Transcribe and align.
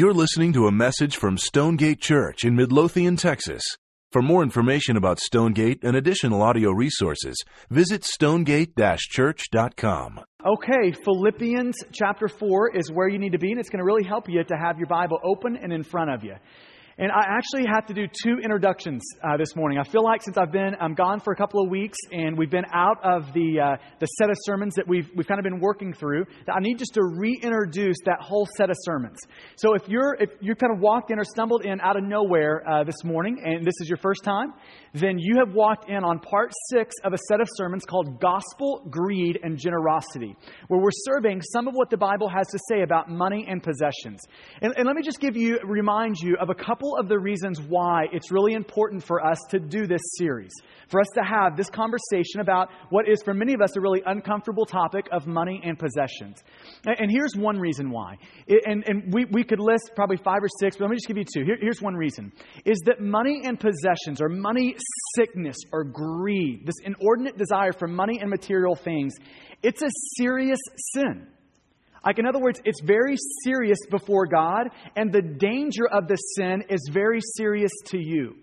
You're 0.00 0.14
listening 0.14 0.54
to 0.54 0.66
a 0.66 0.72
message 0.72 1.18
from 1.18 1.36
Stonegate 1.36 2.00
Church 2.00 2.46
in 2.46 2.56
Midlothian, 2.56 3.16
Texas. 3.16 3.62
For 4.12 4.22
more 4.22 4.42
information 4.42 4.96
about 4.96 5.20
Stonegate 5.20 5.84
and 5.84 5.94
additional 5.94 6.40
audio 6.40 6.70
resources, 6.70 7.36
visit 7.68 8.02
stonegate-church.com. 8.04 10.20
Okay, 10.46 10.92
Philippians 11.04 11.76
chapter 11.92 12.28
4 12.28 12.76
is 12.76 12.90
where 12.90 13.08
you 13.08 13.18
need 13.18 13.32
to 13.32 13.38
be, 13.38 13.50
and 13.50 13.60
it's 13.60 13.68
going 13.68 13.80
to 13.80 13.84
really 13.84 14.04
help 14.04 14.26
you 14.26 14.42
to 14.42 14.56
have 14.56 14.78
your 14.78 14.86
Bible 14.86 15.18
open 15.22 15.54
and 15.54 15.70
in 15.70 15.82
front 15.82 16.10
of 16.10 16.24
you. 16.24 16.36
And 17.00 17.10
I 17.10 17.22
actually 17.30 17.64
have 17.64 17.86
to 17.86 17.94
do 17.94 18.06
two 18.06 18.40
introductions 18.44 19.00
uh, 19.24 19.38
this 19.38 19.56
morning. 19.56 19.78
I 19.78 19.84
feel 19.84 20.04
like 20.04 20.22
since 20.22 20.36
I've 20.36 20.52
been 20.52 20.76
I'm 20.78 20.92
gone 20.92 21.18
for 21.18 21.32
a 21.32 21.36
couple 21.36 21.64
of 21.64 21.70
weeks 21.70 21.96
and 22.12 22.36
we've 22.36 22.50
been 22.50 22.66
out 22.74 22.98
of 23.02 23.32
the 23.32 23.58
uh, 23.58 23.76
the 24.00 24.06
set 24.18 24.28
of 24.28 24.36
sermons 24.42 24.74
that 24.74 24.86
we've 24.86 25.08
we've 25.16 25.26
kind 25.26 25.40
of 25.40 25.44
been 25.44 25.60
working 25.60 25.94
through, 25.94 26.26
that 26.46 26.52
I 26.54 26.60
need 26.60 26.78
just 26.78 26.92
to 26.92 27.00
reintroduce 27.02 27.96
that 28.04 28.18
whole 28.20 28.46
set 28.54 28.68
of 28.68 28.76
sermons. 28.82 29.16
So 29.56 29.72
if 29.72 29.88
you're 29.88 30.14
if 30.20 30.28
you 30.42 30.54
kind 30.54 30.74
of 30.74 30.80
walked 30.80 31.10
in 31.10 31.18
or 31.18 31.24
stumbled 31.24 31.64
in 31.64 31.80
out 31.80 31.96
of 31.96 32.04
nowhere 32.04 32.68
uh, 32.68 32.84
this 32.84 33.02
morning 33.02 33.40
and 33.46 33.66
this 33.66 33.80
is 33.80 33.88
your 33.88 33.96
first 33.96 34.22
time, 34.22 34.52
then 34.92 35.18
you 35.18 35.36
have 35.38 35.54
walked 35.54 35.88
in 35.88 36.04
on 36.04 36.18
part 36.18 36.52
six 36.68 36.94
of 37.04 37.12
a 37.12 37.18
set 37.28 37.40
of 37.40 37.48
sermons 37.54 37.84
called 37.84 38.20
Gospel, 38.20 38.86
Greed, 38.90 39.38
and 39.42 39.56
Generosity, 39.56 40.36
where 40.68 40.80
we're 40.80 40.90
surveying 40.90 41.40
some 41.42 41.68
of 41.68 41.74
what 41.74 41.90
the 41.90 41.96
Bible 41.96 42.28
has 42.28 42.48
to 42.48 42.58
say 42.68 42.82
about 42.82 43.08
money 43.08 43.46
and 43.48 43.62
possessions. 43.62 44.20
And, 44.60 44.74
and 44.76 44.86
let 44.86 44.96
me 44.96 45.02
just 45.02 45.20
give 45.20 45.36
you, 45.36 45.58
remind 45.64 46.16
you 46.20 46.36
of 46.40 46.50
a 46.50 46.54
couple 46.54 46.96
of 46.96 47.08
the 47.08 47.18
reasons 47.18 47.60
why 47.60 48.04
it's 48.12 48.30
really 48.30 48.54
important 48.54 49.04
for 49.04 49.24
us 49.24 49.38
to 49.50 49.58
do 49.60 49.86
this 49.86 50.02
series, 50.18 50.52
for 50.88 51.00
us 51.00 51.08
to 51.14 51.22
have 51.22 51.56
this 51.56 51.70
conversation 51.70 52.40
about 52.40 52.68
what 52.90 53.08
is, 53.08 53.22
for 53.22 53.34
many 53.34 53.54
of 53.54 53.60
us, 53.60 53.76
a 53.76 53.80
really 53.80 54.02
uncomfortable 54.04 54.66
topic 54.66 55.06
of 55.12 55.26
money 55.26 55.60
and 55.64 55.78
possessions. 55.78 56.42
And, 56.86 57.00
and 57.00 57.10
here's 57.10 57.34
one 57.36 57.58
reason 57.58 57.90
why. 57.90 58.16
And 58.66 58.84
and 58.86 59.12
we, 59.12 59.24
we 59.26 59.44
could 59.44 59.60
list 59.60 59.92
probably 59.94 60.16
five 60.16 60.42
or 60.42 60.48
six, 60.58 60.76
but 60.76 60.84
let 60.84 60.90
me 60.90 60.96
just 60.96 61.06
give 61.06 61.16
you 61.16 61.24
two. 61.24 61.44
Here, 61.44 61.56
here's 61.60 61.80
one 61.80 61.94
reason 61.94 62.32
is 62.64 62.78
that 62.86 63.00
money 63.00 63.42
and 63.44 63.58
possessions, 63.58 64.20
or 64.20 64.28
money 64.28 64.74
sickness 65.14 65.56
or 65.72 65.84
greed, 65.84 66.66
this 66.66 66.76
inordinate 66.84 67.38
desire 67.38 67.72
for 67.72 67.88
money 67.88 68.18
and 68.20 68.30
material 68.30 68.74
things, 68.74 69.14
it's 69.62 69.82
a 69.82 69.90
serious 70.16 70.58
sin. 70.94 71.26
Like, 72.04 72.18
in 72.18 72.26
other 72.26 72.40
words, 72.40 72.60
it's 72.64 72.80
very 72.80 73.16
serious 73.44 73.78
before 73.90 74.26
God, 74.26 74.68
and 74.96 75.12
the 75.12 75.20
danger 75.20 75.86
of 75.90 76.08
the 76.08 76.16
sin 76.16 76.64
is 76.70 76.88
very 76.92 77.20
serious 77.36 77.72
to 77.86 77.98
you. 77.98 78.36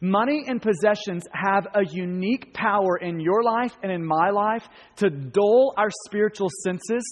Money 0.00 0.44
and 0.46 0.62
possessions 0.62 1.24
have 1.32 1.66
a 1.74 1.84
unique 1.84 2.54
power 2.54 2.96
in 2.98 3.20
your 3.20 3.42
life 3.42 3.72
and 3.82 3.90
in 3.90 4.04
my 4.04 4.30
life 4.30 4.66
to 4.96 5.10
dull 5.10 5.74
our 5.76 5.90
spiritual 6.06 6.48
senses, 6.62 7.02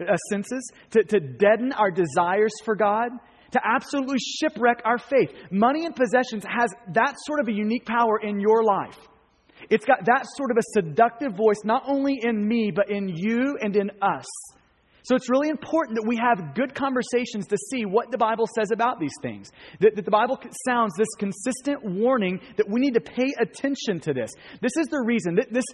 uh, 0.00 0.16
senses 0.28 0.70
to, 0.90 1.04
to 1.04 1.20
deaden 1.20 1.72
our 1.72 1.90
desires 1.90 2.52
for 2.64 2.74
God, 2.74 3.10
to 3.54 3.60
absolutely 3.64 4.18
shipwreck 4.18 4.82
our 4.84 4.98
faith. 4.98 5.30
Money 5.50 5.86
and 5.86 5.96
possessions 5.96 6.44
has 6.44 6.70
that 6.92 7.14
sort 7.26 7.40
of 7.40 7.48
a 7.48 7.52
unique 7.52 7.86
power 7.86 8.20
in 8.22 8.38
your 8.38 8.62
life. 8.62 8.98
It's 9.70 9.84
got 9.84 10.04
that 10.06 10.26
sort 10.36 10.50
of 10.50 10.58
a 10.58 10.62
seductive 10.72 11.34
voice, 11.34 11.62
not 11.64 11.84
only 11.86 12.18
in 12.22 12.46
me, 12.46 12.70
but 12.74 12.90
in 12.90 13.08
you 13.08 13.56
and 13.60 13.74
in 13.76 13.90
us. 14.02 14.26
So 15.04 15.14
it's 15.14 15.28
really 15.28 15.50
important 15.50 15.96
that 15.96 16.08
we 16.08 16.16
have 16.16 16.54
good 16.54 16.74
conversations 16.74 17.46
to 17.48 17.58
see 17.70 17.84
what 17.84 18.10
the 18.10 18.16
Bible 18.16 18.46
says 18.54 18.70
about 18.72 18.98
these 18.98 19.12
things. 19.20 19.52
That, 19.80 19.96
that, 19.96 20.06
the 20.06 20.10
Bible 20.10 20.38
sounds 20.66 20.94
this 20.96 21.14
consistent 21.18 21.84
warning 21.84 22.40
that 22.56 22.66
we 22.70 22.80
need 22.80 22.94
to 22.94 23.02
pay 23.02 23.28
attention 23.38 24.00
to 24.00 24.14
this. 24.14 24.30
This 24.62 24.72
is 24.78 24.86
the 24.86 25.02
reason 25.04 25.34
that 25.34 25.52
this 25.52 25.64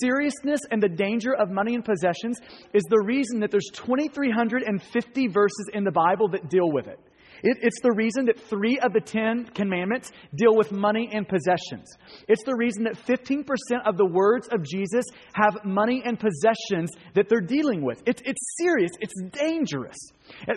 seriousness 0.00 0.62
and 0.72 0.82
the 0.82 0.88
danger 0.88 1.32
of 1.36 1.50
money 1.50 1.76
and 1.76 1.84
possessions 1.84 2.40
is 2.74 2.82
the 2.90 3.00
reason 3.06 3.38
that 3.40 3.52
there's 3.52 3.70
2,350 3.74 5.28
verses 5.28 5.70
in 5.72 5.84
the 5.84 5.92
Bible 5.92 6.28
that 6.30 6.50
deal 6.50 6.72
with 6.72 6.88
it. 6.88 6.98
It, 7.42 7.58
it's 7.62 7.80
the 7.82 7.92
reason 7.92 8.26
that 8.26 8.38
three 8.38 8.78
of 8.78 8.92
the 8.92 9.00
Ten 9.00 9.46
Commandments 9.54 10.12
deal 10.34 10.56
with 10.56 10.72
money 10.72 11.08
and 11.12 11.26
possessions. 11.26 11.88
It's 12.28 12.44
the 12.44 12.54
reason 12.56 12.84
that 12.84 12.94
15% 12.94 13.44
of 13.86 13.96
the 13.96 14.06
words 14.06 14.48
of 14.48 14.64
Jesus 14.64 15.04
have 15.34 15.64
money 15.64 16.02
and 16.04 16.18
possessions 16.18 16.90
that 17.14 17.28
they're 17.28 17.40
dealing 17.40 17.82
with. 17.82 18.02
It's, 18.06 18.22
it's 18.24 18.40
serious, 18.58 18.90
it's 19.00 19.14
dangerous. 19.32 19.96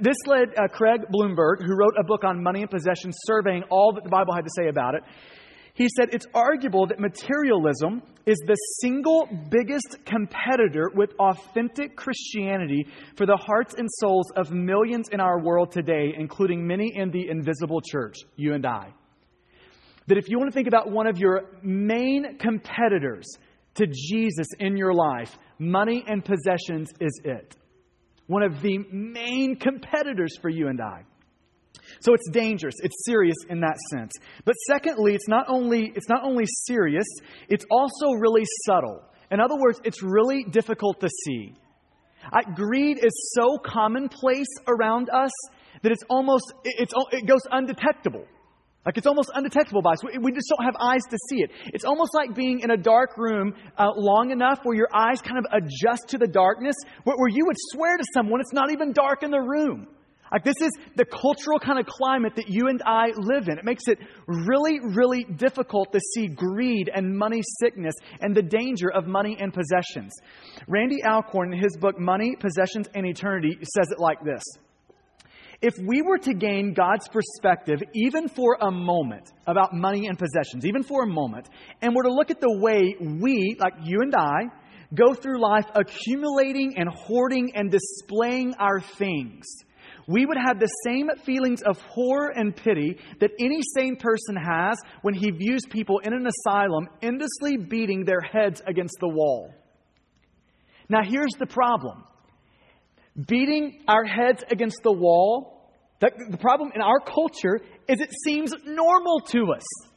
This 0.01 0.17
led 0.25 0.49
uh, 0.57 0.67
Craig 0.67 1.01
Blomberg, 1.09 1.61
who 1.61 1.75
wrote 1.75 1.93
a 1.99 2.03
book 2.03 2.23
on 2.23 2.41
money 2.41 2.61
and 2.61 2.69
possessions, 2.69 3.15
surveying 3.25 3.63
all 3.69 3.93
that 3.93 4.03
the 4.03 4.09
Bible 4.09 4.33
had 4.33 4.43
to 4.43 4.51
say 4.55 4.67
about 4.69 4.95
it. 4.95 5.03
He 5.75 5.87
said 5.97 6.09
it's 6.13 6.27
arguable 6.35 6.85
that 6.87 6.99
materialism 6.99 8.03
is 8.27 8.37
the 8.45 8.55
single 8.81 9.27
biggest 9.49 9.97
competitor 10.05 10.91
with 10.93 11.13
authentic 11.19 11.95
Christianity 11.95 12.85
for 13.17 13.25
the 13.25 13.35
hearts 13.35 13.73
and 13.73 13.89
souls 13.99 14.31
of 14.35 14.51
millions 14.51 15.09
in 15.11 15.19
our 15.19 15.39
world 15.39 15.71
today, 15.71 16.13
including 16.15 16.65
many 16.65 16.91
in 16.95 17.09
the 17.09 17.27
invisible 17.27 17.81
church, 17.81 18.17
you 18.35 18.53
and 18.53 18.65
I. 18.65 18.93
That 20.07 20.17
if 20.17 20.29
you 20.29 20.37
want 20.37 20.51
to 20.51 20.53
think 20.53 20.67
about 20.67 20.91
one 20.91 21.07
of 21.07 21.17
your 21.17 21.49
main 21.63 22.37
competitors 22.37 23.25
to 23.75 23.87
Jesus 23.87 24.47
in 24.59 24.77
your 24.77 24.93
life, 24.93 25.35
money 25.57 26.03
and 26.07 26.23
possessions 26.23 26.91
is 26.99 27.19
it. 27.23 27.55
One 28.27 28.43
of 28.43 28.61
the 28.61 28.77
main 28.91 29.55
competitors 29.55 30.37
for 30.39 30.49
you 30.49 30.67
and 30.67 30.79
I. 30.79 31.01
So 31.99 32.13
it's 32.13 32.29
dangerous. 32.29 32.75
It's 32.83 33.05
serious 33.05 33.35
in 33.49 33.59
that 33.61 33.77
sense. 33.91 34.11
But 34.45 34.55
secondly, 34.67 35.15
it's 35.15 35.27
not 35.27 35.45
only, 35.47 35.91
it's 35.95 36.09
not 36.09 36.23
only 36.23 36.45
serious, 36.65 37.05
it's 37.49 37.65
also 37.71 38.11
really 38.19 38.43
subtle. 38.65 39.01
In 39.31 39.39
other 39.39 39.55
words, 39.55 39.81
it's 39.83 40.03
really 40.03 40.43
difficult 40.43 40.99
to 40.99 41.09
see. 41.25 41.55
Uh, 42.31 42.41
greed 42.55 43.03
is 43.03 43.33
so 43.35 43.57
commonplace 43.57 44.47
around 44.67 45.09
us 45.09 45.31
that 45.81 45.91
it's 45.91 46.03
almost, 46.09 46.53
it's, 46.63 46.93
it 47.11 47.25
goes 47.25 47.41
undetectable. 47.51 48.25
Like 48.85 48.97
it's 48.97 49.07
almost 49.07 49.31
undetectable 49.33 49.81
by 49.81 49.93
us. 49.93 50.03
We 50.03 50.31
just 50.33 50.47
don't 50.49 50.65
have 50.65 50.75
eyes 50.79 51.01
to 51.09 51.17
see 51.29 51.37
it. 51.37 51.51
It's 51.73 51.85
almost 51.85 52.13
like 52.13 52.35
being 52.35 52.59
in 52.59 52.71
a 52.71 52.77
dark 52.77 53.17
room 53.17 53.53
uh, 53.77 53.87
long 53.95 54.31
enough 54.31 54.59
where 54.63 54.75
your 54.75 54.89
eyes 54.93 55.21
kind 55.21 55.37
of 55.37 55.45
adjust 55.53 56.09
to 56.09 56.17
the 56.17 56.27
darkness, 56.27 56.75
where, 57.05 57.15
where 57.15 57.29
you 57.29 57.45
would 57.45 57.55
swear 57.71 57.97
to 57.97 58.03
someone 58.13 58.41
it's 58.41 58.53
not 58.53 58.71
even 58.71 58.91
dark 58.91 59.23
in 59.23 59.31
the 59.31 59.39
room. 59.39 59.87
Like, 60.33 60.43
this 60.43 60.55
is 60.61 60.71
the 60.95 61.05
cultural 61.05 61.59
kind 61.59 61.79
of 61.79 61.85
climate 61.85 62.33
that 62.37 62.49
you 62.49 62.67
and 62.67 62.81
I 62.87 63.11
live 63.15 63.49
in. 63.49 63.59
It 63.59 63.65
makes 63.65 63.83
it 63.87 63.99
really, 64.25 64.79
really 64.81 65.25
difficult 65.25 65.93
to 65.93 65.99
see 66.15 66.25
greed 66.27 66.89
and 66.93 67.15
money 67.15 67.43
sickness 67.61 67.93
and 68.19 68.35
the 68.35 68.41
danger 68.41 68.91
of 68.91 69.05
money 69.05 69.37
and 69.39 69.53
possessions. 69.53 70.11
Randy 70.67 71.03
Alcorn, 71.03 71.53
in 71.53 71.61
his 71.61 71.77
book, 71.77 71.99
Money, 71.99 72.35
Possessions, 72.39 72.87
and 72.95 73.05
Eternity, 73.05 73.59
says 73.61 73.91
it 73.91 73.99
like 73.99 74.23
this 74.25 74.41
If 75.61 75.75
we 75.77 76.01
were 76.01 76.17
to 76.17 76.33
gain 76.33 76.73
God's 76.73 77.07
perspective, 77.09 77.83
even 77.93 78.27
for 78.27 78.57
a 78.59 78.71
moment, 78.71 79.31
about 79.45 79.75
money 79.75 80.07
and 80.07 80.17
possessions, 80.17 80.65
even 80.65 80.81
for 80.81 81.03
a 81.03 81.07
moment, 81.07 81.47
and 81.83 81.93
were 81.95 82.03
to 82.03 82.13
look 82.13 82.31
at 82.31 82.41
the 82.41 82.57
way 82.59 82.95
we, 82.99 83.55
like 83.59 83.73
you 83.83 83.99
and 84.01 84.15
I, 84.15 84.45
go 84.95 85.13
through 85.13 85.39
life 85.39 85.65
accumulating 85.75 86.73
and 86.77 86.89
hoarding 86.89 87.51
and 87.55 87.69
displaying 87.69 88.55
our 88.55 88.79
things, 88.79 89.45
we 90.07 90.25
would 90.25 90.37
have 90.37 90.59
the 90.59 90.69
same 90.85 91.09
feelings 91.25 91.61
of 91.61 91.79
horror 91.81 92.29
and 92.35 92.55
pity 92.55 92.97
that 93.19 93.31
any 93.39 93.61
sane 93.75 93.95
person 93.95 94.35
has 94.35 94.77
when 95.01 95.13
he 95.13 95.31
views 95.31 95.61
people 95.69 95.99
in 95.99 96.13
an 96.13 96.27
asylum 96.27 96.87
endlessly 97.01 97.57
beating 97.57 98.05
their 98.05 98.21
heads 98.21 98.61
against 98.67 98.97
the 98.99 99.07
wall. 99.07 99.53
Now, 100.89 101.01
here's 101.03 101.33
the 101.39 101.45
problem 101.45 102.03
beating 103.27 103.83
our 103.87 104.03
heads 104.03 104.43
against 104.49 104.81
the 104.83 104.91
wall, 104.91 105.71
the 105.99 106.37
problem 106.39 106.71
in 106.75 106.81
our 106.81 106.99
culture 106.99 107.61
is 107.87 108.01
it 108.01 108.11
seems 108.25 108.53
normal 108.65 109.21
to 109.21 109.53
us. 109.55 109.92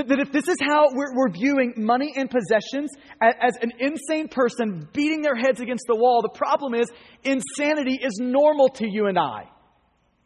That, 0.00 0.08
that 0.08 0.20
if 0.20 0.32
this 0.32 0.48
is 0.48 0.56
how 0.60 0.86
we're, 0.94 1.14
we're 1.14 1.30
viewing 1.30 1.74
money 1.76 2.14
and 2.16 2.30
possessions 2.30 2.90
as, 3.20 3.34
as 3.38 3.56
an 3.60 3.72
insane 3.78 4.28
person 4.28 4.88
beating 4.94 5.20
their 5.20 5.34
heads 5.36 5.60
against 5.60 5.84
the 5.86 5.94
wall, 5.94 6.22
the 6.22 6.30
problem 6.30 6.74
is 6.74 6.86
insanity 7.22 7.98
is 8.02 8.16
normal 8.18 8.70
to 8.70 8.88
you 8.88 9.08
and 9.08 9.18
I. 9.18 9.44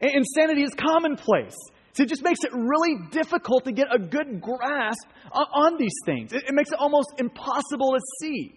Insanity 0.00 0.62
is 0.62 0.70
commonplace. 0.74 1.56
So 1.94 2.04
it 2.04 2.08
just 2.08 2.22
makes 2.22 2.44
it 2.44 2.52
really 2.52 3.08
difficult 3.10 3.64
to 3.64 3.72
get 3.72 3.88
a 3.92 3.98
good 3.98 4.40
grasp 4.40 5.08
on, 5.32 5.46
on 5.52 5.76
these 5.76 5.94
things. 6.04 6.32
It, 6.32 6.44
it 6.46 6.54
makes 6.54 6.70
it 6.70 6.78
almost 6.78 7.14
impossible 7.18 7.94
to 7.94 8.00
see. 8.20 8.54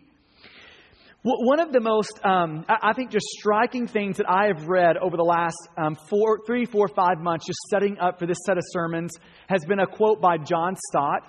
One 1.29 1.59
of 1.59 1.74
the 1.74 1.81
most, 1.81 2.21
um, 2.24 2.63
I 2.69 2.94
think, 2.94 3.12
just 3.12 3.25
striking 3.38 3.85
things 3.85 4.15
that 4.15 4.29
I 4.29 4.47
have 4.47 4.69
read 4.69 4.95
over 4.95 5.18
the 5.18 5.24
last 5.24 5.57
um, 5.77 5.97
four, 6.09 6.39
three, 6.47 6.63
four, 6.63 6.88
five 6.88 7.19
months, 7.19 7.45
just 7.45 7.59
setting 7.69 8.00
up 8.00 8.18
for 8.18 8.25
this 8.25 8.38
set 8.45 8.57
of 8.57 8.63
sermons, 8.68 9.12
has 9.50 9.65
been 9.65 9.79
a 9.79 9.88
quote 9.88 10.21
by 10.21 10.38
John 10.38 10.77
Stott. 10.88 11.24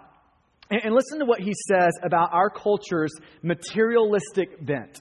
And, 0.71 0.83
and 0.85 0.95
listen 0.95 1.19
to 1.19 1.25
what 1.25 1.41
he 1.41 1.53
says 1.67 1.91
about 2.05 2.33
our 2.33 2.49
culture's 2.49 3.11
materialistic 3.43 4.65
bent. 4.65 5.01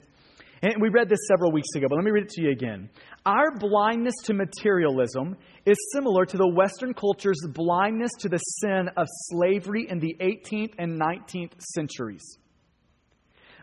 And 0.62 0.82
we 0.82 0.88
read 0.88 1.08
this 1.08 1.20
several 1.28 1.52
weeks 1.52 1.68
ago, 1.76 1.86
but 1.88 1.94
let 1.94 2.04
me 2.04 2.10
read 2.10 2.24
it 2.24 2.30
to 2.30 2.42
you 2.42 2.50
again. 2.50 2.90
Our 3.24 3.52
blindness 3.56 4.14
to 4.24 4.34
materialism 4.34 5.36
is 5.64 5.76
similar 5.94 6.26
to 6.26 6.36
the 6.36 6.48
Western 6.48 6.92
culture's 6.92 7.38
blindness 7.54 8.10
to 8.18 8.28
the 8.28 8.38
sin 8.38 8.90
of 8.96 9.06
slavery 9.30 9.86
in 9.88 10.00
the 10.00 10.16
18th 10.20 10.72
and 10.76 11.00
19th 11.00 11.52
centuries. 11.60 12.38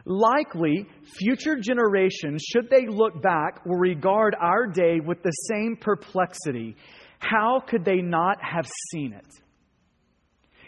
Likely 0.06 0.88
future 1.18 1.58
generations, 1.60 2.44
should 2.44 2.70
they 2.70 2.88
look 2.88 3.22
back, 3.22 3.66
will 3.66 3.78
regard 3.78 4.36
our 4.40 4.68
day 4.68 5.00
with 5.04 5.22
the 5.24 5.32
same 5.50 5.76
perplexity. 5.80 6.76
How 7.20 7.62
could 7.68 7.84
they 7.84 8.02
not 8.02 8.38
have 8.42 8.68
seen 8.92 9.14
it? 9.14 9.26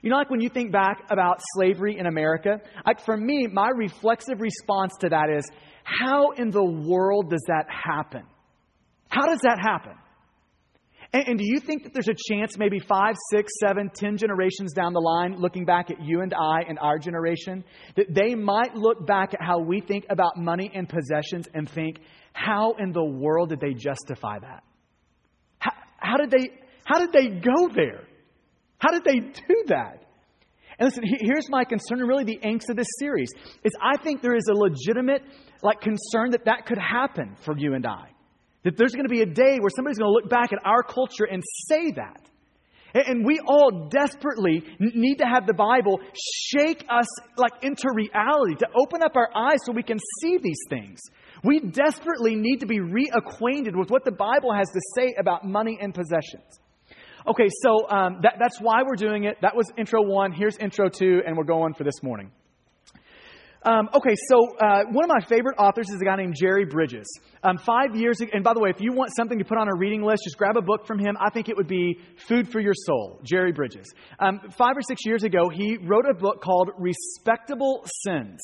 You 0.02 0.12
know, 0.12 0.18
like 0.18 0.30
when 0.30 0.42
you 0.42 0.50
think 0.50 0.72
back 0.72 1.04
about 1.10 1.42
slavery 1.56 1.98
in 1.98 2.06
America, 2.06 2.62
like 2.86 3.04
for 3.04 3.18
me, 3.18 3.48
my 3.52 3.70
reflexive 3.76 4.40
response 4.40 4.94
to 5.02 5.10
that 5.10 5.30
is, 5.30 5.50
how 5.84 6.32
in 6.32 6.50
the 6.50 6.64
world 6.64 7.30
does 7.30 7.44
that 7.48 7.66
happen? 7.70 8.24
How 9.10 9.26
does 9.26 9.40
that 9.44 9.60
happen? 9.60 9.94
And, 11.14 11.28
and, 11.28 11.40
do 11.40 11.46
you 11.46 11.60
think 11.60 11.84
that 11.84 11.94
there's 11.94 12.10
a 12.10 12.34
chance, 12.34 12.58
maybe 12.58 12.80
five, 12.80 13.16
six, 13.32 13.54
seven, 13.62 13.90
ten 13.94 14.18
generations 14.18 14.74
down 14.74 14.94
the 14.94 15.00
line, 15.00 15.40
looking 15.40 15.64
back 15.64 15.90
at 15.90 16.02
you 16.02 16.22
and 16.22 16.34
I 16.34 16.64
and 16.68 16.78
our 16.80 17.00
generation, 17.00 17.64
that 17.96 18.08
they 18.14 18.36
might 18.36 18.76
look 18.76 19.08
back 19.08 19.34
at 19.34 19.42
how 19.42 19.60
we 19.60 19.80
think 19.80 20.06
about 20.10 20.38
money 20.38 20.70
and 20.74 20.88
possessions 20.88 21.48
and 21.54 21.70
think, 21.70 22.00
how 22.34 22.74
in 22.78 22.92
the 22.92 23.04
world 23.04 23.50
did 23.50 23.62
they 23.62 23.74
justify 23.74 24.40
that? 24.40 24.64
How, 25.60 25.72
how 25.98 26.18
did 26.18 26.32
they? 26.32 26.52
How 26.84 27.00
did 27.00 27.12
they 27.12 27.28
go 27.28 27.70
there? 27.74 28.04
How 28.78 28.92
did 28.92 29.04
they 29.04 29.20
do 29.20 29.64
that? 29.68 30.04
And 30.80 30.88
listen, 30.88 31.04
here's 31.06 31.50
my 31.50 31.64
concern, 31.64 32.00
and 32.00 32.08
really 32.08 32.24
the 32.24 32.40
angst 32.44 32.70
of 32.70 32.76
this 32.76 32.88
series, 33.00 33.30
is 33.64 33.72
I 33.82 33.98
think 33.98 34.22
there 34.22 34.36
is 34.36 34.48
a 34.50 34.54
legitimate 34.54 35.24
like 35.64 35.82
concern 35.82 36.32
that 36.32 36.46
that 36.46 36.66
could 36.68 36.78
happen 36.78 37.36
for 37.44 37.58
you 37.58 37.74
and 37.74 37.86
I. 37.86 38.10
That 38.68 38.76
there's 38.76 38.92
going 38.92 39.08
to 39.08 39.10
be 39.10 39.22
a 39.22 39.26
day 39.26 39.60
where 39.62 39.70
somebody's 39.74 39.98
going 39.98 40.10
to 40.10 40.14
look 40.14 40.30
back 40.30 40.52
at 40.52 40.60
our 40.66 40.84
culture 40.84 41.24
and 41.24 41.42
say 41.70 41.92
that. 41.92 42.20
And 42.94 43.26
we 43.26 43.40
all 43.48 43.88
desperately 43.90 44.62
need 44.78 45.20
to 45.20 45.26
have 45.26 45.48
the 45.48 45.54
Bible 45.54 46.02
shake 46.52 46.84
us 46.90 47.08
like 47.38 47.54
into 47.64 47.88
reality, 47.94 48.56
to 48.60 48.68
open 48.76 49.02
up 49.04 49.16
our 49.16 49.30
eyes 49.34 49.60
so 49.64 49.72
we 49.72 49.84
can 49.84 50.00
see 50.22 50.38
these 50.44 50.60
things. 50.70 51.00
We 51.46 51.62
desperately 51.62 52.36
need 52.36 52.60
to 52.60 52.66
be 52.66 52.80
reacquainted 52.80 53.74
with 53.74 53.90
what 53.90 54.04
the 54.04 54.12
Bible 54.12 54.54
has 54.54 54.68
to 54.72 54.82
say 54.98 55.16
about 55.18 55.46
money 55.46 55.78
and 55.80 55.94
possessions. 55.94 56.60
Okay, 57.26 57.48
so 57.62 57.90
um, 57.90 58.18
that, 58.24 58.36
that's 58.38 58.60
why 58.60 58.84
we're 58.86 58.96
doing 58.96 59.24
it. 59.24 59.38
That 59.42 59.56
was 59.56 59.72
intro 59.78 60.02
one. 60.02 60.34
Here's 60.34 60.58
intro 60.58 60.90
two, 60.90 61.22
and 61.26 61.38
we're 61.38 61.46
going 61.46 61.74
for 61.74 61.86
this 61.86 62.04
morning. 62.04 62.32
Um, 63.68 63.90
okay, 63.94 64.16
so 64.30 64.56
uh, 64.62 64.84
one 64.94 65.04
of 65.04 65.10
my 65.10 65.20
favorite 65.28 65.56
authors 65.60 65.90
is 65.90 66.00
a 66.02 66.06
guy 66.06 66.16
named 66.16 66.36
Jerry 66.40 66.64
Bridges. 66.64 67.06
Um, 67.44 67.58
five 67.58 67.98
years 67.98 68.22
ago, 68.22 68.32
and 68.34 68.42
by 68.42 68.54
the 68.54 68.62
way, 68.62 68.70
if 68.70 68.80
you 68.80 68.94
want 68.94 69.12
something 69.14 69.38
to 69.40 69.44
put 69.44 69.58
on 69.58 69.68
a 69.68 69.76
reading 69.78 70.02
list, 70.04 70.24
just 70.24 70.38
grab 70.38 70.56
a 70.56 70.62
book 70.62 70.88
from 70.88 71.00
him. 71.00 71.18
I 71.20 71.30
think 71.32 71.50
it 71.50 71.58
would 71.58 71.68
be 71.68 72.00
Food 72.30 72.50
for 72.50 72.62
Your 72.62 72.74
Soul, 72.74 73.20
Jerry 73.26 73.52
Bridges. 73.52 73.86
Um, 74.20 74.40
five 74.58 74.78
or 74.78 74.82
six 74.88 75.06
years 75.06 75.24
ago, 75.24 75.50
he 75.50 75.78
wrote 75.84 76.06
a 76.10 76.14
book 76.14 76.42
called 76.42 76.70
Respectable 76.78 77.86
Sins. 78.06 78.40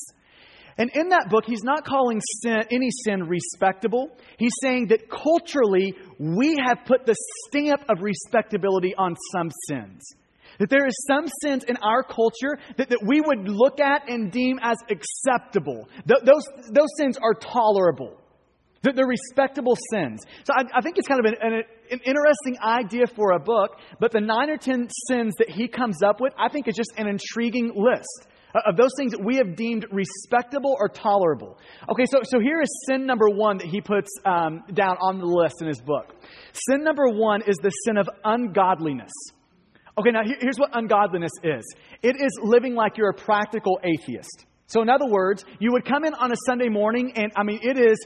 And 0.76 0.90
in 0.92 1.08
that 1.08 1.30
book, 1.30 1.44
he's 1.46 1.64
not 1.64 1.86
calling 1.86 2.20
sin, 2.42 2.64
any 2.70 2.90
sin 2.90 3.22
respectable. 3.22 4.10
He's 4.36 4.52
saying 4.60 4.88
that 4.88 5.08
culturally, 5.08 5.94
we 6.18 6.58
have 6.62 6.80
put 6.84 7.06
the 7.06 7.16
stamp 7.48 7.82
of 7.88 8.02
respectability 8.02 8.94
on 8.98 9.16
some 9.32 9.50
sins. 9.70 10.02
That 10.58 10.70
there 10.70 10.86
is 10.86 10.94
some 11.06 11.26
sins 11.42 11.64
in 11.64 11.76
our 11.78 12.02
culture 12.02 12.58
that, 12.76 12.90
that 12.90 13.00
we 13.04 13.20
would 13.20 13.48
look 13.48 13.80
at 13.80 14.08
and 14.08 14.30
deem 14.30 14.58
as 14.62 14.76
acceptable. 14.90 15.88
Th- 16.06 16.20
those, 16.24 16.44
those 16.70 16.88
sins 16.98 17.18
are 17.18 17.34
tolerable. 17.34 18.16
They're, 18.82 18.92
they're 18.92 19.06
respectable 19.06 19.76
sins. 19.90 20.20
So 20.44 20.52
I, 20.54 20.78
I, 20.78 20.80
think 20.82 20.98
it's 20.98 21.08
kind 21.08 21.24
of 21.24 21.32
an, 21.32 21.34
an, 21.40 21.62
an 21.90 22.00
interesting 22.04 22.58
idea 22.62 23.06
for 23.06 23.32
a 23.32 23.40
book, 23.40 23.78
but 23.98 24.12
the 24.12 24.20
nine 24.20 24.50
or 24.50 24.58
ten 24.58 24.88
sins 25.08 25.34
that 25.38 25.50
he 25.50 25.68
comes 25.68 26.02
up 26.02 26.20
with, 26.20 26.32
I 26.38 26.48
think 26.48 26.68
is 26.68 26.74
just 26.76 26.92
an 26.96 27.08
intriguing 27.08 27.72
list 27.74 28.28
of 28.66 28.76
those 28.76 28.90
things 28.96 29.12
that 29.12 29.24
we 29.24 29.36
have 29.36 29.56
deemed 29.56 29.86
respectable 29.90 30.76
or 30.78 30.88
tolerable. 30.88 31.58
Okay, 31.90 32.04
so, 32.06 32.20
so 32.22 32.38
here 32.38 32.60
is 32.60 32.68
sin 32.86 33.04
number 33.04 33.28
one 33.28 33.58
that 33.58 33.66
he 33.66 33.80
puts 33.80 34.10
um, 34.24 34.62
down 34.72 34.96
on 35.00 35.18
the 35.18 35.26
list 35.26 35.56
in 35.60 35.66
his 35.66 35.80
book. 35.80 36.14
Sin 36.52 36.84
number 36.84 37.06
one 37.08 37.42
is 37.46 37.56
the 37.56 37.70
sin 37.70 37.96
of 37.96 38.08
ungodliness. 38.24 39.10
Okay, 39.96 40.10
now 40.10 40.22
here's 40.24 40.58
what 40.58 40.70
ungodliness 40.72 41.30
is 41.42 41.64
it 42.02 42.16
is 42.16 42.32
living 42.42 42.74
like 42.74 42.96
you're 42.96 43.10
a 43.10 43.14
practical 43.14 43.78
atheist. 43.84 44.46
So, 44.66 44.82
in 44.82 44.88
other 44.88 45.06
words, 45.06 45.44
you 45.60 45.72
would 45.72 45.84
come 45.84 46.04
in 46.04 46.14
on 46.14 46.32
a 46.32 46.36
Sunday 46.46 46.68
morning, 46.68 47.12
and 47.16 47.32
I 47.36 47.44
mean, 47.44 47.60
it 47.62 47.78
is 47.78 47.98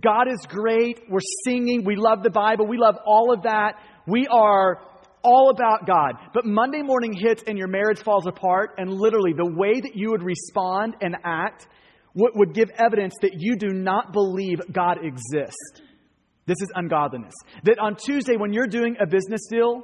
God 0.00 0.28
is 0.28 0.40
great. 0.48 1.00
We're 1.08 1.20
singing. 1.44 1.84
We 1.84 1.96
love 1.96 2.22
the 2.22 2.30
Bible. 2.30 2.66
We 2.66 2.78
love 2.78 2.96
all 3.04 3.32
of 3.32 3.42
that. 3.42 3.74
We 4.06 4.26
are 4.28 4.80
all 5.22 5.50
about 5.50 5.86
God. 5.86 6.14
But 6.34 6.44
Monday 6.44 6.82
morning 6.82 7.14
hits 7.18 7.42
and 7.46 7.56
your 7.56 7.68
marriage 7.68 8.00
falls 8.00 8.26
apart, 8.26 8.74
and 8.76 8.90
literally 8.92 9.32
the 9.32 9.50
way 9.50 9.80
that 9.80 9.92
you 9.94 10.10
would 10.10 10.22
respond 10.22 10.96
and 11.00 11.16
act 11.24 11.66
would 12.14 12.54
give 12.54 12.70
evidence 12.76 13.14
that 13.22 13.32
you 13.36 13.56
do 13.56 13.70
not 13.70 14.12
believe 14.12 14.60
God 14.70 14.98
exists. 15.02 15.80
This 16.46 16.60
is 16.60 16.70
ungodliness. 16.74 17.34
That 17.64 17.78
on 17.78 17.96
Tuesday, 17.96 18.36
when 18.36 18.52
you're 18.52 18.68
doing 18.68 18.96
a 19.00 19.06
business 19.06 19.40
deal, 19.50 19.82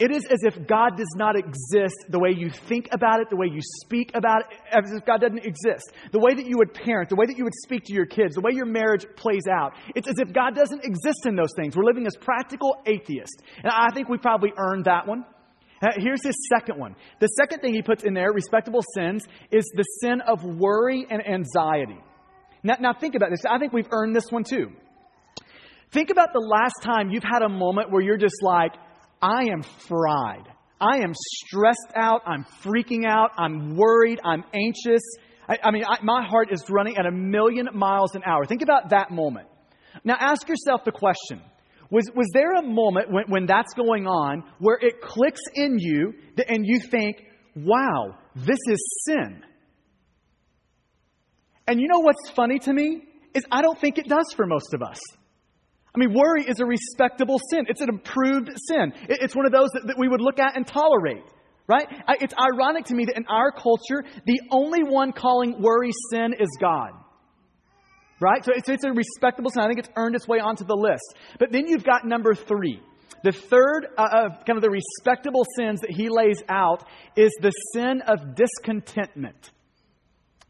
it 0.00 0.10
is 0.10 0.24
as 0.24 0.38
if 0.42 0.66
God 0.66 0.96
does 0.96 1.12
not 1.14 1.36
exist 1.36 2.06
the 2.08 2.18
way 2.18 2.30
you 2.34 2.48
think 2.48 2.88
about 2.90 3.20
it, 3.20 3.28
the 3.28 3.36
way 3.36 3.48
you 3.52 3.60
speak 3.84 4.10
about 4.14 4.40
it, 4.40 4.46
as 4.72 4.90
if 4.92 5.04
God 5.04 5.20
doesn't 5.20 5.44
exist. 5.44 5.92
The 6.10 6.18
way 6.18 6.34
that 6.34 6.46
you 6.46 6.56
would 6.56 6.72
parent, 6.72 7.10
the 7.10 7.16
way 7.16 7.26
that 7.26 7.36
you 7.36 7.44
would 7.44 7.54
speak 7.62 7.84
to 7.84 7.92
your 7.92 8.06
kids, 8.06 8.34
the 8.34 8.40
way 8.40 8.52
your 8.54 8.64
marriage 8.64 9.04
plays 9.14 9.44
out. 9.52 9.74
It's 9.94 10.08
as 10.08 10.16
if 10.18 10.32
God 10.32 10.54
doesn't 10.54 10.82
exist 10.84 11.26
in 11.26 11.36
those 11.36 11.52
things. 11.54 11.76
We're 11.76 11.84
living 11.84 12.06
as 12.06 12.16
practical 12.16 12.76
atheists. 12.86 13.36
And 13.62 13.70
I 13.70 13.92
think 13.92 14.08
we 14.08 14.16
probably 14.16 14.52
earned 14.56 14.86
that 14.86 15.06
one. 15.06 15.26
Uh, 15.82 15.88
here's 15.96 16.24
his 16.24 16.34
second 16.48 16.78
one. 16.78 16.96
The 17.20 17.28
second 17.38 17.60
thing 17.60 17.74
he 17.74 17.82
puts 17.82 18.02
in 18.02 18.14
there, 18.14 18.32
respectable 18.32 18.82
sins, 18.94 19.24
is 19.50 19.70
the 19.76 19.84
sin 20.00 20.22
of 20.26 20.42
worry 20.44 21.06
and 21.10 21.26
anxiety. 21.26 22.00
Now, 22.62 22.76
now 22.80 22.92
think 22.98 23.14
about 23.14 23.30
this. 23.30 23.40
I 23.48 23.58
think 23.58 23.74
we've 23.74 23.88
earned 23.90 24.16
this 24.16 24.30
one 24.30 24.44
too. 24.44 24.72
Think 25.92 26.10
about 26.10 26.32
the 26.32 26.40
last 26.40 26.82
time 26.82 27.10
you've 27.10 27.24
had 27.24 27.42
a 27.42 27.48
moment 27.48 27.90
where 27.90 28.00
you're 28.00 28.18
just 28.18 28.42
like, 28.42 28.72
I 29.22 29.50
am 29.50 29.62
fried. 29.62 30.48
I 30.80 30.98
am 30.98 31.12
stressed 31.14 31.92
out. 31.94 32.22
I'm 32.26 32.44
freaking 32.64 33.04
out. 33.06 33.30
I'm 33.36 33.76
worried. 33.76 34.18
I'm 34.24 34.44
anxious. 34.54 35.02
I, 35.48 35.58
I 35.62 35.70
mean, 35.72 35.84
I, 35.84 36.02
my 36.02 36.26
heart 36.26 36.48
is 36.50 36.64
running 36.70 36.96
at 36.96 37.06
a 37.06 37.10
million 37.10 37.68
miles 37.74 38.14
an 38.14 38.22
hour. 38.24 38.46
Think 38.46 38.62
about 38.62 38.90
that 38.90 39.10
moment. 39.10 39.48
Now, 40.04 40.16
ask 40.18 40.48
yourself 40.48 40.84
the 40.84 40.92
question 40.92 41.42
Was, 41.90 42.10
was 42.14 42.28
there 42.32 42.54
a 42.54 42.62
moment 42.62 43.10
when, 43.10 43.24
when 43.28 43.46
that's 43.46 43.74
going 43.74 44.06
on 44.06 44.44
where 44.58 44.78
it 44.80 45.02
clicks 45.02 45.42
in 45.54 45.78
you 45.78 46.14
and 46.48 46.64
you 46.64 46.80
think, 46.80 47.16
wow, 47.54 48.16
this 48.34 48.58
is 48.68 49.04
sin? 49.06 49.42
And 51.66 51.78
you 51.78 51.88
know 51.88 52.00
what's 52.00 52.30
funny 52.30 52.58
to 52.60 52.72
me? 52.72 53.02
Is 53.34 53.44
I 53.52 53.62
don't 53.62 53.78
think 53.78 53.98
it 53.98 54.08
does 54.08 54.32
for 54.34 54.46
most 54.46 54.72
of 54.72 54.82
us. 54.82 54.98
I 55.94 55.98
mean, 55.98 56.14
worry 56.14 56.44
is 56.44 56.60
a 56.60 56.64
respectable 56.64 57.40
sin. 57.50 57.66
It's 57.68 57.80
an 57.80 57.88
approved 57.88 58.50
sin. 58.68 58.92
It's 59.08 59.34
one 59.34 59.46
of 59.46 59.52
those 59.52 59.70
that, 59.72 59.96
we 59.98 60.08
would 60.08 60.20
look 60.20 60.38
at 60.38 60.56
and 60.56 60.66
tolerate, 60.66 61.24
right? 61.66 61.86
It's 62.20 62.34
ironic 62.38 62.86
to 62.86 62.94
me 62.94 63.06
that 63.06 63.16
in 63.16 63.26
our 63.26 63.50
culture, 63.50 64.04
the 64.24 64.40
only 64.52 64.84
one 64.84 65.12
calling 65.12 65.60
worry 65.60 65.90
sin 66.10 66.34
is 66.38 66.48
God. 66.60 66.90
Right? 68.20 68.44
So 68.44 68.52
it's, 68.54 68.68
it's 68.68 68.84
a 68.84 68.92
respectable 68.92 69.50
sin. 69.50 69.62
I 69.62 69.66
think 69.66 69.78
it's 69.78 69.88
earned 69.96 70.14
its 70.14 70.28
way 70.28 70.38
onto 70.40 70.64
the 70.64 70.76
list. 70.76 71.14
But 71.38 71.52
then 71.52 71.66
you've 71.66 71.84
got 71.84 72.04
number 72.04 72.34
three. 72.34 72.80
The 73.24 73.32
third 73.32 73.86
uh, 73.98 74.08
of 74.12 74.44
kind 74.46 74.56
of 74.56 74.62
the 74.62 74.70
respectable 74.70 75.44
sins 75.56 75.80
that 75.80 75.90
he 75.90 76.08
lays 76.08 76.42
out 76.48 76.86
is 77.16 77.32
the 77.40 77.50
sin 77.72 78.02
of 78.06 78.34
discontentment. 78.34 79.50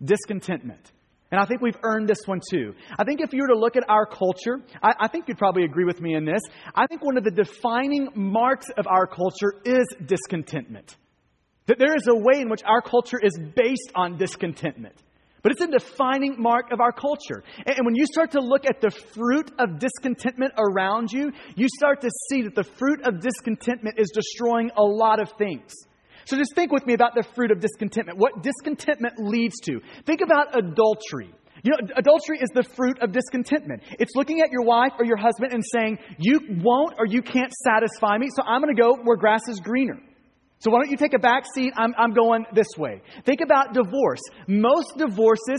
Discontentment. 0.02 0.90
And 1.30 1.40
I 1.40 1.44
think 1.46 1.60
we've 1.60 1.78
earned 1.84 2.08
this 2.08 2.26
one 2.26 2.40
too. 2.50 2.74
I 2.98 3.04
think 3.04 3.20
if 3.20 3.32
you 3.32 3.42
were 3.42 3.54
to 3.54 3.58
look 3.58 3.76
at 3.76 3.88
our 3.88 4.04
culture, 4.04 4.58
I, 4.82 4.92
I, 5.00 5.08
think 5.08 5.28
you'd 5.28 5.38
probably 5.38 5.64
agree 5.64 5.84
with 5.84 6.00
me 6.00 6.14
in 6.14 6.24
this. 6.24 6.40
I 6.74 6.86
think 6.88 7.04
one 7.04 7.16
of 7.16 7.22
the 7.22 7.30
defining 7.30 8.08
marks 8.14 8.66
of 8.76 8.86
our 8.88 9.06
culture 9.06 9.54
is 9.64 9.86
discontentment. 10.04 10.96
That 11.66 11.78
there 11.78 11.94
is 11.94 12.08
a 12.08 12.16
way 12.16 12.40
in 12.40 12.48
which 12.48 12.62
our 12.64 12.82
culture 12.82 13.18
is 13.22 13.38
based 13.54 13.92
on 13.94 14.16
discontentment. 14.16 14.96
But 15.42 15.52
it's 15.52 15.60
a 15.60 15.68
defining 15.68 16.34
mark 16.36 16.72
of 16.72 16.80
our 16.80 16.92
culture. 16.92 17.44
And, 17.58 17.76
and 17.78 17.86
when 17.86 17.94
you 17.94 18.06
start 18.06 18.32
to 18.32 18.40
look 18.40 18.64
at 18.66 18.80
the 18.80 18.90
fruit 18.90 19.52
of 19.58 19.78
discontentment 19.78 20.54
around 20.58 21.12
you, 21.12 21.32
you 21.54 21.68
start 21.76 22.00
to 22.00 22.10
see 22.28 22.42
that 22.42 22.56
the 22.56 22.64
fruit 22.64 23.02
of 23.06 23.20
discontentment 23.20 23.98
is 23.98 24.10
destroying 24.12 24.72
a 24.76 24.82
lot 24.82 25.20
of 25.20 25.30
things. 25.38 25.72
So 26.30 26.36
just 26.36 26.54
think 26.54 26.70
with 26.70 26.86
me 26.86 26.94
about 26.94 27.16
the 27.16 27.24
fruit 27.34 27.50
of 27.50 27.58
discontentment, 27.58 28.16
what 28.16 28.40
discontentment 28.40 29.14
leads 29.18 29.58
to. 29.64 29.80
Think 30.06 30.20
about 30.20 30.56
adultery. 30.56 31.34
You 31.64 31.72
know, 31.72 31.88
adultery 31.96 32.38
is 32.40 32.48
the 32.54 32.62
fruit 32.62 33.00
of 33.00 33.10
discontentment. 33.10 33.82
It's 33.98 34.14
looking 34.14 34.40
at 34.40 34.52
your 34.52 34.62
wife 34.62 34.92
or 35.00 35.04
your 35.04 35.16
husband 35.16 35.52
and 35.52 35.64
saying, 35.74 35.98
You 36.18 36.38
won't 36.62 36.94
or 36.98 37.04
you 37.04 37.20
can't 37.20 37.52
satisfy 37.64 38.16
me, 38.16 38.28
so 38.30 38.44
I'm 38.46 38.62
going 38.62 38.72
to 38.74 38.80
go 38.80 38.94
where 39.02 39.16
grass 39.16 39.40
is 39.48 39.58
greener. 39.58 39.98
So 40.60 40.70
why 40.70 40.78
don't 40.78 40.90
you 40.90 40.96
take 40.96 41.14
a 41.14 41.18
back 41.18 41.46
seat? 41.52 41.72
I'm, 41.76 41.94
I'm 41.98 42.12
going 42.12 42.46
this 42.54 42.68
way. 42.78 43.02
Think 43.26 43.40
about 43.40 43.74
divorce. 43.74 44.20
Most 44.46 44.98
divorces 44.98 45.58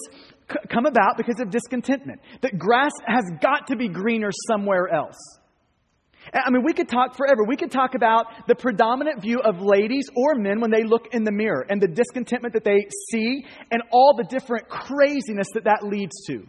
c- 0.50 0.58
come 0.72 0.86
about 0.86 1.18
because 1.18 1.42
of 1.42 1.50
discontentment. 1.50 2.22
That 2.44 2.58
grass 2.58 2.94
has 3.06 3.25
got 3.42 3.68
to 3.68 3.75
be 3.75 3.90
greener 3.90 4.30
somewhere 4.48 4.88
else. 4.88 5.18
I 6.33 6.50
mean, 6.50 6.63
we 6.63 6.73
could 6.73 6.88
talk 6.88 7.17
forever. 7.17 7.43
We 7.45 7.57
could 7.57 7.71
talk 7.71 7.93
about 7.93 8.47
the 8.47 8.55
predominant 8.55 9.21
view 9.21 9.39
of 9.39 9.61
ladies 9.61 10.05
or 10.15 10.35
men 10.35 10.61
when 10.61 10.71
they 10.71 10.83
look 10.83 11.07
in 11.11 11.23
the 11.23 11.31
mirror 11.31 11.65
and 11.69 11.81
the 11.81 11.88
discontentment 11.88 12.53
that 12.53 12.63
they 12.63 12.88
see 13.11 13.45
and 13.69 13.81
all 13.91 14.15
the 14.15 14.23
different 14.23 14.69
craziness 14.69 15.47
that 15.53 15.65
that 15.65 15.83
leads 15.83 16.25
to. 16.27 16.45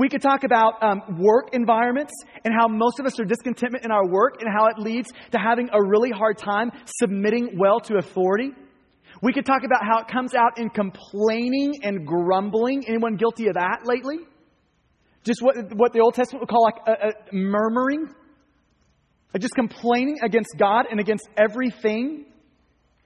We 0.00 0.08
could 0.08 0.22
talk 0.22 0.44
about 0.44 0.82
um, 0.82 1.02
work 1.18 1.50
environments 1.52 2.12
and 2.44 2.54
how 2.56 2.68
most 2.68 3.00
of 3.00 3.06
us 3.06 3.18
are 3.18 3.24
discontentment 3.24 3.84
in 3.84 3.90
our 3.90 4.08
work 4.08 4.36
and 4.40 4.48
how 4.52 4.66
it 4.66 4.78
leads 4.78 5.10
to 5.32 5.38
having 5.38 5.68
a 5.72 5.82
really 5.82 6.10
hard 6.10 6.38
time 6.38 6.70
submitting 6.86 7.56
well 7.58 7.80
to 7.80 7.96
authority. 7.96 8.50
We 9.22 9.32
could 9.32 9.46
talk 9.46 9.62
about 9.64 9.84
how 9.84 10.00
it 10.00 10.08
comes 10.08 10.34
out 10.34 10.58
in 10.58 10.70
complaining 10.70 11.80
and 11.82 12.06
grumbling. 12.06 12.84
Anyone 12.86 13.16
guilty 13.16 13.48
of 13.48 13.54
that 13.54 13.80
lately? 13.84 14.18
Just 15.24 15.40
what, 15.42 15.56
what 15.74 15.92
the 15.92 16.00
Old 16.00 16.14
Testament 16.14 16.42
would 16.42 16.48
call 16.48 16.64
like 16.64 16.86
a, 16.86 17.08
a 17.08 17.34
murmuring. 17.34 18.08
Uh, 19.34 19.38
just 19.38 19.54
complaining 19.54 20.18
against 20.22 20.50
God 20.58 20.86
and 20.90 21.00
against 21.00 21.28
everything. 21.36 22.26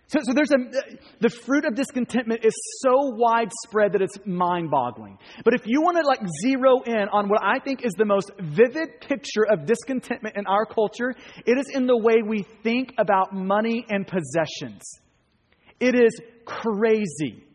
So, 0.09 0.21
so 0.23 0.33
there's 0.35 0.53
a, 0.53 0.59
the 1.21 1.29
fruit 1.29 1.65
of 1.65 1.75
discontentment 1.75 2.45
is 2.45 2.55
so 2.81 2.95
widespread 3.17 3.93
that 3.93 4.03
it's 4.03 4.17
mind 4.25 4.71
boggling. 4.71 5.19
But 5.45 5.55
if 5.55 5.63
you 5.67 5.83
want 5.83 5.97
to 5.97 6.07
like 6.07 6.21
zero 6.43 6.81
in 6.87 7.09
on 7.13 7.29
what 7.29 7.43
I 7.43 7.59
think 7.59 7.85
is 7.85 7.93
the 7.99 8.05
most 8.05 8.31
vivid 8.39 9.01
picture 9.01 9.45
of 9.51 9.67
discontentment 9.67 10.37
in 10.37 10.47
our 10.47 10.65
culture, 10.65 11.13
it 11.45 11.59
is 11.59 11.67
in 11.75 11.87
the 11.87 11.97
way 11.97 12.23
we 12.27 12.45
think 12.63 12.95
about 12.99 13.35
money 13.35 13.85
and 13.89 14.07
possessions. 14.07 14.83
It 15.81 15.95
is 15.97 16.19
crazy. 16.45 17.46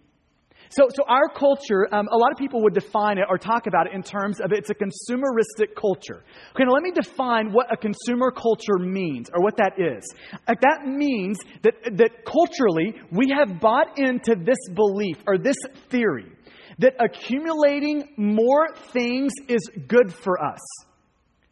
So, 0.71 0.87
so 0.95 1.03
our 1.07 1.27
culture, 1.27 1.93
um, 1.93 2.07
a 2.09 2.17
lot 2.17 2.31
of 2.31 2.37
people 2.37 2.63
would 2.63 2.73
define 2.73 3.17
it 3.17 3.25
or 3.29 3.37
talk 3.37 3.67
about 3.67 3.87
it 3.87 3.93
in 3.93 4.01
terms 4.01 4.39
of 4.39 4.53
it's 4.53 4.69
a 4.69 4.73
consumeristic 4.73 5.75
culture. 5.75 6.23
Okay, 6.55 6.63
now 6.63 6.71
let 6.71 6.81
me 6.81 6.91
define 6.91 7.51
what 7.51 7.71
a 7.71 7.75
consumer 7.75 8.31
culture 8.31 8.79
means 8.79 9.29
or 9.33 9.43
what 9.43 9.57
that 9.57 9.73
is. 9.77 10.03
Like 10.47 10.61
that 10.61 10.87
means 10.87 11.39
that, 11.63 11.73
that 11.97 12.25
culturally 12.25 12.95
we 13.11 13.33
have 13.37 13.59
bought 13.59 13.99
into 13.99 14.35
this 14.35 14.57
belief 14.73 15.17
or 15.27 15.37
this 15.37 15.57
theory 15.89 16.31
that 16.79 16.93
accumulating 16.99 18.07
more 18.15 18.73
things 18.93 19.33
is 19.49 19.61
good 19.89 20.13
for 20.13 20.41
us. 20.41 20.59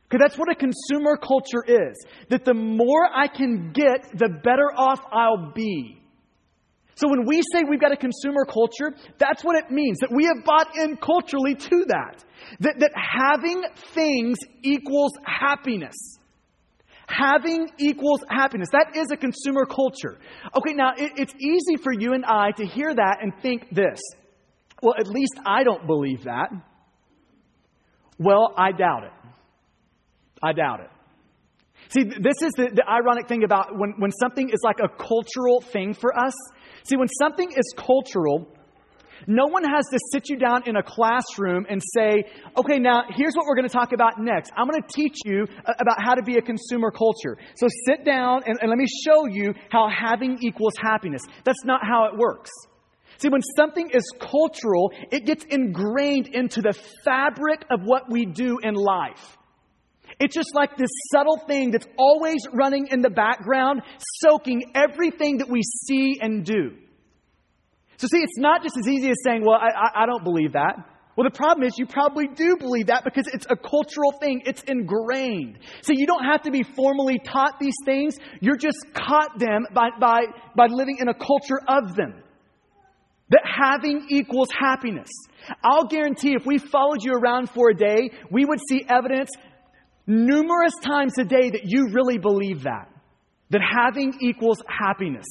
Because 0.10 0.26
that's 0.26 0.40
what 0.40 0.50
a 0.50 0.56
consumer 0.56 1.18
culture 1.18 1.64
is. 1.68 1.96
That 2.30 2.46
the 2.46 2.54
more 2.54 3.10
I 3.14 3.28
can 3.28 3.72
get, 3.74 4.18
the 4.18 4.30
better 4.30 4.72
off 4.76 5.02
I'll 5.12 5.52
be. 5.54 5.99
So 7.00 7.08
when 7.08 7.26
we 7.26 7.42
say 7.54 7.64
we've 7.64 7.80
got 7.80 7.94
a 7.94 7.98
consumer 7.98 8.44
culture, 8.44 8.94
that's 9.18 9.42
what 9.42 9.56
it 9.56 9.72
means. 9.72 10.00
That 10.00 10.12
we 10.14 10.26
have 10.26 10.44
bought 10.44 10.76
in 10.76 10.98
culturally 10.98 11.56
to 11.56 11.86
that. 11.88 12.26
That, 12.60 12.80
that 12.80 12.92
having 12.94 13.64
things 13.94 14.38
equals 14.64 15.14
happiness. 15.24 15.96
Having 17.08 17.70
equals 17.78 18.22
happiness. 18.30 18.68
That 18.74 18.98
is 18.98 19.08
a 19.12 19.18
consumer 19.18 19.66
culture. 19.66 20.20
Okay, 20.58 20.74
now 20.74 20.92
it, 20.98 21.14
it's 21.16 21.34
easy 21.40 21.82
for 21.82 21.94
you 21.94 22.12
and 22.14 22.26
I 22.26 22.52
to 22.58 22.66
hear 22.66 22.94
that 22.94 23.20
and 23.22 23.32
think 23.42 23.70
this. 23.72 24.02
Well, 24.84 24.96
at 25.00 25.08
least 25.08 25.40
I 25.46 25.64
don't 25.64 25.88
believe 25.88 26.26
that. 26.26 26.50
Well, 28.18 28.54
I 28.58 28.74
doubt 28.74 29.06
it. 29.06 29.12
I 30.44 30.52
doubt 30.52 30.82
it. 30.82 30.90
See, 31.90 32.04
this 32.04 32.36
is 32.44 32.52
the, 32.56 32.70
the 32.74 32.84
ironic 32.88 33.28
thing 33.28 33.44
about 33.44 33.78
when, 33.78 33.96
when 33.98 34.12
something 34.12 34.50
is 34.50 34.60
like 34.64 34.78
a 34.80 34.90
cultural 34.90 35.62
thing 35.62 35.94
for 35.94 36.18
us, 36.18 36.34
See, 36.84 36.98
when 36.98 37.08
something 37.20 37.52
is 37.52 37.74
cultural, 37.78 38.48
no 39.28 39.48
one 39.48 39.64
has 39.64 39.86
to 39.92 40.00
sit 40.12 40.30
you 40.30 40.38
down 40.38 40.68
in 40.68 40.76
a 40.76 40.84
classroom 40.84 41.66
and 41.70 41.82
say, 41.94 42.24
okay, 42.58 42.80
now 42.80 43.04
here's 43.10 43.34
what 43.36 43.46
we're 43.48 43.56
going 43.56 43.68
to 43.68 43.74
talk 43.74 43.92
about 43.92 44.20
next. 44.20 44.52
I'm 44.56 44.68
going 44.68 44.82
to 44.82 44.88
teach 44.88 45.18
you 45.26 45.46
uh, 45.66 45.74
about 45.80 46.02
how 46.02 46.16
to 46.16 46.24
be 46.24 46.38
a 46.38 46.42
consumer 46.42 46.92
culture. 46.92 47.38
So 47.56 47.68
sit 47.86 48.06
down 48.06 48.44
and, 48.46 48.58
and 48.62 48.70
let 48.70 48.78
me 48.78 48.88
show 49.06 49.26
you 49.28 49.54
how 49.70 49.90
having 49.90 50.40
equals 50.42 50.74
happiness. 50.82 51.22
That's 51.44 51.64
not 51.66 51.82
how 51.84 52.06
it 52.06 52.18
works. 52.18 52.52
See, 53.18 53.30
when 53.30 53.42
something 53.58 53.90
is 53.94 54.10
cultural, 54.20 54.92
it 55.12 55.26
gets 55.26 55.44
ingrained 55.44 56.28
into 56.28 56.62
the 56.62 56.74
fabric 57.04 57.66
of 57.70 57.82
what 57.84 58.10
we 58.10 58.26
do 58.26 58.60
in 58.64 58.76
life. 58.76 59.38
It's 60.20 60.36
just 60.36 60.54
like 60.54 60.76
this 60.76 60.90
subtle 61.12 61.40
thing 61.48 61.72
that's 61.72 61.88
always 61.98 62.46
running 62.52 62.88
in 62.92 63.02
the 63.02 63.10
background, 63.10 63.82
soaking 64.22 64.72
everything 64.76 65.38
that 65.38 65.50
we 65.50 65.62
see 65.64 66.20
and 66.22 66.44
do. 66.44 66.72
So, 67.98 68.08
see, 68.08 68.20
it's 68.20 68.38
not 68.38 68.64
just 68.64 68.76
as 68.78 68.88
easy 68.88 69.10
as 69.10 69.18
saying, 69.24 69.44
Well, 69.46 69.60
I, 69.60 70.04
I, 70.04 70.06
don't 70.06 70.24
believe 70.24 70.54
that. 70.54 70.76
Well, 71.18 71.28
the 71.30 71.36
problem 71.36 71.68
is 71.68 71.78
you 71.78 71.86
probably 71.86 72.28
do 72.28 72.56
believe 72.58 72.88
that 72.88 73.04
because 73.04 73.28
it's 73.34 73.46
a 73.50 73.56
cultural 73.58 74.14
thing. 74.22 74.42
It's 74.46 74.64
ingrained. 74.64 75.60
So 75.82 75.92
you 75.94 76.08
don't 76.08 76.24
have 76.24 76.44
to 76.44 76.52
be 76.52 76.64
formally 76.64 77.20
taught 77.20 77.60
these 77.60 77.76
things. 77.84 78.16
You're 78.40 78.56
just 78.56 78.78
caught 78.94 79.38
them 79.38 79.66
by, 79.74 79.90
by, 80.00 80.22
by 80.56 80.68
living 80.68 81.00
in 81.02 81.10
a 81.10 81.14
culture 81.14 81.60
of 81.68 81.94
them. 81.98 82.24
That 83.32 83.42
having 83.44 84.08
equals 84.10 84.48
happiness. 84.58 85.10
I'll 85.62 85.88
guarantee 85.88 86.36
if 86.40 86.46
we 86.46 86.58
followed 86.58 87.04
you 87.04 87.12
around 87.12 87.50
for 87.50 87.70
a 87.70 87.76
day, 87.76 88.12
we 88.32 88.46
would 88.46 88.60
see 88.70 88.86
evidence 88.88 89.30
numerous 90.10 90.74
times 90.84 91.14
a 91.20 91.24
day 91.24 91.52
that 91.52 91.62
you 91.64 91.90
really 91.94 92.18
believe 92.18 92.64
that. 92.64 92.92
That 93.52 93.62
having 93.62 94.14
equals 94.22 94.62
happiness. 94.68 95.26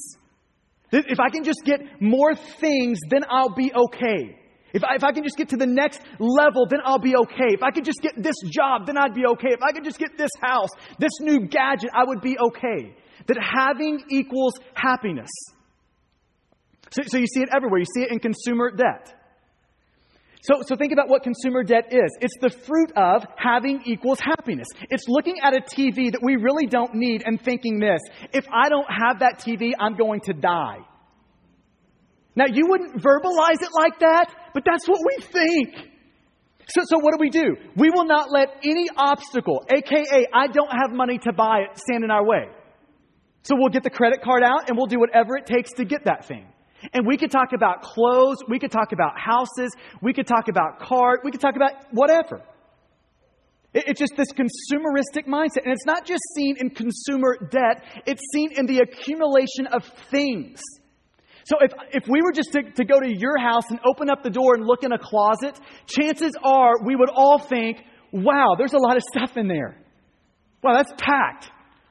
That 0.91 1.05
if 1.07 1.19
I 1.19 1.29
can 1.29 1.43
just 1.43 1.61
get 1.63 1.79
more 2.01 2.35
things, 2.35 2.99
then 3.09 3.23
I'll 3.29 3.53
be 3.53 3.71
okay. 3.73 4.39
If 4.73 4.83
I, 4.83 4.95
if 4.95 5.03
I 5.03 5.11
can 5.11 5.23
just 5.23 5.37
get 5.37 5.49
to 5.49 5.57
the 5.57 5.65
next 5.65 6.01
level, 6.19 6.65
then 6.69 6.79
I'll 6.83 6.99
be 6.99 7.15
okay. 7.15 7.49
If 7.53 7.63
I 7.63 7.71
could 7.71 7.85
just 7.85 8.01
get 8.01 8.13
this 8.21 8.35
job, 8.51 8.85
then 8.85 8.97
I'd 8.97 9.13
be 9.13 9.25
okay. 9.25 9.49
If 9.49 9.61
I 9.63 9.71
could 9.71 9.83
just 9.83 9.97
get 9.97 10.17
this 10.17 10.31
house, 10.41 10.69
this 10.99 11.11
new 11.21 11.47
gadget, 11.47 11.89
I 11.93 12.03
would 12.05 12.21
be 12.21 12.37
okay. 12.37 12.95
That 13.27 13.37
having 13.41 14.03
equals 14.09 14.53
happiness. 14.73 15.29
So, 16.91 17.03
so 17.05 17.17
you 17.17 17.27
see 17.27 17.41
it 17.41 17.49
everywhere. 17.55 17.79
You 17.79 17.85
see 17.95 18.01
it 18.03 18.11
in 18.11 18.19
consumer 18.19 18.71
debt. 18.71 19.18
So, 20.41 20.61
so 20.65 20.75
think 20.77 20.93
about 20.93 21.09
what 21.09 21.23
consumer 21.23 21.63
debt 21.63 21.91
is. 21.91 22.17
It's 22.21 22.35
the 22.39 22.49
fruit 22.49 22.93
of 22.95 23.25
having 23.35 23.81
equals 23.85 24.19
happiness. 24.21 24.67
It's 24.89 25.03
looking 25.07 25.35
at 25.43 25.53
a 25.53 25.59
TV 25.59 26.11
that 26.11 26.21
we 26.23 26.37
really 26.37 26.65
don't 26.65 26.95
need 26.95 27.23
and 27.25 27.41
thinking 27.41 27.79
this 27.79 27.99
if 28.31 28.45
I 28.51 28.69
don't 28.69 28.87
have 28.89 29.19
that 29.19 29.39
TV, 29.39 29.71
I'm 29.77 29.97
going 29.97 30.21
to 30.21 30.33
die. 30.33 30.79
Now, 32.35 32.45
you 32.47 32.67
wouldn't 32.69 33.01
verbalize 33.01 33.61
it 33.61 33.71
like 33.73 33.99
that, 33.99 34.33
but 34.53 34.63
that's 34.65 34.87
what 34.87 34.99
we 35.05 35.23
think. 35.23 35.75
So, 36.69 36.81
so 36.85 36.99
what 36.99 37.11
do 37.11 37.17
we 37.19 37.29
do? 37.29 37.57
We 37.75 37.89
will 37.89 38.05
not 38.05 38.31
let 38.31 38.59
any 38.63 38.87
obstacle, 38.95 39.65
aka 39.69 40.25
I 40.33 40.47
don't 40.47 40.71
have 40.71 40.91
money 40.91 41.17
to 41.17 41.33
buy 41.33 41.65
it, 41.69 41.77
stand 41.77 42.05
in 42.05 42.11
our 42.11 42.23
way. 42.23 42.47
So 43.43 43.55
we'll 43.57 43.69
get 43.69 43.83
the 43.83 43.89
credit 43.89 44.21
card 44.21 44.43
out 44.43 44.69
and 44.69 44.77
we'll 44.77 44.87
do 44.87 44.99
whatever 44.99 45.35
it 45.35 45.47
takes 45.47 45.73
to 45.73 45.85
get 45.85 46.05
that 46.05 46.25
thing. 46.25 46.47
And 46.93 47.05
we 47.05 47.17
could 47.17 47.31
talk 47.31 47.53
about 47.53 47.81
clothes, 47.81 48.37
we 48.47 48.59
could 48.59 48.71
talk 48.71 48.91
about 48.91 49.19
houses, 49.19 49.71
we 50.01 50.13
could 50.13 50.27
talk 50.27 50.47
about 50.47 50.79
cars, 50.79 51.19
we 51.23 51.31
could 51.31 51.41
talk 51.41 51.55
about 51.55 51.71
whatever. 51.91 52.41
It's 53.73 53.99
just 53.99 54.13
this 54.17 54.31
consumeristic 54.31 55.27
mindset. 55.27 55.63
And 55.63 55.73
it's 55.73 55.85
not 55.85 56.05
just 56.05 56.21
seen 56.35 56.55
in 56.57 56.71
consumer 56.71 57.37
debt, 57.51 57.83
it's 58.05 58.21
seen 58.33 58.51
in 58.57 58.65
the 58.65 58.79
accumulation 58.79 59.67
of 59.71 59.83
things. 60.09 60.61
So 61.45 61.57
if, 61.61 61.71
if 61.91 62.07
we 62.07 62.21
were 62.21 62.31
just 62.31 62.51
to, 62.53 62.63
to 62.63 62.85
go 62.85 62.99
to 62.99 63.07
your 63.07 63.37
house 63.37 63.69
and 63.69 63.79
open 63.85 64.09
up 64.09 64.23
the 64.23 64.29
door 64.29 64.55
and 64.55 64.65
look 64.65 64.83
in 64.83 64.91
a 64.91 64.99
closet, 64.99 65.59
chances 65.87 66.33
are 66.43 66.83
we 66.85 66.95
would 66.95 67.09
all 67.09 67.39
think, 67.39 67.81
wow, 68.11 68.55
there's 68.57 68.73
a 68.73 68.77
lot 68.77 68.97
of 68.97 69.03
stuff 69.15 69.37
in 69.37 69.47
there. 69.47 69.77
Wow, 70.63 70.73
that's 70.75 70.91
packed. 70.97 71.49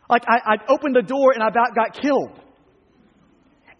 Like 0.09 0.25
I, 0.29 0.55
I 0.55 0.73
opened 0.73 0.95
the 0.95 1.03
door 1.03 1.33
and 1.35 1.43
I 1.43 1.49
about 1.49 1.75
got 1.75 2.01
killed. 2.01 2.41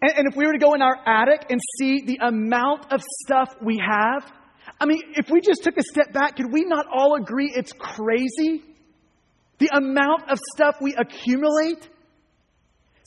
And, 0.01 0.11
and 0.17 0.27
if 0.29 0.35
we 0.35 0.45
were 0.45 0.53
to 0.53 0.59
go 0.59 0.73
in 0.73 0.81
our 0.81 0.97
attic 1.05 1.45
and 1.49 1.59
see 1.77 2.01
the 2.05 2.19
amount 2.21 2.91
of 2.91 3.01
stuff 3.23 3.55
we 3.61 3.77
have, 3.77 4.31
I 4.79 4.85
mean, 4.85 5.01
if 5.15 5.29
we 5.29 5.41
just 5.41 5.63
took 5.63 5.77
a 5.77 5.83
step 5.83 6.13
back, 6.13 6.37
could 6.37 6.51
we 6.51 6.63
not 6.63 6.85
all 6.91 7.15
agree 7.15 7.51
it's 7.53 7.73
crazy? 7.73 8.63
The 9.57 9.69
amount 9.73 10.29
of 10.29 10.39
stuff 10.55 10.75
we 10.81 10.95
accumulate? 10.95 11.83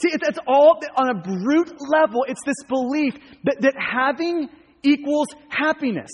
See, 0.03 0.11
it's 0.13 0.39
all 0.47 0.81
on 0.97 1.09
a 1.09 1.15
brute 1.15 1.75
level. 1.81 2.25
It's 2.29 2.43
this 2.45 2.63
belief 2.69 3.15
that, 3.45 3.61
that 3.61 3.75
having 3.79 4.49
equals 4.83 5.29
happiness. 5.49 6.11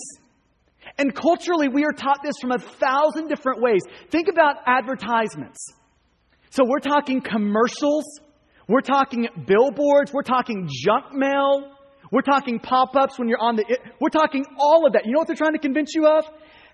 And 0.97 1.13
culturally, 1.13 1.67
we 1.67 1.83
are 1.83 1.91
taught 1.91 2.19
this 2.23 2.35
from 2.39 2.51
a 2.51 2.59
thousand 2.59 3.27
different 3.27 3.61
ways. 3.61 3.81
Think 4.11 4.27
about 4.27 4.57
advertisements. 4.65 5.73
So 6.51 6.63
we're 6.65 6.79
talking 6.79 7.21
commercials 7.21 8.05
we're 8.69 8.81
talking 8.81 9.27
billboards. 9.47 10.13
We're 10.13 10.21
talking 10.21 10.69
junk 10.69 11.11
mail. 11.11 11.71
We're 12.11 12.21
talking 12.21 12.59
pop 12.59 12.95
ups 12.95 13.17
when 13.17 13.27
you're 13.27 13.41
on 13.41 13.55
the. 13.55 13.65
We're 13.99 14.09
talking 14.09 14.45
all 14.59 14.85
of 14.85 14.93
that. 14.93 15.05
You 15.05 15.13
know 15.13 15.19
what 15.19 15.27
they're 15.27 15.35
trying 15.35 15.53
to 15.53 15.59
convince 15.59 15.95
you 15.95 16.05
of? 16.05 16.23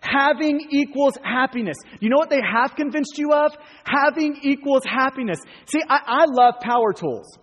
Having 0.02 0.68
equals 0.72 1.18
happiness. 1.24 1.78
You 2.02 2.10
know 2.10 2.18
what 2.18 2.30
they 2.30 2.42
have 2.42 2.76
convinced 2.76 3.18
you 3.18 3.32
of? 3.32 3.56
Having 3.86 4.40
equals 4.44 4.84
happiness. 4.86 5.40
See, 5.68 5.80
I, 5.90 6.00
I 6.06 6.26
love 6.28 6.56
power 6.62 6.92
tools. 6.92 7.40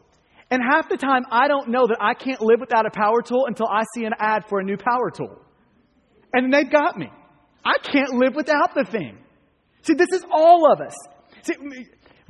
And 0.51 0.61
half 0.63 0.91
the 0.91 0.99
time, 0.99 1.23
I 1.31 1.49
don't 1.49 1.71
know 1.71 1.87
that 1.87 1.97
I 1.99 2.13
can't 2.13 2.43
live 2.43 2.61
without 2.61 2.85
a 2.85 2.91
power 2.91 3.23
tool 3.23 3.47
until 3.47 3.67
I 3.67 3.85
see 3.95 4.05
an 4.05 4.13
ad 4.19 4.45
for 4.51 4.61
a 4.61 4.65
new 4.65 4.77
power 4.77 5.11
tool. 5.11 5.41
And 6.35 6.53
they've 6.53 6.71
got 6.71 6.99
me. 6.99 7.09
I 7.65 7.79
can't 7.83 8.13
live 8.13 8.35
without 8.35 8.75
the 8.75 8.85
thing. 8.85 9.17
See, 9.83 9.95
this 9.95 10.09
is 10.13 10.25
all 10.31 10.71
of 10.71 10.81
us. 10.83 10.95
See, 11.43 11.55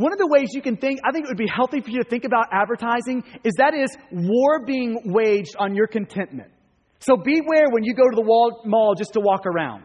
one 0.02 0.12
of 0.12 0.18
the 0.18 0.26
ways 0.26 0.48
you 0.52 0.62
can 0.62 0.76
think, 0.76 1.00
I 1.04 1.12
think 1.12 1.26
it 1.26 1.28
would 1.28 1.38
be 1.38 1.46
healthy 1.46 1.80
for 1.80 1.90
you 1.90 2.02
to 2.02 2.08
think 2.08 2.24
about 2.24 2.46
advertising, 2.50 3.22
is 3.44 3.54
that 3.58 3.72
is 3.74 3.96
war 4.10 4.64
being 4.66 5.00
waged 5.04 5.54
on 5.58 5.74
your 5.74 5.86
contentment. 5.86 6.50
So 6.98 7.16
beware 7.16 7.66
when 7.70 7.84
you 7.84 7.94
go 7.94 8.02
to 8.10 8.14
the 8.16 8.22
wall, 8.22 8.62
mall 8.64 8.94
just 8.96 9.12
to 9.14 9.20
walk 9.20 9.46
around. 9.46 9.84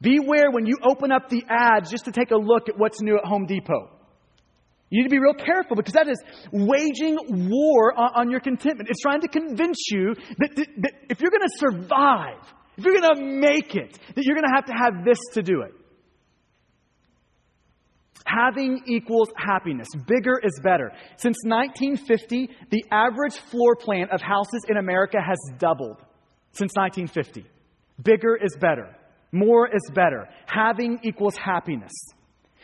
Beware 0.00 0.50
when 0.50 0.66
you 0.66 0.76
open 0.82 1.10
up 1.10 1.28
the 1.28 1.42
ads 1.48 1.90
just 1.90 2.04
to 2.04 2.12
take 2.12 2.30
a 2.30 2.36
look 2.36 2.68
at 2.68 2.78
what's 2.78 3.00
new 3.00 3.16
at 3.16 3.24
Home 3.24 3.46
Depot. 3.46 3.90
You 4.90 5.02
need 5.02 5.08
to 5.08 5.14
be 5.14 5.18
real 5.18 5.34
careful 5.34 5.76
because 5.76 5.94
that 5.94 6.08
is 6.08 6.18
waging 6.52 7.16
war 7.50 7.98
on, 7.98 8.10
on 8.14 8.30
your 8.30 8.40
contentment. 8.40 8.88
It's 8.88 9.00
trying 9.00 9.20
to 9.20 9.28
convince 9.28 9.76
you 9.90 10.14
that, 10.38 10.56
that, 10.56 10.68
that 10.78 10.92
if 11.10 11.20
you're 11.20 11.30
going 11.30 11.42
to 11.42 11.58
survive, 11.58 12.40
if 12.76 12.84
you're 12.84 12.98
going 13.00 13.16
to 13.16 13.22
make 13.22 13.74
it, 13.74 13.98
that 14.14 14.24
you're 14.24 14.36
going 14.36 14.48
to 14.48 14.54
have 14.54 14.66
to 14.66 14.72
have 14.72 15.04
this 15.04 15.18
to 15.34 15.42
do 15.42 15.62
it. 15.62 15.72
Having 18.28 18.82
equals 18.86 19.30
happiness. 19.36 19.88
Bigger 20.06 20.38
is 20.42 20.60
better. 20.62 20.92
Since 21.16 21.38
1950, 21.44 22.50
the 22.70 22.84
average 22.90 23.36
floor 23.36 23.74
plan 23.74 24.08
of 24.12 24.20
houses 24.20 24.66
in 24.68 24.76
America 24.76 25.16
has 25.18 25.38
doubled. 25.58 25.96
Since 26.52 26.74
1950. 26.76 27.46
Bigger 28.02 28.36
is 28.36 28.54
better. 28.60 28.94
More 29.32 29.66
is 29.66 29.90
better. 29.94 30.28
Having 30.46 31.00
equals 31.04 31.36
happiness. 31.36 31.92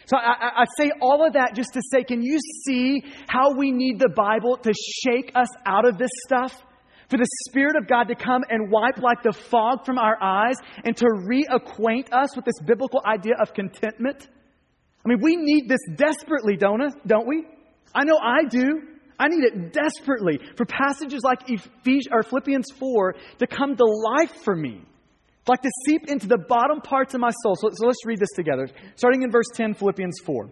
So 0.06 0.18
I, 0.18 0.62
I, 0.62 0.64
say 0.76 0.90
all 1.00 1.26
of 1.26 1.32
that 1.32 1.54
just 1.54 1.72
to 1.72 1.80
say, 1.90 2.04
can 2.04 2.22
you 2.22 2.38
see 2.66 3.02
how 3.26 3.54
we 3.56 3.70
need 3.70 3.98
the 3.98 4.10
Bible 4.10 4.58
to 4.58 4.72
shake 5.02 5.32
us 5.34 5.48
out 5.64 5.88
of 5.88 5.96
this 5.96 6.10
stuff? 6.26 6.62
For 7.08 7.16
the 7.16 7.26
Spirit 7.48 7.76
of 7.76 7.86
God 7.86 8.04
to 8.08 8.14
come 8.14 8.42
and 8.50 8.70
wipe 8.70 8.98
like 8.98 9.22
the 9.22 9.32
fog 9.32 9.86
from 9.86 9.98
our 9.98 10.22
eyes 10.22 10.56
and 10.84 10.94
to 10.98 11.06
reacquaint 11.06 12.12
us 12.12 12.36
with 12.36 12.44
this 12.44 12.60
biblical 12.66 13.00
idea 13.06 13.34
of 13.40 13.54
contentment? 13.54 14.28
I 15.04 15.08
mean, 15.08 15.18
we 15.20 15.36
need 15.36 15.68
this 15.68 15.80
desperately, 15.96 16.56
don't, 16.56 16.80
us, 16.80 16.92
don't 17.06 17.26
we? 17.26 17.44
I 17.94 18.04
know 18.04 18.18
I 18.22 18.44
do. 18.48 18.80
I 19.18 19.28
need 19.28 19.44
it 19.44 19.72
desperately 19.72 20.40
for 20.56 20.64
passages 20.66 21.22
like 21.22 21.40
Ephesians, 21.46 22.08
or 22.10 22.22
Philippians 22.22 22.66
4 22.78 23.14
to 23.38 23.46
come 23.46 23.76
to 23.76 23.84
life 23.84 24.42
for 24.42 24.56
me 24.56 24.80
like 25.48 25.62
to 25.62 25.70
seep 25.86 26.08
into 26.08 26.26
the 26.26 26.38
bottom 26.48 26.80
parts 26.80 27.14
of 27.14 27.20
my 27.20 27.30
soul. 27.42 27.54
So, 27.56 27.68
so 27.72 27.86
let's 27.86 28.04
read 28.06 28.18
this 28.18 28.32
together. 28.34 28.68
Starting 28.96 29.22
in 29.22 29.30
verse 29.30 29.48
10, 29.54 29.74
Philippians 29.74 30.20
4. 30.24 30.50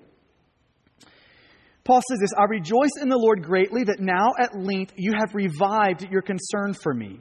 Paul 1.84 2.00
says 2.08 2.18
this 2.20 2.32
I 2.38 2.44
rejoice 2.44 3.00
in 3.00 3.08
the 3.08 3.16
Lord 3.16 3.42
greatly 3.42 3.84
that 3.84 3.98
now 3.98 4.32
at 4.38 4.56
length 4.56 4.92
you 4.96 5.14
have 5.18 5.34
revived 5.34 6.06
your 6.10 6.22
concern 6.22 6.74
for 6.74 6.94
me. 6.94 7.20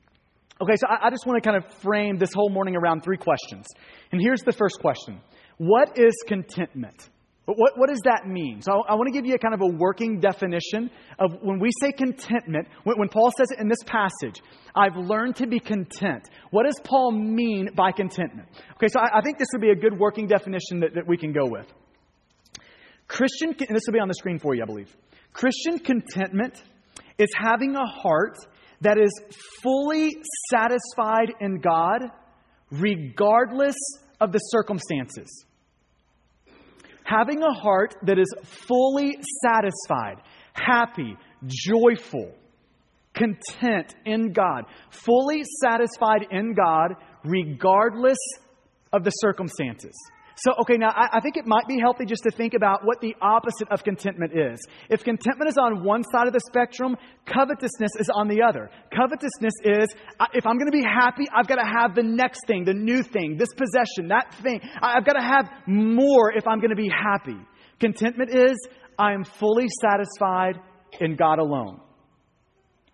Okay, 0.61 0.75
so 0.75 0.85
I, 0.87 1.09
just 1.09 1.25
want 1.25 1.41
to 1.41 1.49
kind 1.49 1.57
of 1.57 1.73
frame 1.81 2.19
this 2.19 2.29
whole 2.35 2.51
morning 2.51 2.75
around 2.75 3.01
three 3.01 3.17
questions. 3.17 3.65
And 4.11 4.21
here's 4.21 4.41
the 4.41 4.51
first 4.51 4.79
question 4.79 5.19
What 5.57 5.97
is 5.97 6.13
contentment? 6.27 7.09
What, 7.45 7.73
what 7.75 7.89
does 7.89 8.01
that 8.05 8.27
mean? 8.27 8.61
So 8.61 8.71
I, 8.71 8.91
I 8.91 8.93
want 8.93 9.07
to 9.07 9.11
give 9.11 9.25
you 9.25 9.33
a 9.33 9.39
kind 9.39 9.55
of 9.55 9.61
a 9.61 9.75
working 9.75 10.19
definition 10.19 10.91
of 11.17 11.33
when 11.41 11.59
we 11.59 11.71
say 11.81 11.91
contentment, 11.91 12.67
when, 12.83 12.99
when 12.99 13.09
Paul 13.09 13.31
says 13.35 13.47
it 13.49 13.59
in 13.59 13.67
this 13.67 13.81
passage, 13.87 14.43
I've 14.75 14.95
learned 14.95 15.37
to 15.37 15.47
be 15.47 15.59
content. 15.59 16.29
What 16.51 16.65
does 16.67 16.79
Paul 16.83 17.11
mean 17.11 17.69
by 17.75 17.91
contentment? 17.91 18.47
Okay, 18.75 18.87
so 18.87 18.99
I, 18.99 19.17
I 19.17 19.21
think 19.21 19.39
this 19.39 19.47
would 19.53 19.61
be 19.61 19.71
a 19.71 19.75
good 19.75 19.97
working 19.97 20.27
definition 20.27 20.81
that, 20.81 20.93
that 20.93 21.07
we 21.07 21.17
can 21.17 21.33
go 21.33 21.47
with. 21.47 21.65
Christian, 23.07 23.55
this 23.57 23.81
will 23.87 23.93
be 23.93 23.99
on 23.99 24.07
the 24.07 24.13
screen 24.13 24.37
for 24.37 24.53
you, 24.53 24.61
I 24.61 24.67
believe. 24.67 24.95
Christian 25.33 25.79
contentment 25.79 26.61
is 27.17 27.29
having 27.35 27.75
a 27.75 27.85
heart 27.85 28.37
that 28.81 28.97
is 28.97 29.11
fully 29.61 30.11
satisfied 30.49 31.33
in 31.39 31.59
God, 31.61 32.01
regardless 32.71 33.77
of 34.19 34.31
the 34.31 34.39
circumstances 34.39 35.45
having 37.11 37.41
a 37.43 37.53
heart 37.53 37.95
that 38.03 38.17
is 38.17 38.33
fully 38.67 39.17
satisfied, 39.43 40.17
happy, 40.53 41.15
joyful, 41.45 42.31
content 43.13 43.93
in 44.05 44.31
God, 44.31 44.65
fully 44.89 45.43
satisfied 45.61 46.27
in 46.31 46.53
God, 46.53 46.95
regardless 47.23 48.17
of 48.93 49.03
the 49.03 49.09
circumstances. 49.11 49.93
So, 50.43 50.53
okay, 50.61 50.75
now 50.75 50.89
I, 50.89 51.17
I, 51.17 51.19
think 51.19 51.37
it 51.37 51.45
might 51.45 51.67
be 51.67 51.77
healthy 51.79 52.03
just 52.03 52.23
to 52.23 52.31
think 52.31 52.55
about 52.55 52.83
what 52.83 52.99
the 52.99 53.15
opposite 53.21 53.69
of 53.69 53.83
contentment 53.83 54.31
is. 54.35 54.59
If 54.89 55.03
contentment 55.03 55.49
is 55.49 55.57
on 55.59 55.83
one 55.83 56.03
side 56.11 56.25
of 56.25 56.33
the 56.33 56.39
spectrum, 56.39 56.97
covetousness 57.27 57.91
is 57.99 58.09
on 58.09 58.27
the 58.27 58.41
other. 58.41 58.71
Covetousness 58.89 59.53
is 59.63 59.87
if 60.33 60.47
I'm 60.47 60.57
going 60.57 60.71
to 60.71 60.75
be 60.75 60.83
happy, 60.83 61.25
I've 61.31 61.47
got 61.47 61.57
to 61.57 61.67
have 61.67 61.93
the 61.93 62.01
next 62.01 62.47
thing, 62.47 62.63
the 62.65 62.73
new 62.73 63.03
thing, 63.03 63.37
this 63.37 63.53
possession, 63.53 64.07
that 64.07 64.33
thing. 64.41 64.61
I've 64.81 65.05
got 65.05 65.13
to 65.13 65.21
have 65.21 65.47
more 65.67 66.35
if 66.35 66.47
I'm 66.47 66.59
going 66.59 66.71
to 66.71 66.75
be 66.75 66.89
happy. 66.89 67.37
Contentment 67.79 68.33
is 68.33 68.57
I 68.97 69.13
am 69.13 69.23
fully 69.23 69.67
satisfied 69.79 70.59
in 70.99 71.17
God 71.17 71.37
alone. 71.37 71.81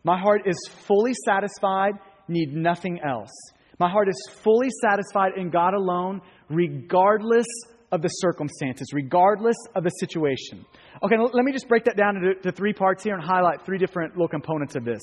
My 0.04 0.20
heart 0.20 0.42
is 0.46 0.58
fully 0.86 1.14
satisfied, 1.26 1.94
need 2.28 2.54
nothing 2.54 3.00
else. 3.08 3.32
My 3.80 3.90
heart 3.90 4.10
is 4.10 4.30
fully 4.42 4.70
satisfied 4.82 5.34
in 5.38 5.52
God 5.52 5.76
alone, 5.76 6.22
regardless 6.50 7.46
of 7.92 8.02
the 8.02 8.10
circumstances, 8.10 8.90
regardless 8.94 9.56
of 9.76 9.84
the 9.84 9.90
situation. 9.90 10.66
Okay, 11.04 11.16
let 11.18 11.46
me 11.46 11.52
just 11.52 11.68
break 11.68 11.86
that 11.86 11.96
down 11.96 12.18
into 12.18 12.52
three 12.52 12.74
parts 12.74 13.04
here 13.04 13.14
and 13.14 13.24
highlight 13.24 13.66
three 13.66 13.78
different 13.78 14.14
little 14.14 14.28
components 14.28 14.76
of 14.76 14.84
this. 14.84 15.02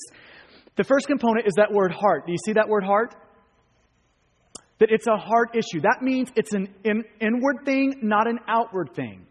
The 0.76 0.84
first 0.84 1.06
component 1.06 1.46
is 1.46 1.54
that 1.56 1.72
word 1.72 1.92
heart. 1.92 2.26
Do 2.26 2.32
you 2.32 2.38
see 2.44 2.52
that 2.54 2.68
word 2.68 2.84
heart? 2.84 3.14
That 4.80 4.90
it's 4.90 5.06
a 5.06 5.16
heart 5.16 5.54
issue. 5.54 5.80
That 5.82 6.02
means 6.02 6.30
it's 6.34 6.52
an 6.52 6.68
in, 6.84 7.04
inward 7.20 7.58
thing, 7.64 7.94
not 8.02 8.26
an 8.26 8.40
outward 8.48 8.90
thing. 8.94 9.26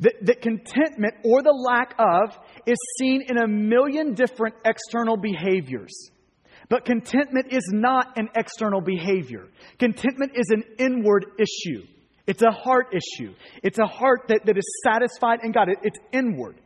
That, 0.00 0.12
that 0.26 0.42
contentment 0.42 1.14
or 1.24 1.42
the 1.42 1.52
lack 1.52 1.94
of 1.98 2.36
is 2.66 2.76
seen 2.98 3.22
in 3.26 3.38
a 3.38 3.48
million 3.48 4.12
different 4.12 4.54
external 4.64 5.16
behaviors. 5.16 6.10
But 6.68 6.84
contentment 6.84 7.52
is 7.52 7.70
not 7.72 8.18
an 8.18 8.28
external 8.34 8.80
behavior. 8.80 9.46
Contentment 9.78 10.32
is 10.34 10.50
an 10.50 10.64
inward 10.78 11.26
issue. 11.38 11.86
It's 12.26 12.42
a 12.42 12.50
heart 12.50 12.88
issue. 12.92 13.34
It's 13.62 13.78
a 13.78 13.86
heart 13.86 14.22
that, 14.28 14.44
that 14.46 14.56
is 14.56 14.64
satisfied 14.84 15.40
in 15.44 15.52
God. 15.52 15.68
It, 15.68 15.78
it's 15.82 15.98
inward. 16.12 16.56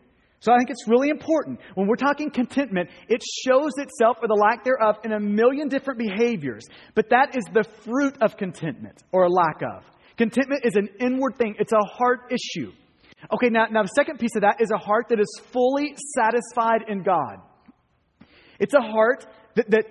So 0.41 0.53
I 0.53 0.57
think 0.57 0.71
it's 0.71 0.89
really 0.89 1.11
important. 1.11 1.61
When 1.75 1.87
we're 1.87 1.97
talking 1.97 2.31
contentment, 2.31 2.89
it 3.09 3.23
shows 3.45 3.73
itself 3.77 4.17
or 4.23 4.29
the 4.29 4.35
lack 4.35 4.65
thereof 4.65 4.97
in 5.05 5.13
a 5.13 5.21
million 5.21 5.69
different 5.69 5.99
behaviors. 5.99 6.65
But 6.95 7.11
that 7.11 7.37
is 7.37 7.45
the 7.53 7.65
fruit 7.85 8.17
of 8.23 8.39
contentment 8.39 9.03
or 9.13 9.25
a 9.25 9.29
lack 9.29 9.61
of. 9.61 9.85
Contentment 10.17 10.65
is 10.65 10.77
an 10.77 10.89
inward 10.99 11.37
thing, 11.37 11.57
it's 11.59 11.73
a 11.73 11.85
heart 11.85 12.33
issue. 12.33 12.73
Okay, 13.35 13.51
now, 13.51 13.67
now 13.71 13.83
the 13.83 13.89
second 13.89 14.19
piece 14.19 14.35
of 14.35 14.43
that 14.43 14.63
is 14.63 14.71
a 14.71 14.79
heart 14.79 15.09
that 15.11 15.21
is 15.21 15.41
fully 15.53 15.95
satisfied 16.15 16.89
in 16.89 17.03
God. 17.03 17.37
It's 18.59 18.73
a 18.75 18.81
heart 18.81 19.27
that, 19.55 19.71
that 19.71 19.85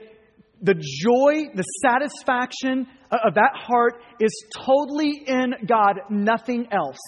the 0.61 0.73
joy, 0.73 1.51
the 1.53 1.63
satisfaction 1.83 2.87
of 3.11 3.35
that 3.35 3.51
heart 3.53 4.01
is 4.19 4.31
totally 4.55 5.23
in 5.25 5.53
God, 5.65 5.99
nothing 6.09 6.67
else. 6.71 6.99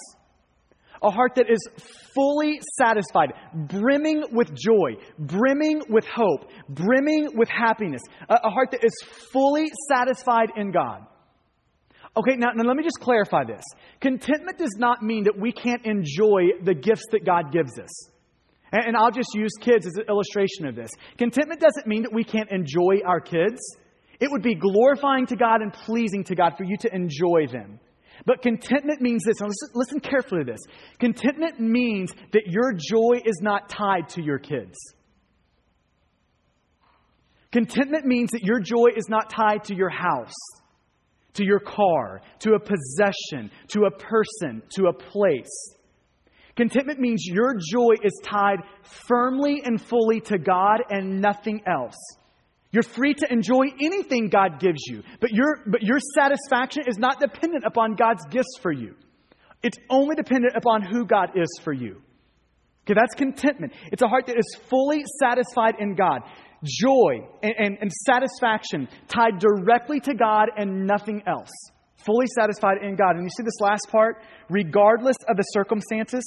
A 1.04 1.10
heart 1.10 1.34
that 1.36 1.50
is 1.50 1.68
fully 2.14 2.60
satisfied, 2.78 3.34
brimming 3.54 4.24
with 4.32 4.54
joy, 4.56 4.98
brimming 5.18 5.82
with 5.90 6.06
hope, 6.06 6.50
brimming 6.70 7.30
with 7.34 7.50
happiness. 7.50 8.02
A, 8.30 8.36
a 8.44 8.50
heart 8.52 8.70
that 8.72 8.84
is 8.84 8.94
fully 9.34 9.72
satisfied 9.90 10.50
in 10.56 10.72
God. 10.72 11.08
Okay, 12.16 12.36
now, 12.36 12.50
now 12.54 12.66
let 12.66 12.76
me 12.76 12.84
just 12.84 13.00
clarify 13.00 13.46
this. 13.46 13.64
Contentment 14.00 14.60
does 14.60 14.76
not 14.78 15.02
mean 15.02 15.24
that 15.24 15.40
we 15.40 15.52
can't 15.52 15.86
enjoy 15.86 16.50
the 16.64 16.76
gifts 16.76 17.06
that 17.12 17.26
God 17.26 17.52
gives 17.52 17.80
us. 17.80 18.12
And 18.72 18.96
I'll 18.96 19.12
just 19.12 19.34
use 19.34 19.52
kids 19.60 19.86
as 19.86 19.94
an 19.96 20.06
illustration 20.08 20.66
of 20.66 20.76
this. 20.76 20.90
Contentment 21.18 21.60
doesn't 21.60 21.88
mean 21.88 22.04
that 22.04 22.14
we 22.14 22.24
can't 22.24 22.50
enjoy 22.52 23.02
our 23.06 23.20
kids. 23.20 23.60
It 24.20 24.32
would 24.32 24.44
be 24.44 24.56
glorifying 24.56 25.26
to 25.28 25.36
God 25.36 25.62
and 25.62 25.74
pleasing 25.74 26.24
to 26.26 26.36
God 26.36 26.54
for 26.58 26.64
you 26.64 26.78
to 26.78 26.96
enjoy 26.96 27.48
them. 27.52 27.80
But 28.26 28.42
contentment 28.42 29.02
means 29.02 29.24
this. 29.24 29.38
Listen 29.74 30.00
carefully 30.00 30.46
to 30.46 30.52
this. 30.52 30.62
Contentment 31.00 31.60
means 31.60 32.14
that 32.34 32.44
your 32.46 32.72
joy 32.72 33.22
is 33.26 33.40
not 33.42 33.68
tied 33.68 34.10
to 34.10 34.24
your 34.24 34.38
kids. 34.38 34.78
Contentment 37.52 38.06
means 38.06 38.32
that 38.32 38.44
your 38.44 38.60
joy 38.60 38.90
is 38.96 39.10
not 39.10 39.30
tied 39.30 39.66
to 39.66 39.76
your 39.76 39.90
house, 39.90 40.36
to 41.34 41.44
your 41.44 41.60
car, 41.60 42.22
to 42.40 42.54
a 42.54 42.60
possession, 42.60 43.52
to 43.70 43.86
a 43.86 43.92
person, 43.92 44.62
to 44.76 44.86
a 44.86 44.94
place. 44.94 45.76
Contentment 46.56 47.00
means 47.00 47.26
your 47.26 47.56
joy 47.56 47.94
is 48.04 48.20
tied 48.24 48.60
firmly 48.84 49.62
and 49.64 49.82
fully 49.82 50.20
to 50.22 50.38
God 50.38 50.82
and 50.90 51.22
nothing 51.22 51.62
else. 51.66 51.96
You're 52.72 52.84
free 52.84 53.14
to 53.14 53.32
enjoy 53.32 53.66
anything 53.82 54.30
God 54.30 54.60
gives 54.60 54.82
you, 54.88 55.04
but 55.20 55.32
your, 55.32 55.58
but 55.68 55.84
your 55.84 56.00
satisfaction 56.16 56.84
is 56.88 56.98
not 56.98 57.20
dependent 57.20 57.66
upon 57.66 57.96
God's 57.96 58.26
gifts 58.30 58.58
for 58.62 58.72
you. 58.72 58.96
It's 59.62 59.78
only 59.90 60.16
dependent 60.16 60.56
upon 60.56 60.82
who 60.82 61.06
God 61.06 61.32
is 61.36 61.60
for 61.64 61.74
you. 61.74 62.02
Okay, 62.86 62.96
that's 62.96 63.14
contentment. 63.14 63.74
It's 63.92 64.02
a 64.02 64.08
heart 64.08 64.26
that 64.28 64.38
is 64.38 64.58
fully 64.70 65.04
satisfied 65.20 65.76
in 65.80 65.96
God. 65.96 66.22
Joy 66.64 67.28
and, 67.44 67.54
and, 67.58 67.78
and 67.82 67.92
satisfaction 67.92 68.88
tied 69.08 69.40
directly 69.40 70.00
to 70.00 70.14
God 70.14 70.50
and 70.58 70.88
nothing 70.88 71.24
else. 71.28 71.52
Fully 72.06 72.26
satisfied 72.36 72.78
in 72.82 72.96
God. 72.96 73.16
And 73.16 73.24
you 73.24 73.30
see 73.30 73.44
this 73.44 73.60
last 73.60 73.88
part? 73.90 74.24
Regardless 74.50 75.18
of 75.28 75.38
the 75.38 75.44
circumstances. 75.44 76.24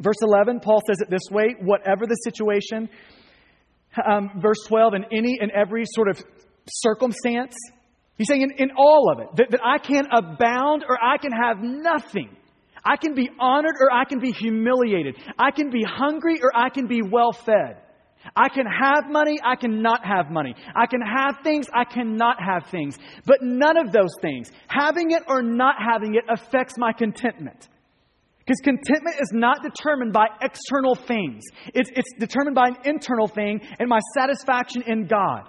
Verse 0.00 0.20
11, 0.22 0.60
Paul 0.60 0.80
says 0.86 1.00
it 1.00 1.10
this 1.10 1.28
way 1.30 1.56
whatever 1.60 2.06
the 2.06 2.14
situation, 2.14 2.88
um, 4.08 4.30
verse 4.40 4.58
12, 4.66 4.94
in 4.94 5.04
any 5.12 5.38
and 5.40 5.50
every 5.50 5.84
sort 5.86 6.08
of 6.08 6.22
circumstance. 6.68 7.56
He's 8.16 8.28
saying 8.28 8.42
in, 8.42 8.50
in 8.58 8.70
all 8.76 9.12
of 9.12 9.20
it, 9.20 9.36
that, 9.36 9.50
that 9.52 9.60
I 9.64 9.78
can 9.78 10.06
abound 10.10 10.84
or 10.88 10.98
I 11.02 11.18
can 11.18 11.32
have 11.32 11.58
nothing. 11.60 12.36
I 12.84 12.96
can 12.96 13.14
be 13.14 13.28
honored 13.40 13.74
or 13.80 13.92
I 13.92 14.04
can 14.04 14.20
be 14.20 14.32
humiliated. 14.32 15.16
I 15.38 15.50
can 15.50 15.70
be 15.70 15.84
hungry 15.84 16.40
or 16.42 16.56
I 16.56 16.68
can 16.68 16.86
be 16.86 17.02
well 17.02 17.32
fed. 17.32 17.78
I 18.36 18.48
can 18.48 18.66
have 18.66 19.10
money, 19.10 19.38
I 19.44 19.56
cannot 19.56 20.04
have 20.04 20.30
money. 20.30 20.54
I 20.74 20.86
can 20.86 21.00
have 21.00 21.38
things, 21.42 21.66
I 21.72 21.84
cannot 21.84 22.36
have 22.42 22.66
things. 22.70 22.98
But 23.24 23.38
none 23.42 23.76
of 23.76 23.92
those 23.92 24.10
things, 24.20 24.50
having 24.68 25.12
it 25.12 25.22
or 25.28 25.42
not 25.42 25.76
having 25.78 26.14
it, 26.14 26.24
affects 26.28 26.74
my 26.78 26.92
contentment. 26.92 27.68
Because 28.38 28.60
contentment 28.62 29.16
is 29.20 29.30
not 29.32 29.62
determined 29.62 30.12
by 30.12 30.26
external 30.40 30.94
things, 30.94 31.44
it's, 31.74 31.90
it's 31.94 32.12
determined 32.18 32.54
by 32.54 32.68
an 32.68 32.76
internal 32.84 33.28
thing 33.28 33.60
and 33.78 33.88
my 33.88 34.00
satisfaction 34.14 34.82
in 34.86 35.06
God. 35.06 35.48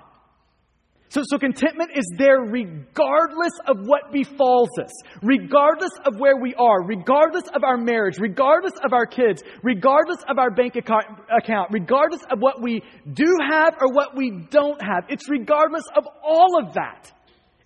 So, 1.10 1.24
so 1.28 1.40
contentment 1.40 1.90
is 1.96 2.06
there 2.20 2.40
regardless 2.40 3.54
of 3.68 3.78
what 3.88 4.12
befalls 4.12 4.70
us, 4.80 4.92
regardless 5.24 5.90
of 6.06 6.20
where 6.20 6.38
we 6.38 6.54
are, 6.54 6.84
regardless 6.86 7.46
of 7.56 7.64
our 7.64 7.78
marriage, 7.78 8.20
regardless 8.20 8.74
of 8.86 8.94
our 8.94 9.08
kids, 9.08 9.42
regardless 9.64 10.20
of 10.28 10.38
our 10.38 10.52
bank 10.52 10.76
account, 10.76 11.72
regardless 11.72 12.22
of 12.32 12.38
what 12.40 12.62
we 12.62 12.84
do 13.12 13.38
have 13.50 13.74
or 13.82 13.92
what 13.92 14.16
we 14.16 14.46
don't 14.52 14.80
have. 14.84 15.06
It's 15.10 15.28
regardless 15.28 15.86
of 15.96 16.06
all 16.24 16.64
of 16.64 16.76
that. 16.76 17.12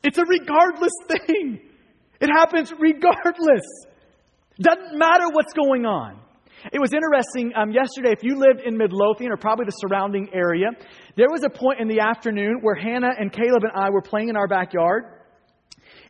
It's 0.03 0.17
a 0.17 0.25
regardless 0.25 0.93
thing. 1.07 1.59
It 2.21 2.29
happens 2.29 2.71
regardless. 2.79 3.65
Doesn't 4.57 4.97
matter 4.97 5.25
what's 5.33 5.51
going 5.51 5.85
on. 5.85 6.22
It 6.71 6.79
was 6.79 6.93
interesting 6.93 7.51
um, 7.55 7.71
yesterday, 7.71 8.11
if 8.11 8.23
you 8.23 8.39
lived 8.39 8.61
in 8.65 8.77
Midlothian 8.77 9.31
or 9.31 9.37
probably 9.37 9.65
the 9.65 9.71
surrounding 9.71 10.29
area, 10.33 10.67
there 11.17 11.27
was 11.29 11.43
a 11.43 11.49
point 11.49 11.79
in 11.79 11.87
the 11.87 11.99
afternoon 11.99 12.59
where 12.61 12.75
Hannah 12.75 13.13
and 13.17 13.31
Caleb 13.31 13.63
and 13.63 13.71
I 13.75 13.89
were 13.89 14.01
playing 14.01 14.29
in 14.29 14.37
our 14.37 14.47
backyard. 14.47 15.05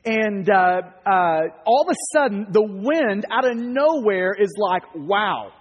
And 0.06 0.50
uh, 0.50 0.82
uh, 1.06 1.42
all 1.66 1.86
of 1.88 1.96
a 1.96 1.98
sudden, 2.14 2.48
the 2.52 2.62
wind 2.62 3.26
out 3.32 3.46
of 3.50 3.58
nowhere 3.58 4.36
is 4.38 4.54
like, 4.60 4.84
wow 4.96 5.54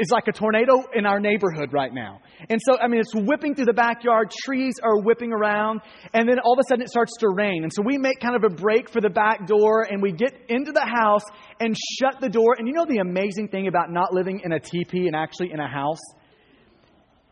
is 0.00 0.10
like 0.10 0.28
a 0.28 0.32
tornado 0.32 0.84
in 0.94 1.06
our 1.06 1.20
neighborhood 1.20 1.72
right 1.72 1.92
now. 1.92 2.20
And 2.48 2.60
so, 2.64 2.78
I 2.78 2.88
mean, 2.88 3.00
it's 3.00 3.14
whipping 3.14 3.54
through 3.54 3.66
the 3.66 3.72
backyard, 3.72 4.32
trees 4.44 4.74
are 4.82 5.00
whipping 5.00 5.32
around, 5.32 5.80
and 6.14 6.28
then 6.28 6.38
all 6.38 6.54
of 6.54 6.58
a 6.58 6.68
sudden 6.68 6.82
it 6.82 6.88
starts 6.88 7.12
to 7.18 7.28
rain. 7.28 7.62
And 7.62 7.72
so 7.72 7.82
we 7.84 7.98
make 7.98 8.20
kind 8.20 8.36
of 8.36 8.44
a 8.44 8.54
break 8.54 8.90
for 8.90 9.00
the 9.00 9.10
back 9.10 9.46
door 9.46 9.86
and 9.88 10.02
we 10.02 10.12
get 10.12 10.32
into 10.48 10.72
the 10.72 10.84
house 10.84 11.24
and 11.60 11.76
shut 12.00 12.20
the 12.20 12.28
door. 12.28 12.56
And 12.58 12.66
you 12.66 12.74
know 12.74 12.86
the 12.88 12.98
amazing 12.98 13.48
thing 13.48 13.68
about 13.68 13.90
not 13.90 14.12
living 14.12 14.40
in 14.44 14.52
a 14.52 14.60
teepee 14.60 15.06
and 15.06 15.16
actually 15.16 15.52
in 15.52 15.60
a 15.60 15.68
house? 15.68 16.00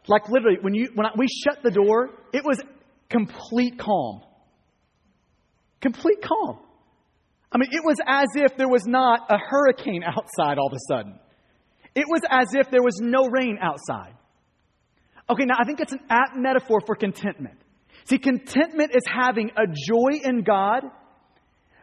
Like 0.07 0.29
literally, 0.29 0.59
when, 0.61 0.75
you, 0.75 0.91
when 0.95 1.07
I, 1.07 1.11
we 1.17 1.27
shut 1.45 1.63
the 1.63 1.71
door, 1.71 2.11
it 2.33 2.45
was 2.45 2.61
complete 3.09 3.79
calm. 3.79 4.23
Complete 5.81 6.23
calm. 6.23 6.59
I 7.53 7.59
mean, 7.59 7.71
it 7.73 7.85
was 7.85 7.97
as 8.07 8.29
if 8.35 8.57
there 8.57 8.69
was 8.69 8.87
not 8.87 9.27
a 9.29 9.39
hurricane 9.39 10.03
outside 10.07 10.59
all 10.59 10.69
of 10.69 10.73
a 10.73 10.95
sudden. 10.95 11.19
It 11.95 12.07
was 12.09 12.21
as 12.31 12.47
if 12.55 12.71
there 12.71 12.83
was 12.83 12.99
no 13.01 13.27
rain 13.27 13.59
outside. 13.61 14.15
Okay, 15.29 15.45
now 15.45 15.57
I 15.59 15.65
think 15.65 15.81
it's 15.81 15.93
an 15.93 16.01
apt 16.09 16.37
metaphor 16.37 16.81
for 16.87 16.95
contentment. 16.95 17.57
See, 18.05 18.19
contentment 18.19 18.95
is 18.95 19.03
having 19.09 19.51
a 19.57 19.67
joy 19.67 20.21
in 20.25 20.43
God, 20.43 20.83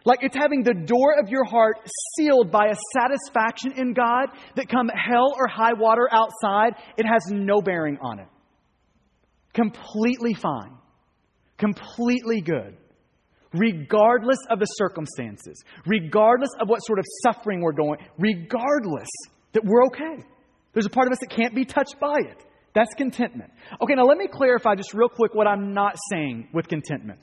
like 0.04 0.20
it's 0.22 0.36
having 0.36 0.64
the 0.64 0.74
door 0.74 1.20
of 1.20 1.30
your 1.30 1.46
heart 1.46 1.78
sealed 2.16 2.52
by 2.52 2.68
a 2.68 2.76
satisfaction 2.98 3.74
in 3.78 3.94
God 3.94 4.28
that 4.56 4.70
come 4.70 4.90
hell 4.90 5.34
or 5.38 5.48
high 5.48 5.74
water 5.74 6.08
outside, 6.12 6.76
it 6.98 7.06
has 7.06 7.22
no 7.30 7.62
bearing 7.62 7.98
on 8.02 8.20
it. 8.20 8.28
Completely 9.54 10.34
fine. 10.34 10.78
Completely 11.58 12.42
good. 12.42 12.78
Regardless 13.54 14.40
of 14.50 14.60
the 14.60 14.66
circumstances, 14.66 15.64
regardless 15.86 16.52
of 16.62 16.70
what 16.70 16.80
sort 16.80 17.00
of 17.00 17.06
suffering 17.24 17.62
we're 17.62 17.72
going, 17.72 18.00
regardless 18.20 19.10
that 19.58 19.66
we're 19.66 19.86
okay. 19.88 20.24
There's 20.74 20.86
a 20.86 20.92
part 20.92 21.08
of 21.08 21.14
us 21.14 21.20
that 21.22 21.30
can't 21.30 21.56
be 21.56 21.66
touched 21.66 21.96
by 22.00 22.16
it. 22.20 22.46
That's 22.76 22.94
contentment. 22.96 23.52
Okay, 23.82 23.96
now 23.96 24.06
let 24.06 24.20
me 24.20 24.28
clarify 24.32 24.76
just 24.76 24.94
real 24.94 25.10
quick 25.10 25.34
what 25.34 25.48
I'm 25.48 25.74
not 25.74 25.96
saying 26.12 26.50
with 26.54 26.68
contentment. 26.68 27.20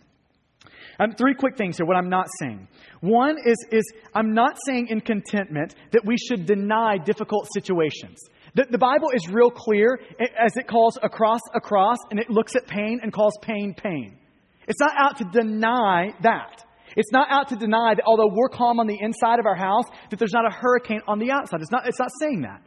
Um, 0.98 1.12
three 1.12 1.34
quick 1.34 1.56
things 1.56 1.76
here, 1.76 1.86
what 1.86 1.96
I'm 1.96 2.08
not 2.08 2.26
saying. 2.40 2.66
One 3.00 3.36
is, 3.44 3.56
is 3.70 3.84
I'm 4.14 4.34
not 4.34 4.56
saying 4.66 4.88
in 4.88 5.00
contentment 5.00 5.74
that 5.92 6.04
we 6.04 6.16
should 6.16 6.46
deny 6.46 6.98
difficult 6.98 7.48
situations. 7.54 8.18
The, 8.54 8.66
the 8.68 8.78
Bible 8.78 9.10
is 9.14 9.28
real 9.28 9.50
clear 9.50 10.00
as 10.20 10.56
it 10.56 10.66
calls 10.66 10.98
across, 11.02 11.40
across, 11.54 11.98
and 12.10 12.18
it 12.18 12.30
looks 12.30 12.56
at 12.56 12.66
pain 12.66 13.00
and 13.02 13.12
calls 13.12 13.36
pain, 13.42 13.74
pain. 13.74 14.18
It's 14.66 14.80
not 14.80 14.92
out 14.96 15.18
to 15.18 15.24
deny 15.24 16.14
that. 16.22 16.64
It's 16.96 17.12
not 17.12 17.28
out 17.30 17.48
to 17.48 17.56
deny 17.56 17.94
that 17.94 18.04
although 18.06 18.30
we're 18.32 18.48
calm 18.48 18.78
on 18.78 18.86
the 18.86 18.98
inside 19.00 19.38
of 19.38 19.46
our 19.46 19.56
house, 19.56 19.84
that 20.10 20.18
there's 20.18 20.32
not 20.32 20.46
a 20.46 20.54
hurricane 20.54 21.00
on 21.06 21.18
the 21.18 21.30
outside. 21.30 21.60
It's 21.60 21.70
not, 21.70 21.86
it's 21.86 21.98
not 21.98 22.10
saying 22.20 22.42
that. 22.42 22.62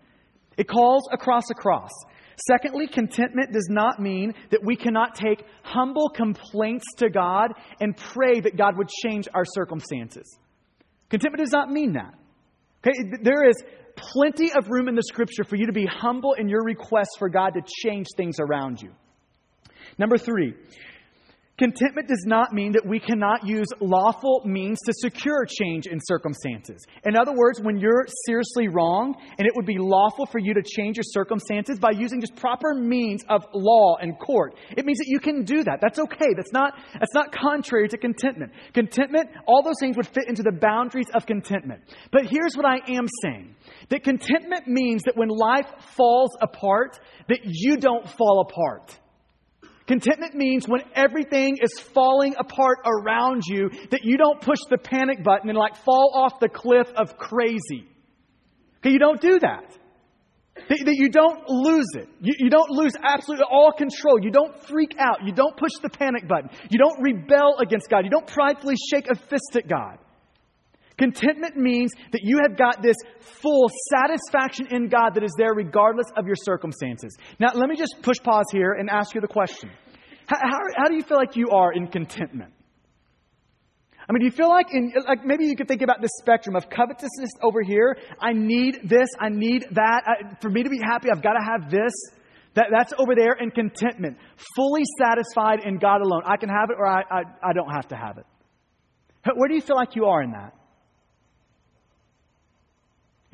It 0.58 0.68
calls 0.68 1.08
across 1.12 1.50
across. 1.50 1.92
Secondly, 2.48 2.88
contentment 2.88 3.52
does 3.52 3.68
not 3.70 4.00
mean 4.00 4.34
that 4.52 4.64
we 4.64 4.76
cannot 4.76 5.16
take 5.16 5.44
humble 5.64 6.10
complaints 6.10 6.86
to 6.98 7.10
God 7.10 7.52
and 7.80 7.98
pray 7.98 8.40
that 8.40 8.56
God 8.56 8.78
would 8.78 8.90
change 8.90 9.28
our 9.34 9.46
circumstances. 9.46 10.38
Contentment 11.10 11.44
does 11.44 11.54
not 11.54 11.72
mean 11.72 11.94
that. 11.94 12.14
Okay, 12.86 12.94
there 13.24 13.48
is 13.48 13.56
plenty 13.96 14.52
of 14.56 14.70
room 14.70 14.88
in 14.88 14.96
the 14.96 15.04
scripture 15.04 15.44
for 15.44 15.56
you 15.56 15.66
to 15.66 15.74
be 15.74 15.88
humble 15.88 16.34
in 16.34 16.48
your 16.48 16.64
requests 16.64 17.18
for 17.18 17.30
God 17.30 17.54
to 17.56 17.62
change 17.84 18.06
things 18.16 18.38
around 18.40 18.82
you. 18.82 18.92
Number 19.98 20.18
three, 20.18 20.54
Contentment 21.58 22.08
does 22.08 22.24
not 22.28 22.54
mean 22.54 22.74
that 22.74 22.86
we 22.86 23.00
cannot 23.00 23.44
use 23.44 23.66
lawful 23.80 24.44
means 24.46 24.78
to 24.86 24.94
secure 24.94 25.44
change 25.44 25.88
in 25.88 25.98
circumstances. 26.00 26.86
In 27.04 27.18
other 27.18 27.34
words, 27.34 27.60
when 27.60 27.80
you're 27.80 28.06
seriously 28.28 28.68
wrong 28.68 29.16
and 29.40 29.48
it 29.48 29.54
would 29.56 29.66
be 29.66 29.80
lawful 29.80 30.28
for 30.28 30.38
you 30.38 30.54
to 30.54 30.62
change 30.62 30.98
your 30.98 31.04
circumstances 31.04 31.80
by 31.80 31.90
using 31.90 32.22
just 32.22 32.36
proper 32.36 32.76
means 32.76 33.24
of 33.28 33.44
law 33.56 33.96
and 34.00 34.20
court, 34.20 34.54
it 34.78 34.86
means 34.86 35.00
that 35.00 35.08
you 35.08 35.20
can 35.20 35.46
do 35.46 35.64
that. 35.64 35.80
That's 35.82 35.98
okay. 35.98 36.36
That's 36.36 36.54
not, 36.54 36.74
that's 36.94 37.16
not 37.16 37.32
contrary 37.32 37.88
to 37.88 37.98
contentment. 37.98 38.52
Contentment, 38.74 39.32
all 39.48 39.64
those 39.64 39.80
things 39.80 39.98
would 39.98 40.08
fit 40.08 40.28
into 40.28 40.44
the 40.44 40.52
boundaries 40.52 41.10
of 41.16 41.26
contentment. 41.26 41.82
But 42.12 42.28
here's 42.28 42.56
what 42.56 42.68
I 42.68 42.82
am 42.88 43.08
saying 43.24 43.56
that 43.90 44.04
contentment 44.04 44.68
means 44.68 45.02
that 45.06 45.18
when 45.18 45.30
life 45.30 45.66
falls 45.96 46.38
apart, 46.40 47.00
that 47.30 47.40
you 47.46 47.78
don't 47.78 48.08
fall 48.08 48.46
apart. 48.48 48.96
Contentment 49.88 50.36
means 50.36 50.68
when 50.68 50.82
everything 50.94 51.58
is 51.62 51.80
falling 51.80 52.36
apart 52.38 52.80
around 52.86 53.44
you, 53.48 53.70
that 53.92 54.04
you 54.04 54.18
don't 54.18 54.42
push 54.42 54.60
the 54.70 54.78
panic 54.78 55.24
button 55.24 55.50
and 55.50 55.58
like 55.58 55.78
fall 55.78 56.12
off 56.14 56.40
the 56.42 56.50
cliff 56.50 56.88
of 56.96 57.18
crazy. 57.18 57.88
Okay, 58.80 58.92
you 58.92 59.00
don't 59.00 59.22
do 59.22 59.40
that. 59.40 59.78
That, 60.70 60.80
that 60.86 60.96
you 60.96 61.10
don't 61.10 61.48
lose 61.48 61.88
it. 61.94 62.10
You, 62.20 62.34
you 62.38 62.50
don't 62.50 62.70
lose 62.70 62.94
absolutely 63.02 63.46
all 63.50 63.72
control. 63.72 64.20
You 64.22 64.32
don't 64.32 64.60
freak 64.68 64.96
out. 65.00 65.26
You 65.26 65.32
don't 65.32 65.56
push 65.56 65.72
the 65.82 65.90
panic 65.90 66.28
button. 66.28 66.50
You 66.70 66.80
don't 66.80 67.02
rebel 67.02 67.58
against 67.60 67.90
God. 67.90 68.04
You 68.04 68.10
don't 68.10 68.28
pridefully 68.28 68.76
shake 68.92 69.08
a 69.10 69.16
fist 69.16 69.56
at 69.56 69.70
God. 69.70 70.00
Contentment 70.98 71.56
means 71.56 71.92
that 72.12 72.22
you 72.24 72.40
have 72.42 72.58
got 72.58 72.82
this 72.82 72.96
full 73.20 73.70
satisfaction 73.90 74.68
in 74.72 74.90
God 74.90 75.12
that 75.14 75.24
is 75.24 75.32
there 75.38 75.54
regardless 75.54 76.08
of 76.16 76.26
your 76.26 76.36
circumstances. 76.36 77.16
Now, 77.40 77.50
let 77.54 77.70
me 77.70 77.76
just 77.76 78.02
push 78.02 78.18
pause 78.24 78.46
here 78.52 78.74
and 78.74 78.90
ask 78.90 79.14
you 79.14 79.22
the 79.22 79.28
question 79.28 79.70
How, 80.26 80.38
how, 80.42 80.60
how 80.76 80.86
do 80.90 80.96
you 80.96 81.04
feel 81.04 81.18
like 81.18 81.36
you 81.36 81.50
are 81.52 81.72
in 81.72 81.88
contentment? 81.88 82.54
I 84.10 84.14
mean, 84.14 84.22
do 84.22 84.26
you 84.26 84.32
feel 84.32 84.50
like, 84.50 84.74
in, 84.74 84.94
like 85.06 85.26
maybe 85.26 85.46
you 85.46 85.56
could 85.56 85.68
think 85.68 85.82
about 85.82 86.02
this 86.02 86.12
spectrum 86.20 86.56
of 86.56 86.70
covetousness 86.70 87.30
over 87.44 87.62
here? 87.62 87.98
I 88.20 88.32
need 88.34 88.80
this, 88.86 89.10
I 89.20 89.30
need 89.30 89.68
that. 89.72 90.04
I, 90.08 90.36
for 90.42 90.50
me 90.50 90.64
to 90.64 90.70
be 90.70 90.80
happy, 90.80 91.10
I've 91.12 91.22
got 91.22 91.34
to 91.34 91.44
have 91.44 91.70
this. 91.70 91.92
That, 92.56 92.68
that's 92.76 92.94
over 92.98 93.14
there 93.16 93.34
in 93.34 93.52
contentment, 93.52 94.18
fully 94.56 94.82
satisfied 94.98 95.60
in 95.64 95.78
God 95.78 96.02
alone. 96.02 96.22
I 96.26 96.38
can 96.38 96.50
have 96.50 96.72
it 96.72 96.78
or 96.80 96.88
I, 96.88 97.02
I, 97.02 97.22
I 97.44 97.54
don't 97.54 97.70
have 97.70 97.90
to 97.90 97.96
have 97.96 98.18
it. 98.18 98.26
Where 99.36 99.48
do 99.48 99.54
you 99.54 99.62
feel 99.62 99.76
like 99.76 99.96
you 99.96 100.06
are 100.06 100.24
in 100.24 100.32
that? 100.32 100.57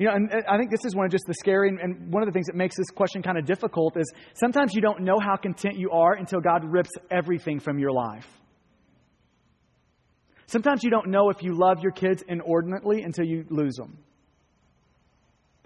You 0.04 0.10
know, 0.10 0.16
and 0.16 0.44
I 0.46 0.58
think 0.58 0.70
this 0.70 0.84
is 0.84 0.94
one 0.94 1.06
of 1.06 1.12
just 1.12 1.24
the 1.26 1.32
scary 1.32 1.70
and 1.70 2.12
one 2.12 2.22
of 2.22 2.26
the 2.26 2.32
things 2.32 2.44
that 2.48 2.54
makes 2.54 2.76
this 2.76 2.90
question 2.90 3.22
kind 3.22 3.38
of 3.38 3.46
difficult 3.46 3.96
is 3.96 4.04
sometimes 4.34 4.74
you 4.74 4.82
don't 4.82 5.00
know 5.00 5.18
how 5.18 5.36
content 5.36 5.78
you 5.78 5.92
are 5.92 6.12
until 6.12 6.40
God 6.40 6.62
rips 6.62 6.90
everything 7.10 7.58
from 7.58 7.78
your 7.78 7.90
life. 7.90 8.26
Sometimes 10.44 10.84
you 10.84 10.90
don't 10.90 11.08
know 11.08 11.30
if 11.30 11.42
you 11.42 11.58
love 11.58 11.78
your 11.82 11.92
kids 11.92 12.22
inordinately 12.28 13.00
until 13.00 13.24
you 13.24 13.46
lose 13.48 13.76
them. 13.76 13.96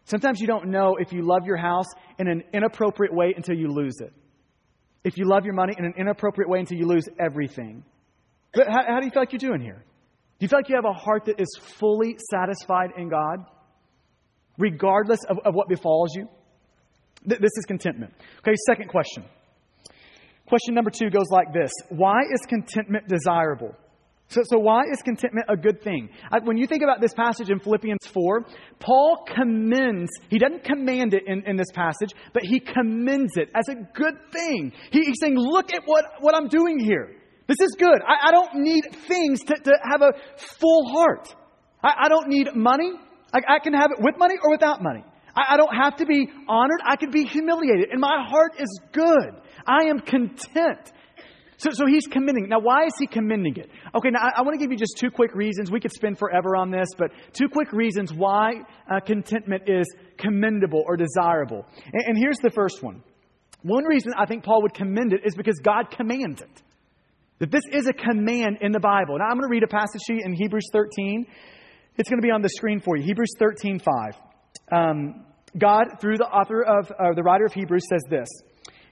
Sometimes 0.05 0.41
you 0.41 0.47
don't 0.47 0.69
know 0.69 0.95
if 1.01 1.13
you 1.13 1.23
love 1.23 1.45
your 1.45 1.57
house 1.57 1.89
in 2.21 2.29
an 2.29 2.45
inappropriate 2.55 3.13
way 3.13 3.35
until 3.37 3.57
you 3.57 3.67
lose 3.67 3.97
it. 3.99 4.13
If 5.03 5.19
you 5.19 5.25
love 5.29 5.47
your 5.47 5.55
money 5.55 5.75
in 5.77 5.85
an 5.85 5.95
inappropriate 5.99 6.49
way 6.49 6.61
until 6.61 6.79
you 6.79 6.87
lose 6.87 7.09
everything. 7.19 7.83
But 8.55 8.69
how, 8.69 8.85
how 8.87 9.01
do 9.01 9.07
you 9.07 9.11
feel 9.11 9.23
like 9.23 9.33
you're 9.33 9.41
doing 9.41 9.63
here? 9.63 9.85
Do 10.39 10.45
you 10.45 10.49
feel 10.49 10.61
like 10.61 10.69
you 10.69 10.77
have 10.77 10.85
a 10.85 10.93
heart 10.93 11.25
that 11.25 11.41
is 11.41 11.49
fully 11.81 12.17
satisfied 12.31 12.91
in 12.97 13.09
God? 13.09 13.45
Regardless 14.59 15.21
of, 15.29 15.39
of 15.45 15.55
what 15.55 15.69
befalls 15.69 16.15
you? 16.15 16.29
Th- 17.29 17.41
this 17.41 17.53
is 17.57 17.65
contentment. 17.67 18.13
Okay, 18.41 18.55
second 18.67 18.89
question. 18.89 19.25
Question 20.47 20.75
number 20.75 20.91
two 20.91 21.11
goes 21.11 21.29
like 21.31 21.53
this 21.53 21.73
Why 21.91 22.21
is 22.33 22.41
contentment 22.49 23.09
desirable? 23.09 23.75
So, 24.31 24.43
so 24.45 24.59
why 24.59 24.83
is 24.93 25.01
contentment 25.01 25.47
a 25.49 25.57
good 25.57 25.83
thing? 25.83 26.11
I, 26.31 26.41
when 26.45 26.59
you 26.59 26.67
think 26.67 26.83
about 26.83 27.01
this 27.01 27.15
passage 27.15 27.49
in 27.49 27.61
Philippians 27.61 28.07
4, 28.13 28.45
Paul 28.79 29.25
commends, 29.27 30.11
he 30.29 30.39
doesn't 30.39 30.65
command 30.65 31.15
it 31.15 31.23
in, 31.27 31.45
in 31.47 31.57
this 31.57 31.73
passage, 31.73 32.11
but 32.35 32.43
he 32.43 32.61
commends 32.61 33.33
it 33.37 33.49
as 33.55 33.65
a 33.71 33.77
good 33.95 34.15
thing. 34.31 34.73
He, 34.91 35.05
he's 35.05 35.17
saying, 35.19 35.35
look 35.35 35.73
at 35.73 35.81
what, 35.87 36.05
what 36.21 36.35
I'm 36.35 36.49
doing 36.49 36.79
here. 36.79 37.17
This 37.47 37.57
is 37.63 37.75
good. 37.79 38.03
I, 38.07 38.29
I 38.29 38.31
don't 38.31 38.57
need 38.57 38.85
things 39.07 39.41
to, 39.45 39.55
to 39.55 39.73
have 39.91 40.03
a 40.03 40.13
full 40.37 40.91
heart. 40.91 41.35
I, 41.83 42.05
I 42.05 42.09
don't 42.11 42.29
need 42.29 42.49
money. 42.55 42.93
I, 43.33 43.57
I 43.57 43.59
can 43.59 43.75
have 43.75 43.91
it 43.91 43.99
with 44.01 44.17
money 44.19 44.35
or 44.43 44.51
without 44.51 44.83
money. 44.83 45.05
I, 45.35 45.55
I 45.55 45.57
don't 45.57 45.75
have 45.75 45.97
to 45.97 46.07
be 46.07 46.29
honored. 46.49 46.81
I 46.85 46.97
can 46.97 47.11
be 47.11 47.25
humiliated. 47.25 47.91
And 47.91 48.01
my 48.01 48.25
heart 48.29 48.53
is 48.59 48.81
good. 48.93 49.41
I 49.67 49.85
am 49.85 50.01
content. 50.01 50.93
So, 51.59 51.71
so 51.73 51.87
he's 51.87 52.07
commending. 52.07 52.49
Now, 52.49 52.61
why 52.61 52.85
is 52.85 52.93
he 52.99 53.07
commending 53.09 53.57
it? 53.57 53.69
Okay, 53.95 54.11
now 54.11 54.21
I, 54.21 54.39
I 54.39 54.43
want 54.43 54.55
to 54.55 54.65
give 54.65 54.71
you 54.71 54.79
just 54.79 54.97
two 54.97 55.11
quick 55.11 55.35
reasons. 55.35 55.73
We 55.73 55.81
could 55.81 55.93
spend 55.93 56.17
forever 56.17 56.55
on 56.55 56.71
this, 56.71 56.87
but 56.97 57.11
two 57.33 57.49
quick 57.49 57.73
reasons 57.73 58.13
why 58.13 58.53
uh, 58.89 59.01
contentment 59.01 59.65
is 59.67 59.87
commendable 60.19 60.85
or 60.87 60.97
desirable. 60.97 61.67
And, 61.93 62.03
and 62.07 62.17
here's 62.17 62.39
the 62.39 62.51
first 62.51 62.83
one. 62.83 63.03
One 63.63 63.85
reason 63.85 64.13
I 64.17 64.25
think 64.27 64.45
Paul 64.45 64.63
would 64.63 64.75
commend 64.75 65.13
it 65.13 65.23
is 65.25 65.35
because 65.35 65.59
God 65.61 65.91
commands 65.91 66.43
it. 66.43 66.63
That 67.41 67.51
this 67.51 67.65
is 67.73 67.89
a 67.89 67.93
command 67.93 68.59
in 68.61 68.71
the 68.71 68.81
Bible. 68.81 69.19
Now, 69.19 69.27
I'm 69.27 69.37
going 69.37 69.49
to 69.49 69.53
read 69.53 69.65
a 69.65 69.69
passage 69.69 70.01
to 70.07 70.15
you 70.15 70.21
in 70.25 70.35
Hebrews 70.35 70.69
13. 70.73 71.27
It's 71.99 72.09
going 72.09 72.21
to 72.21 72.27
be 72.27 72.31
on 72.31 72.43
the 72.43 72.49
screen 72.49 72.81
for 72.81 72.97
you. 72.97 73.03
Hebrews 73.05 73.33
13 73.39 73.81
5. 73.81 74.13
Um, 74.71 75.27
God, 75.59 75.87
through 76.01 76.19
the 76.19 76.27
author 76.27 76.63
of, 76.63 76.91
uh, 76.91 77.15
the 77.15 77.23
writer 77.23 77.45
of 77.45 77.53
Hebrews, 77.53 77.83
says 77.91 78.03
this 78.09 78.29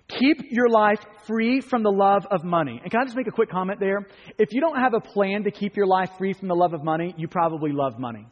Keep 0.08 0.50
your 0.50 0.68
life 0.68 1.00
free 1.26 1.60
from 1.60 1.82
the 1.82 1.90
love 1.90 2.26
of 2.30 2.44
money. 2.44 2.80
And 2.82 2.90
can 2.90 3.00
I 3.00 3.04
just 3.04 3.16
make 3.16 3.28
a 3.28 3.32
quick 3.32 3.50
comment 3.50 3.80
there? 3.80 4.06
If 4.38 4.52
you 4.52 4.60
don't 4.60 4.76
have 4.76 4.94
a 4.94 5.00
plan 5.00 5.44
to 5.44 5.50
keep 5.50 5.76
your 5.76 5.86
life 5.86 6.10
free 6.18 6.32
from 6.32 6.48
the 6.48 6.54
love 6.54 6.74
of 6.74 6.82
money, 6.82 7.14
you 7.16 7.28
probably 7.28 7.70
love 7.72 7.98
money. 7.98 8.26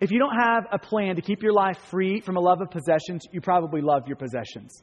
If 0.00 0.10
you 0.10 0.18
don't 0.18 0.36
have 0.38 0.66
a 0.72 0.78
plan 0.78 1.16
to 1.16 1.22
keep 1.22 1.42
your 1.42 1.52
life 1.52 1.78
free 1.90 2.20
from 2.20 2.36
a 2.36 2.40
love 2.40 2.60
of 2.60 2.70
possessions, 2.70 3.22
you 3.32 3.40
probably 3.40 3.80
love 3.80 4.06
your 4.06 4.16
possessions. 4.16 4.82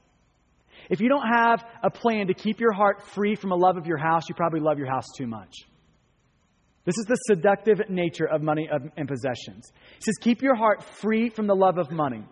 If 0.89 0.99
you 0.99 1.09
don't 1.09 1.27
have 1.27 1.63
a 1.83 1.91
plan 1.91 2.27
to 2.27 2.33
keep 2.33 2.59
your 2.59 2.71
heart 2.71 3.03
free 3.13 3.35
from 3.35 3.51
a 3.51 3.55
love 3.55 3.77
of 3.77 3.85
your 3.85 3.97
house, 3.97 4.23
you 4.29 4.35
probably 4.35 4.61
love 4.61 4.77
your 4.77 4.89
house 4.89 5.05
too 5.17 5.27
much. 5.27 5.53
This 6.85 6.97
is 6.97 7.05
the 7.05 7.15
seductive 7.27 7.79
nature 7.89 8.25
of 8.25 8.41
money 8.41 8.67
and 8.97 9.07
possessions. 9.07 9.71
He 9.95 10.01
says, 10.01 10.15
Keep 10.21 10.41
your 10.41 10.55
heart 10.55 10.83
free 10.83 11.29
from 11.29 11.47
the 11.47 11.55
love 11.55 11.77
of 11.77 11.91
money. 11.91 12.23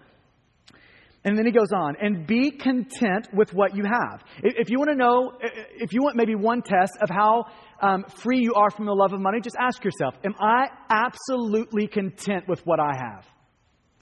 And 1.23 1.37
then 1.37 1.45
he 1.45 1.51
goes 1.51 1.71
on, 1.73 1.95
and 2.01 2.25
be 2.25 2.49
content 2.49 3.27
with 3.33 3.53
what 3.53 3.75
you 3.75 3.83
have. 3.83 4.23
If 4.41 4.69
you 4.69 4.79
want 4.79 4.89
to 4.91 4.95
know, 4.95 5.33
if 5.77 5.91
you 5.91 6.01
want 6.01 6.15
maybe 6.15 6.33
one 6.33 6.61
test 6.61 6.93
of 7.01 7.09
how 7.09 7.45
um, 7.81 8.05
free 8.23 8.39
you 8.39 8.53
are 8.53 8.71
from 8.71 8.85
the 8.85 8.93
love 8.93 9.11
of 9.11 9.19
money, 9.19 9.39
just 9.41 9.57
ask 9.59 9.83
yourself 9.83 10.15
Am 10.23 10.33
I 10.39 10.69
absolutely 10.89 11.87
content 11.87 12.47
with 12.47 12.61
what 12.65 12.79
I 12.79 12.95
have? 12.95 13.25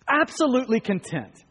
Absolutely 0.07 0.79
content. 0.79 1.43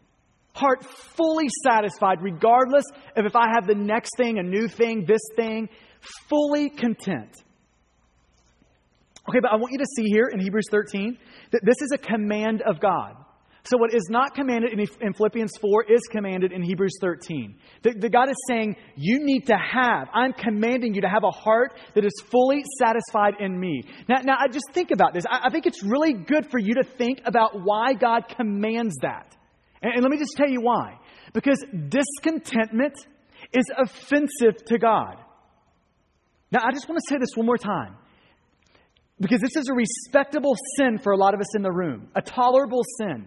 Heart 0.55 0.87
fully 1.17 1.49
satisfied, 1.65 2.23
regardless 2.23 2.85
of 3.15 3.27
if 3.27 3.37
I 3.37 3.49
have 3.53 3.67
the 3.67 3.75
next 3.75 4.17
thing, 4.17 4.39
a 4.39 4.43
new 4.43 4.69
thing, 4.69 5.05
this 5.07 5.21
thing, 5.37 5.69
fully 6.31 6.71
content. 6.71 7.37
Okay, 9.29 9.41
but 9.41 9.51
I 9.51 9.57
want 9.57 9.73
you 9.73 9.79
to 9.79 9.87
see 9.97 10.05
here 10.05 10.29
in 10.33 10.41
Hebrews 10.41 10.67
13 10.71 11.19
that 11.53 11.61
this 11.65 11.77
is 11.81 11.91
a 11.93 11.99
command 11.99 12.62
of 12.62 12.81
God. 12.81 13.17
So, 13.69 13.77
what 13.79 13.93
is 13.93 14.07
not 14.09 14.35
commanded 14.35 14.79
in, 14.79 15.12
Philippians 15.12 15.57
4 15.61 15.85
is 15.91 16.01
commanded 16.12 16.53
in 16.53 16.62
Hebrews 16.62 16.99
13. 17.01 17.57
The, 17.83 17.95
the, 17.99 18.09
God 18.09 18.29
is 18.29 18.37
saying, 18.47 18.77
You 18.95 19.19
need 19.25 19.47
to 19.47 19.57
have, 19.57 20.09
I'm 20.15 20.33
commanding 20.33 20.95
you 20.95 21.01
to 21.01 21.09
have 21.09 21.25
a 21.25 21.33
heart 21.33 21.77
that 21.97 22.05
is 22.05 22.12
fully 22.31 22.62
satisfied 22.79 23.35
in 23.41 23.59
me. 23.59 23.83
Now, 24.09 24.21
now 24.23 24.37
I 24.39 24.47
just 24.47 24.67
think 24.73 24.93
about 24.93 25.15
this. 25.15 25.25
I, 25.29 25.47
I 25.47 25.51
think 25.51 25.67
it's 25.67 25.83
really 25.83 26.12
good 26.12 26.49
for 26.49 26.61
you 26.61 26.75
to 26.75 26.85
think 26.85 27.23
about 27.25 27.61
why 27.65 27.95
God 27.95 28.29
commands 28.29 28.95
that. 29.03 29.35
And, 29.83 29.95
and 29.95 30.03
let 30.03 30.12
me 30.12 30.19
just 30.19 30.37
tell 30.37 30.49
you 30.49 30.61
why. 30.61 30.99
Because 31.35 31.59
discontentment 31.89 32.95
is 33.53 33.65
offensive 33.77 34.65
to 34.67 34.79
God. 34.79 35.17
Now, 36.53 36.61
I 36.65 36.71
just 36.71 36.89
want 36.89 37.01
to 37.05 37.12
say 37.12 37.19
this 37.19 37.31
one 37.35 37.47
more 37.47 37.59
time. 37.59 37.97
Because 39.20 39.40
this 39.40 39.57
is 39.57 39.68
a 39.68 39.74
respectable 39.74 40.55
sin 40.76 40.98
for 40.98 41.12
a 41.12 41.16
lot 41.16 41.35
of 41.35 41.40
us 41.40 41.57
in 41.57 41.62
the 41.62 41.72
room, 41.72 42.09
a 42.14 42.22
tolerable 42.22 42.83
sin. 42.98 43.26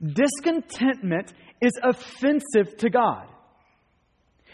Discontentment 0.00 1.32
is 1.60 1.72
offensive 1.82 2.76
to 2.78 2.90
God. 2.90 3.26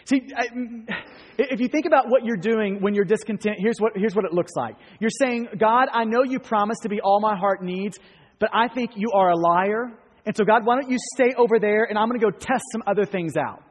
See, 0.07 0.23
I, 0.37 0.47
mm, 0.49 0.89
if 1.39 1.61
you 1.61 1.69
think 1.69 1.87
about 1.87 2.09
what 2.09 2.25
you're 2.25 2.37
doing 2.37 2.81
when 2.81 2.95
you're 2.95 3.05
discontent, 3.05 3.57
here's 3.59 3.79
what, 3.79 3.93
here's 3.95 4.15
what 4.15 4.25
it 4.25 4.33
looks 4.33 4.53
like. 4.55 4.77
You're 5.01 5.11
saying, 5.11 5.49
God, 5.59 5.89
I 5.93 6.05
know 6.05 6.23
you 6.23 6.39
promised 6.39 6.83
to 6.83 6.89
be 6.89 7.01
all 7.01 7.21
my 7.21 7.37
heart 7.37 7.63
needs, 7.63 7.99
but 8.39 8.51
I 8.53 8.69
think 8.69 8.93
you 8.97 9.11
are 9.15 9.31
a 9.31 9.37
liar. 9.37 9.93
And 10.27 10.37
so, 10.37 10.45
God, 10.45 10.65
why 10.65 10.81
don't 10.81 10.91
you 10.91 10.99
stay 11.15 11.35
over 11.37 11.59
there 11.59 11.85
and 11.85 11.99
I'm 11.99 12.09
going 12.09 12.21
to 12.21 12.25
go 12.25 12.31
test 12.31 12.65
some 12.73 12.83
other 12.87 13.05
things 13.05 13.37
out. 13.37 13.63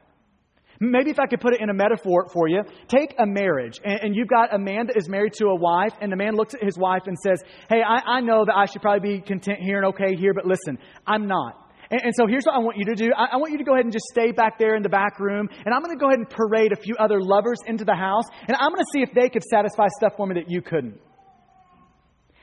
Maybe 0.90 1.10
if 1.10 1.18
I 1.18 1.26
could 1.26 1.40
put 1.40 1.54
it 1.54 1.60
in 1.60 1.70
a 1.70 1.74
metaphor 1.74 2.26
for 2.32 2.48
you, 2.48 2.62
take 2.88 3.14
a 3.18 3.26
marriage, 3.26 3.80
and, 3.84 4.00
and, 4.02 4.16
you've 4.16 4.28
got 4.28 4.54
a 4.54 4.58
man 4.58 4.86
that 4.86 4.96
is 4.96 5.08
married 5.08 5.32
to 5.34 5.46
a 5.46 5.54
wife, 5.54 5.92
and 6.00 6.10
the 6.10 6.16
man 6.16 6.34
looks 6.34 6.54
at 6.54 6.62
his 6.62 6.78
wife 6.78 7.02
and 7.06 7.16
says, 7.18 7.42
Hey, 7.68 7.82
I, 7.82 8.18
I 8.18 8.20
know 8.20 8.44
that 8.44 8.54
I 8.56 8.66
should 8.66 8.82
probably 8.82 9.18
be 9.18 9.20
content 9.20 9.60
here 9.60 9.78
and 9.78 9.86
okay 9.86 10.16
here, 10.16 10.34
but 10.34 10.46
listen, 10.46 10.78
I'm 11.06 11.26
not. 11.26 11.60
And, 11.90 12.14
so 12.14 12.26
here's 12.26 12.44
what 12.44 12.54
I 12.54 12.58
want 12.58 12.78
you 12.78 12.86
to 12.86 12.94
do 12.94 13.10
I 13.16 13.36
want 13.36 13.52
you 13.52 13.58
to 13.58 13.64
go 13.64 13.74
ahead 13.74 13.84
and 13.84 13.92
just 13.92 14.06
stay 14.10 14.32
back 14.32 14.58
there 14.58 14.74
in 14.74 14.82
the 14.82 14.88
back 14.88 15.20
room, 15.20 15.48
and 15.64 15.74
I'm 15.74 15.82
going 15.82 15.96
to 15.96 16.00
go 16.00 16.08
ahead 16.08 16.18
and 16.18 16.28
parade 16.28 16.72
a 16.72 16.76
few 16.76 16.94
other 16.98 17.20
lovers 17.20 17.58
into 17.66 17.84
the 17.84 17.94
house, 17.94 18.24
and 18.48 18.56
I'm 18.56 18.70
going 18.70 18.82
to 18.82 18.90
see 18.92 19.02
if 19.02 19.12
they 19.14 19.28
could 19.28 19.42
satisfy 19.42 19.86
stuff 19.98 20.14
for 20.16 20.26
me 20.26 20.34
that 20.34 20.48
you 20.48 20.62
couldn't. 20.62 20.98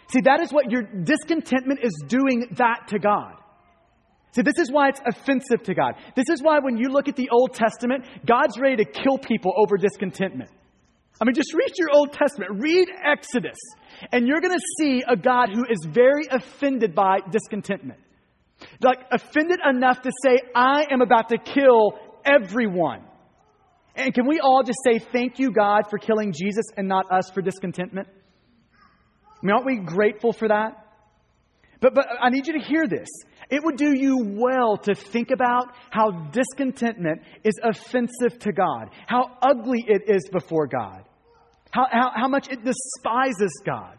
See, 0.10 0.22
that 0.26 0.42
is 0.42 0.52
what 0.52 0.70
your 0.70 0.84
discontentment 0.84 1.80
is 1.84 1.94
doing 2.08 2.48
that 2.58 2.88
to 2.90 3.00
God. 3.00 3.36
See, 4.34 4.44
this 4.44 4.58
is 4.58 4.72
why 4.72 4.90
it's 4.90 5.02
offensive 5.06 5.64
to 5.64 5.74
God. 5.74 5.96
This 6.16 6.30
is 6.30 6.42
why 6.42 6.60
when 6.60 6.78
you 6.78 6.90
look 6.90 7.10
at 7.10 7.18
the 7.18 7.30
Old 7.30 7.54
Testament, 7.54 8.06
God's 8.26 8.58
ready 8.60 8.78
to 8.78 8.86
kill 8.86 9.18
people 9.18 9.54
over 9.58 9.76
discontentment. 9.76 10.50
I 11.20 11.26
mean, 11.26 11.36
just 11.36 11.54
read 11.54 11.78
your 11.78 11.90
Old 11.94 12.14
Testament, 12.14 12.62
read 12.62 12.88
Exodus, 13.06 13.58
and 14.12 14.28
you're 14.28 14.40
going 14.40 14.58
to 14.58 14.66
see 14.80 15.04
a 15.08 15.16
God 15.16 15.50
who 15.54 15.64
is 15.70 15.86
very 15.88 16.28
offended 16.32 16.96
by 16.96 17.20
discontentment. 17.30 18.00
Like, 18.82 19.00
offended 19.12 19.60
enough 19.68 20.02
to 20.04 20.12
say, 20.24 20.40
I 20.56 20.88
am 20.90 21.02
about 21.02 21.30
to 21.30 21.38
kill 21.38 22.00
everyone. 22.26 23.04
And 23.96 24.14
can 24.14 24.28
we 24.28 24.40
all 24.40 24.64
just 24.64 24.80
say, 24.86 25.00
Thank 25.00 25.40
you, 25.40 25.52
God, 25.52 25.90
for 25.90 25.98
killing 25.98 26.32
Jesus 26.32 26.66
and 26.78 26.88
not 26.88 27.12
us 27.12 27.30
for 27.32 27.42
discontentment? 27.42 28.08
I 28.08 29.46
mean, 29.46 29.54
aren't 29.54 29.66
we 29.66 29.78
grateful 29.78 30.34
for 30.34 30.48
that? 30.48 30.88
But, 31.82 31.96
but 31.96 32.06
I 32.22 32.30
need 32.30 32.48
you 32.48 32.54
to 32.54 32.66
hear 32.66 32.88
this. 32.88 33.10
It 33.52 33.62
would 33.66 33.76
do 33.76 33.94
you 33.94 34.18
well 34.38 34.78
to 34.78 34.96
think 34.96 35.30
about 35.30 35.74
how 35.90 36.12
discontentment 36.32 37.22
is 37.44 37.54
offensive 37.62 38.40
to 38.40 38.54
God, 38.54 38.90
how 39.08 39.38
ugly 39.42 39.84
it 39.86 40.04
is 40.08 40.30
before 40.32 40.68
God, 40.68 41.04
how, 41.70 41.86
how, 41.92 42.12
how 42.16 42.28
much 42.30 42.48
it 42.50 42.64
despises 42.64 43.62
God. 43.66 43.98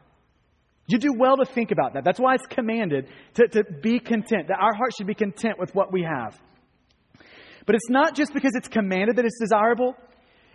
You 0.88 0.98
do 0.98 1.12
well 1.16 1.36
to 1.36 1.44
think 1.44 1.70
about 1.70 1.92
that. 1.94 2.02
That's 2.02 2.18
why 2.18 2.34
it's 2.34 2.46
commanded 2.46 3.08
to, 3.34 3.46
to 3.48 3.64
be 3.82 4.00
content, 4.00 4.48
that 4.48 4.58
our 4.58 4.74
heart 4.74 4.94
should 4.96 5.06
be 5.06 5.14
content 5.14 5.58
with 5.58 5.74
what 5.74 5.92
we 5.92 6.02
have. 6.02 6.40
But 7.66 7.76
it's 7.76 7.90
not 7.90 8.16
just 8.16 8.32
because 8.32 8.52
it's 8.54 8.68
commanded 8.68 9.16
that 9.16 9.24
it's 9.24 9.38
desirable. 9.38 9.94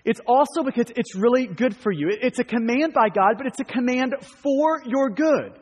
It's 0.06 0.20
also 0.26 0.64
because 0.64 0.88
it's 0.96 1.16
really 1.16 1.46
good 1.46 1.76
for 1.76 1.92
you. 1.92 2.10
It's 2.10 2.40
a 2.40 2.44
command 2.44 2.94
by 2.94 3.10
God, 3.10 3.36
but 3.38 3.46
it's 3.46 3.60
a 3.60 3.64
command 3.64 4.16
for 4.22 4.82
your 4.86 5.10
good. 5.10 5.60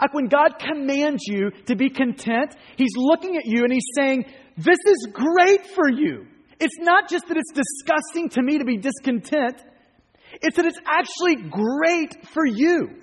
Like 0.00 0.14
when 0.14 0.28
God 0.28 0.58
commands 0.58 1.22
you 1.26 1.50
to 1.66 1.76
be 1.76 1.90
content, 1.90 2.54
He's 2.76 2.92
looking 2.96 3.36
at 3.36 3.44
you 3.46 3.64
and 3.64 3.72
He's 3.72 3.86
saying, 3.94 4.24
This 4.56 4.78
is 4.86 5.08
great 5.12 5.66
for 5.66 5.90
you. 5.90 6.26
It's 6.60 6.78
not 6.78 7.08
just 7.08 7.26
that 7.28 7.36
it's 7.36 7.52
disgusting 7.52 8.28
to 8.30 8.42
me 8.42 8.58
to 8.58 8.64
be 8.64 8.76
discontent, 8.76 9.62
it's 10.40 10.56
that 10.56 10.66
it's 10.66 10.80
actually 10.86 11.36
great 11.50 12.26
for 12.28 12.46
you. 12.46 13.00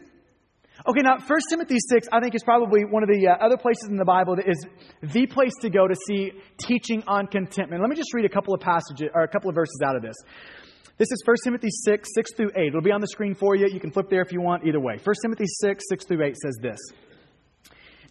Okay, 0.87 1.01
now 1.01 1.17
1 1.19 1.39
Timothy 1.47 1.77
6, 1.77 2.07
I 2.11 2.19
think, 2.19 2.33
is 2.33 2.43
probably 2.43 2.85
one 2.85 3.03
of 3.03 3.09
the 3.09 3.27
uh, 3.27 3.45
other 3.45 3.57
places 3.57 3.89
in 3.89 3.97
the 3.97 4.05
Bible 4.05 4.35
that 4.37 4.49
is 4.49 4.65
the 5.03 5.27
place 5.27 5.51
to 5.61 5.69
go 5.69 5.87
to 5.87 5.93
see 6.07 6.31
teaching 6.57 7.03
on 7.05 7.27
contentment. 7.27 7.81
Let 7.81 7.89
me 7.89 7.95
just 7.95 8.11
read 8.15 8.25
a 8.25 8.29
couple 8.29 8.55
of 8.55 8.61
passages, 8.61 9.09
or 9.13 9.21
a 9.21 9.27
couple 9.27 9.49
of 9.49 9.55
verses 9.55 9.79
out 9.85 9.95
of 9.95 10.01
this. 10.01 10.15
This 10.97 11.11
is 11.11 11.23
1 11.25 11.35
Timothy 11.43 11.69
6, 11.69 12.09
6 12.13 12.33
through 12.35 12.51
8. 12.55 12.67
It'll 12.67 12.81
be 12.81 12.91
on 12.91 13.01
the 13.01 13.07
screen 13.07 13.33
for 13.33 13.55
you. 13.55 13.67
You 13.67 13.79
can 13.79 13.91
flip 13.91 14.09
there 14.09 14.21
if 14.21 14.31
you 14.31 14.41
want, 14.41 14.65
either 14.67 14.79
way. 14.79 14.97
1 15.03 15.15
Timothy 15.23 15.45
6, 15.47 15.83
6 15.89 16.05
through 16.05 16.23
8 16.23 16.35
says 16.37 16.57
this. 16.61 16.79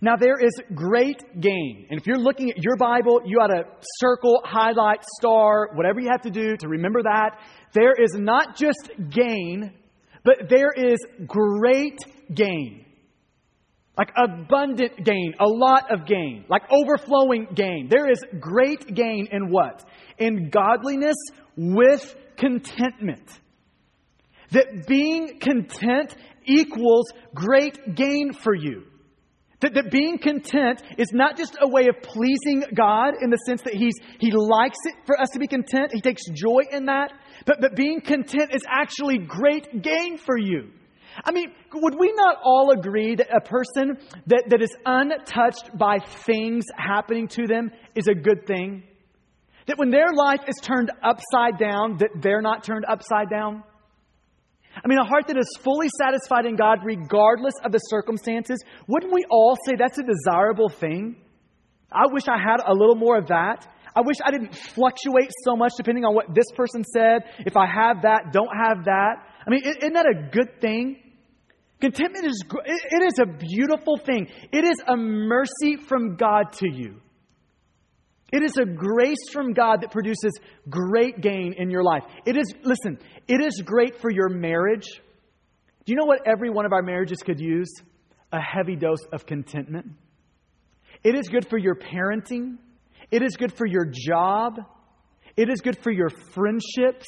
Now 0.02 0.16
there 0.16 0.38
is 0.40 0.52
great 0.74 1.22
gain. 1.40 1.87
And 1.90 2.00
if 2.00 2.06
you're 2.06 2.18
looking 2.18 2.50
at 2.50 2.56
your 2.62 2.76
Bible, 2.76 3.20
you 3.24 3.38
ought 3.38 3.48
to 3.48 3.64
circle, 3.98 4.40
highlight, 4.44 5.04
star, 5.18 5.70
whatever 5.74 6.00
you 6.00 6.09
have 6.11 6.22
to 6.22 6.30
do 6.30 6.56
to 6.56 6.68
remember 6.68 7.02
that. 7.02 7.38
There 7.74 7.92
is 7.92 8.14
not 8.14 8.56
just 8.56 8.90
gain, 9.11 9.72
but 10.24 10.48
there 10.48 10.72
is 10.74 10.98
great 11.26 11.98
gain. 12.35 12.87
Like 13.98 14.12
abundant 14.16 15.04
gain, 15.04 15.35
a 15.38 15.46
lot 15.46 15.92
of 15.92 16.06
gain, 16.06 16.46
like 16.48 16.62
overflowing 16.70 17.48
gain. 17.54 17.88
There 17.90 18.11
is 18.11 18.24
great 18.38 18.94
gain 18.94 19.28
in 19.30 19.50
what? 19.50 19.85
In 20.16 20.48
godliness 20.48 21.16
with 21.56 22.16
contentment. 22.40 23.29
That 24.50 24.87
being 24.87 25.38
content 25.38 26.16
equals 26.44 27.07
great 27.35 27.94
gain 27.94 28.33
for 28.33 28.55
you. 28.55 28.85
That, 29.61 29.74
that 29.74 29.90
being 29.90 30.18
content 30.18 30.83
is 30.96 31.09
not 31.12 31.37
just 31.37 31.57
a 31.61 31.68
way 31.68 31.87
of 31.88 32.03
pleasing 32.03 32.64
God 32.74 33.14
in 33.20 33.29
the 33.29 33.37
sense 33.46 33.61
that 33.62 33.74
he's, 33.74 33.94
He 34.18 34.33
likes 34.33 34.79
it 34.85 34.94
for 35.05 35.20
us 35.20 35.29
to 35.31 35.38
be 35.38 35.46
content, 35.46 35.92
He 35.92 36.00
takes 36.00 36.22
joy 36.33 36.62
in 36.72 36.87
that, 36.87 37.12
but, 37.44 37.61
but 37.61 37.76
being 37.76 38.00
content 38.00 38.55
is 38.55 38.62
actually 38.68 39.18
great 39.18 39.83
gain 39.83 40.16
for 40.16 40.38
you. 40.38 40.70
I 41.24 41.33
mean, 41.33 41.53
would 41.74 41.96
we 41.98 42.12
not 42.14 42.37
all 42.42 42.70
agree 42.70 43.16
that 43.16 43.29
a 43.35 43.40
person 43.40 43.98
that, 44.26 44.44
that 44.48 44.62
is 44.62 44.74
untouched 44.87 45.76
by 45.76 45.98
things 45.98 46.64
happening 46.76 47.29
to 47.29 47.46
them 47.46 47.70
is 47.94 48.09
a 48.09 48.14
good 48.14 48.46
thing? 48.46 48.85
That 49.70 49.78
when 49.78 49.90
their 49.92 50.12
life 50.12 50.40
is 50.48 50.56
turned 50.61 50.90
upside 51.00 51.56
down, 51.56 51.98
that 51.98 52.11
they're 52.20 52.42
not 52.42 52.64
turned 52.64 52.85
upside 52.88 53.30
down? 53.30 53.62
I 54.74 54.88
mean, 54.88 54.98
a 54.98 55.04
heart 55.04 55.28
that 55.28 55.37
is 55.37 55.48
fully 55.61 55.87
satisfied 55.96 56.44
in 56.44 56.56
God 56.56 56.80
regardless 56.83 57.54
of 57.64 57.70
the 57.70 57.78
circumstances, 57.78 58.59
wouldn't 58.88 59.12
we 59.12 59.24
all 59.30 59.56
say 59.64 59.76
that's 59.78 59.96
a 59.98 60.02
desirable 60.02 60.70
thing? 60.70 61.14
I 61.92 62.06
wish 62.11 62.24
I 62.26 62.37
had 62.37 62.59
a 62.66 62.74
little 62.74 62.96
more 62.96 63.16
of 63.16 63.28
that. 63.28 63.68
I 63.94 64.00
wish 64.00 64.16
I 64.24 64.33
didn't 64.33 64.56
fluctuate 64.56 65.30
so 65.44 65.54
much 65.54 65.74
depending 65.76 66.04
on 66.04 66.16
what 66.16 66.35
this 66.35 66.50
person 66.56 66.83
said. 66.83 67.22
If 67.38 67.56
I 67.56 67.66
have 67.66 68.02
that, 68.02 68.33
don't 68.33 68.50
have 68.52 68.87
that. 68.87 69.22
I 69.46 69.50
mean, 69.50 69.62
isn't 69.64 69.92
that 69.92 70.06
a 70.06 70.30
good 70.33 70.61
thing? 70.61 70.96
Contentment 71.80 72.26
is, 72.26 72.42
it 72.66 73.04
is 73.06 73.20
a 73.20 73.26
beautiful 73.38 73.98
thing. 73.98 74.26
It 74.50 74.64
is 74.64 74.83
a 74.85 74.96
mercy 74.96 75.76
from 75.76 76.16
God 76.16 76.54
to 76.54 76.68
you. 76.68 76.96
It 78.33 78.43
is 78.43 78.57
a 78.57 78.64
grace 78.64 79.31
from 79.33 79.53
God 79.53 79.83
that 79.83 79.90
produces 79.90 80.33
great 80.69 81.21
gain 81.21 81.55
in 81.57 81.71
your 81.71 81.83
life. 81.83 82.05
It 82.25 82.37
is, 82.37 82.53
listen, 82.62 82.99
it 83.27 83.40
is 83.40 83.61
great 83.64 84.01
for 84.01 84.11
your 84.11 84.29
marriage. 84.29 84.87
Do 85.85 85.93
you 85.93 85.97
know 85.97 86.07
what 86.07 86.27
every 86.27 86.51
one 86.51 86.66
of 86.66 86.73
our 86.73 86.83
marriages 86.83 87.19
could 87.25 87.40
use? 87.40 87.73
A 88.33 88.40
heavy 88.40 88.77
dose 88.77 89.05
of 89.12 89.27
contentment. 89.27 89.87
It 91.03 91.14
is 91.16 91.29
good 91.29 91.49
for 91.49 91.59
your 91.59 91.75
parenting. 91.75 92.59
It 93.11 93.23
is 93.23 93.37
good 93.37 93.53
for 93.57 93.66
your 93.66 93.87
job. 93.87 94.61
It 95.37 95.49
is 95.49 95.61
good 95.61 95.83
for 95.83 95.90
your 95.90 96.11
friendships. 96.33 97.07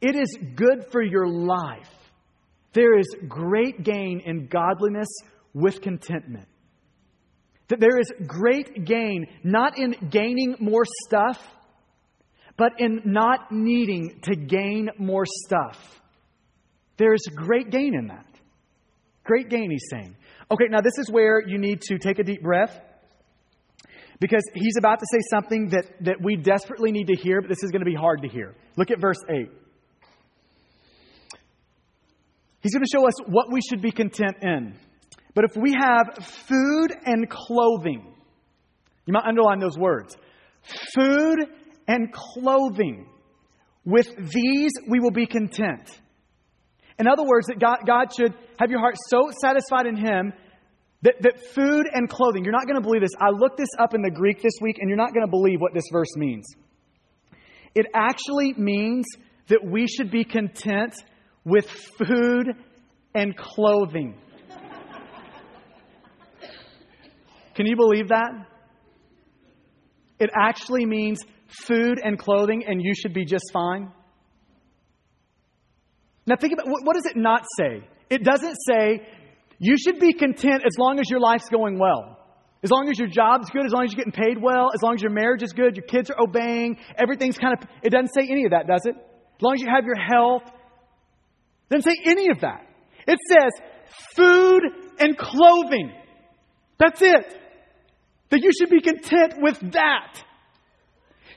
It 0.00 0.16
is 0.16 0.38
good 0.54 0.86
for 0.90 1.02
your 1.02 1.28
life. 1.28 1.90
There 2.72 2.98
is 2.98 3.06
great 3.28 3.82
gain 3.82 4.22
in 4.24 4.46
godliness 4.46 5.08
with 5.52 5.82
contentment. 5.82 6.46
That 7.70 7.80
there 7.80 7.98
is 7.98 8.12
great 8.26 8.84
gain, 8.84 9.26
not 9.42 9.78
in 9.78 9.94
gaining 10.10 10.56
more 10.60 10.84
stuff, 11.06 11.38
but 12.56 12.72
in 12.78 13.00
not 13.04 13.50
needing 13.50 14.20
to 14.24 14.36
gain 14.36 14.90
more 14.98 15.24
stuff. 15.46 15.78
There's 16.98 17.22
great 17.34 17.70
gain 17.70 17.94
in 17.94 18.08
that. 18.08 18.26
Great 19.24 19.48
gain, 19.48 19.70
he's 19.70 19.86
saying. 19.90 20.14
Okay, 20.50 20.66
now 20.68 20.80
this 20.80 20.98
is 20.98 21.10
where 21.10 21.40
you 21.40 21.58
need 21.58 21.80
to 21.82 21.98
take 21.98 22.18
a 22.18 22.24
deep 22.24 22.42
breath 22.42 22.78
because 24.18 24.42
he's 24.52 24.74
about 24.76 24.98
to 24.98 25.06
say 25.10 25.18
something 25.30 25.68
that, 25.68 25.84
that 26.00 26.16
we 26.22 26.36
desperately 26.36 26.90
need 26.92 27.06
to 27.06 27.16
hear, 27.16 27.40
but 27.40 27.48
this 27.48 27.62
is 27.62 27.70
going 27.70 27.80
to 27.80 27.90
be 27.90 27.94
hard 27.94 28.20
to 28.22 28.28
hear. 28.28 28.54
Look 28.76 28.90
at 28.90 29.00
verse 29.00 29.16
8. 29.28 29.48
He's 32.60 32.72
going 32.72 32.82
to 32.82 32.90
show 32.92 33.06
us 33.06 33.14
what 33.26 33.46
we 33.50 33.60
should 33.62 33.80
be 33.80 33.90
content 33.90 34.36
in. 34.42 34.78
But 35.34 35.44
if 35.44 35.56
we 35.56 35.74
have 35.78 36.24
food 36.24 36.88
and 37.04 37.28
clothing, 37.28 38.14
you 39.06 39.12
might 39.12 39.24
underline 39.26 39.60
those 39.60 39.78
words 39.78 40.16
food 40.94 41.38
and 41.88 42.12
clothing. 42.12 43.06
With 43.84 44.08
these, 44.32 44.72
we 44.88 45.00
will 45.00 45.10
be 45.10 45.26
content. 45.26 45.88
In 46.98 47.08
other 47.08 47.24
words, 47.24 47.46
that 47.46 47.58
God, 47.58 47.78
God 47.86 48.14
should 48.14 48.34
have 48.58 48.70
your 48.70 48.80
heart 48.80 48.96
so 49.08 49.30
satisfied 49.40 49.86
in 49.86 49.96
Him 49.96 50.34
that, 51.02 51.14
that 51.22 51.40
food 51.54 51.86
and 51.90 52.08
clothing, 52.08 52.44
you're 52.44 52.52
not 52.52 52.66
going 52.66 52.76
to 52.76 52.82
believe 52.82 53.00
this. 53.00 53.10
I 53.18 53.30
looked 53.30 53.56
this 53.56 53.70
up 53.78 53.94
in 53.94 54.02
the 54.02 54.10
Greek 54.10 54.42
this 54.42 54.52
week, 54.60 54.76
and 54.78 54.88
you're 54.88 54.98
not 54.98 55.14
going 55.14 55.24
to 55.24 55.30
believe 55.30 55.60
what 55.60 55.72
this 55.72 55.86
verse 55.90 56.14
means. 56.16 56.46
It 57.74 57.86
actually 57.94 58.52
means 58.54 59.06
that 59.48 59.64
we 59.64 59.86
should 59.86 60.10
be 60.10 60.24
content 60.24 60.94
with 61.44 61.68
food 61.70 62.52
and 63.14 63.34
clothing. 63.36 64.18
Can 67.60 67.66
you 67.66 67.76
believe 67.76 68.08
that? 68.08 68.30
It 70.18 70.30
actually 70.34 70.86
means 70.86 71.18
food 71.46 72.00
and 72.02 72.18
clothing, 72.18 72.64
and 72.66 72.80
you 72.82 72.94
should 72.94 73.12
be 73.12 73.26
just 73.26 73.44
fine. 73.52 73.92
Now, 76.24 76.36
think 76.40 76.54
about 76.54 76.64
what 76.68 76.94
does 76.94 77.04
it 77.04 77.18
not 77.18 77.44
say? 77.58 77.86
It 78.08 78.24
doesn't 78.24 78.56
say 78.66 79.06
you 79.58 79.76
should 79.76 80.00
be 80.00 80.14
content 80.14 80.62
as 80.64 80.78
long 80.78 81.00
as 81.00 81.10
your 81.10 81.20
life's 81.20 81.50
going 81.50 81.78
well. 81.78 82.16
As 82.62 82.70
long 82.70 82.88
as 82.88 82.98
your 82.98 83.08
job's 83.08 83.50
good, 83.50 83.66
as 83.66 83.72
long 83.72 83.84
as 83.84 83.92
you're 83.92 84.06
getting 84.06 84.18
paid 84.18 84.42
well, 84.42 84.70
as 84.74 84.80
long 84.82 84.94
as 84.94 85.02
your 85.02 85.12
marriage 85.12 85.42
is 85.42 85.52
good, 85.52 85.76
your 85.76 85.84
kids 85.84 86.08
are 86.08 86.18
obeying, 86.18 86.78
everything's 86.96 87.36
kind 87.36 87.52
of, 87.52 87.68
it 87.82 87.90
doesn't 87.90 88.14
say 88.14 88.26
any 88.30 88.46
of 88.46 88.52
that, 88.52 88.68
does 88.68 88.86
it? 88.86 88.94
As 88.96 89.42
long 89.42 89.52
as 89.52 89.60
you 89.60 89.68
have 89.70 89.84
your 89.84 90.00
health. 90.00 90.44
It 90.46 91.74
doesn't 91.74 91.92
say 91.92 92.00
any 92.06 92.30
of 92.30 92.40
that. 92.40 92.66
It 93.06 93.18
says 93.28 93.50
food 94.16 94.62
and 94.98 95.18
clothing. 95.18 95.92
That's 96.78 97.02
it. 97.02 97.36
That 98.30 98.40
you 98.42 98.50
should 98.58 98.70
be 98.70 98.80
content 98.80 99.34
with 99.38 99.58
that. 99.72 100.22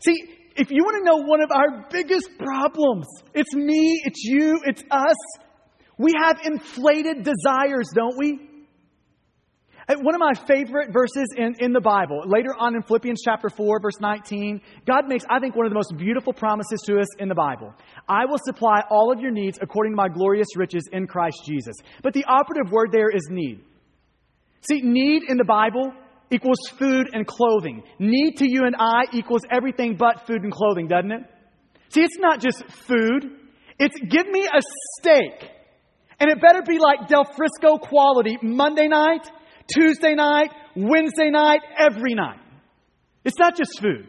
See, 0.06 0.16
if 0.56 0.70
you 0.70 0.84
want 0.84 0.98
to 0.98 1.04
know 1.04 1.28
one 1.28 1.42
of 1.42 1.52
our 1.52 1.88
biggest 1.90 2.30
problems, 2.38 3.08
it's 3.34 3.54
me, 3.56 4.02
it's 4.06 4.24
you, 4.24 4.60
it's 4.66 4.84
us. 4.92 5.16
We 5.98 6.14
have 6.20 6.40
inflated 6.44 7.24
desires, 7.24 7.90
don't 7.94 8.18
we? 8.18 8.50
One 9.90 10.16
of 10.16 10.22
my 10.22 10.34
favorite 10.48 10.94
verses 10.94 11.28
in, 11.36 11.56
in 11.60 11.74
the 11.74 11.82
Bible, 11.82 12.24
later 12.26 12.56
on 12.58 12.74
in 12.74 12.84
Philippians 12.84 13.22
chapter 13.24 13.50
4, 13.50 13.82
verse 13.82 14.00
19, 14.00 14.62
God 14.86 15.08
makes, 15.08 15.26
I 15.30 15.40
think, 15.40 15.56
one 15.56 15.66
of 15.66 15.72
the 15.72 15.76
most 15.76 15.98
beautiful 15.98 16.32
promises 16.32 16.82
to 16.86 17.00
us 17.00 17.08
in 17.20 17.28
the 17.28 17.36
Bible. 17.36 17.74
I 18.08 18.26
will 18.26 18.38
supply 18.46 18.84
all 18.90 19.12
of 19.12 19.20
your 19.20 19.32
needs 19.32 19.60
according 19.62 19.92
to 19.92 19.98
my 19.98 20.08
glorious 20.08 20.56
riches 20.56 20.88
in 20.94 21.06
Christ 21.06 21.42
Jesus. 21.46 21.76
But 22.02 22.14
the 22.14 22.24
operative 22.26 22.72
word 22.72 22.90
there 22.94 23.10
is 23.10 23.28
need. 23.30 23.60
See, 24.62 24.82
need 24.82 25.24
in 25.28 25.36
the 25.36 25.44
Bible 25.44 25.92
equals 26.34 26.60
food 26.80 27.10
and 27.14 27.26
clothing. 27.28 27.84
Need 28.00 28.38
to 28.38 28.50
you 28.50 28.62
and 28.66 28.76
I 28.78 29.04
equals 29.14 29.42
everything 29.52 29.96
but 29.98 30.26
food 30.28 30.44
and 30.44 30.52
clothing, 30.52 30.88
doesn't 30.88 31.12
it? 31.12 31.22
See, 31.90 32.02
it's 32.02 32.18
not 32.18 32.40
just 32.40 32.64
food. 32.88 33.40
It's 33.80 33.96
give 34.10 34.28
me 34.28 34.46
a 34.46 34.62
steak. 35.00 35.50
And 36.20 36.30
it 36.32 36.42
better 36.42 36.62
be 36.68 36.80
like 36.80 37.08
Del 37.08 37.26
Frisco 37.26 37.78
quality 37.78 38.38
Monday 38.42 38.88
night, 38.88 39.30
Tuesday 39.74 40.16
night, 40.16 40.52
Wednesday 40.76 41.30
night, 41.30 41.62
every 41.78 42.14
night. 42.16 42.40
It's 43.24 43.38
not 43.38 43.56
just 43.56 43.80
food. 43.80 44.08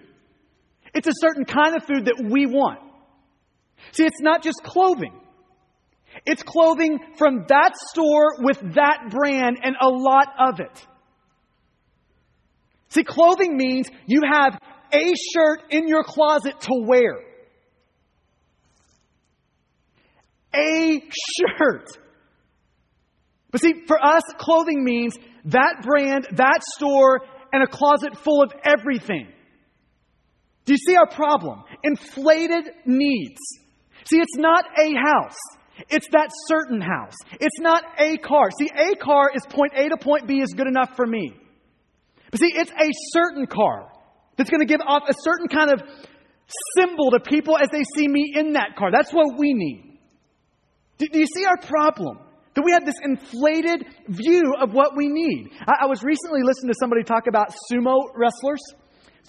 It's 0.94 1.08
a 1.08 1.12
certain 1.20 1.44
kind 1.44 1.76
of 1.76 1.84
food 1.84 2.06
that 2.06 2.28
we 2.30 2.46
want. 2.46 2.80
See, 3.92 4.04
it's 4.04 4.20
not 4.20 4.42
just 4.42 4.62
clothing. 4.62 5.12
It's 6.24 6.42
clothing 6.42 7.00
from 7.18 7.46
that 7.48 7.72
store 7.90 8.37
with 8.40 8.58
that 8.74 9.10
brand 9.10 9.58
and 9.62 9.74
a 9.80 9.88
lot 9.88 10.28
of 10.38 10.60
it. 10.60 10.87
See, 12.88 13.04
clothing 13.04 13.56
means 13.56 13.88
you 14.06 14.22
have 14.30 14.58
a 14.92 15.12
shirt 15.32 15.62
in 15.70 15.88
your 15.88 16.04
closet 16.04 16.60
to 16.60 16.85
wear. 16.87 17.20
A 20.54 21.02
shirt. 21.58 21.88
But 23.50 23.60
see, 23.60 23.72
for 23.87 24.04
us, 24.04 24.22
clothing 24.38 24.85
means 24.85 25.16
that 25.46 25.82
brand, 25.82 26.28
that 26.37 26.60
store, 26.76 27.20
and 27.52 27.62
a 27.62 27.66
closet 27.66 28.16
full 28.18 28.42
of 28.42 28.52
everything. 28.64 29.28
Do 30.64 30.72
you 30.72 30.78
see 30.78 30.96
our 30.96 31.08
problem? 31.08 31.62
Inflated 31.82 32.70
needs. 32.87 33.40
See, 34.06 34.18
it's 34.18 34.37
not 34.37 34.64
a 34.78 34.92
house. 34.94 35.37
It's 35.88 36.06
that 36.12 36.30
certain 36.46 36.80
house. 36.80 37.14
It's 37.40 37.60
not 37.60 37.82
a 37.98 38.16
car. 38.18 38.50
See, 38.58 38.70
a 38.76 38.94
car 38.96 39.30
is 39.35 39.42
point 39.50 39.72
A 39.76 39.88
to 39.88 39.96
point 39.96 40.26
B 40.26 40.40
is 40.40 40.54
good 40.56 40.68
enough 40.68 40.94
for 40.96 41.06
me. 41.06 41.35
But 42.35 42.40
see, 42.40 42.52
it's 42.52 42.72
a 42.72 42.90
certain 43.12 43.46
car 43.46 43.92
that's 44.37 44.50
going 44.50 44.58
to 44.58 44.66
give 44.66 44.80
off 44.85 45.04
a 45.08 45.14
certain 45.22 45.46
kind 45.46 45.70
of 45.70 45.80
symbol 46.76 47.12
to 47.12 47.20
people 47.20 47.56
as 47.56 47.68
they 47.70 47.85
see 47.96 48.08
me 48.08 48.32
in 48.35 48.54
that 48.54 48.74
car. 48.76 48.90
That's 48.90 49.12
what 49.12 49.38
we 49.38 49.54
need. 49.54 50.00
Do, 50.98 51.06
do 51.12 51.20
you 51.20 51.28
see 51.32 51.44
our 51.44 51.58
problem? 51.58 52.18
That 52.54 52.62
we 52.64 52.72
have 52.72 52.85
this 52.85 52.96
inflated 53.04 53.87
view 54.08 54.42
of 54.60 54.72
what 54.72 54.96
we 54.96 55.06
need. 55.06 55.52
I, 55.60 55.82
I 55.82 55.87
was 55.87 56.02
recently 56.02 56.40
listening 56.42 56.72
to 56.72 56.76
somebody 56.80 57.04
talk 57.04 57.28
about 57.28 57.54
sumo 57.70 58.00
wrestlers. 58.16 58.62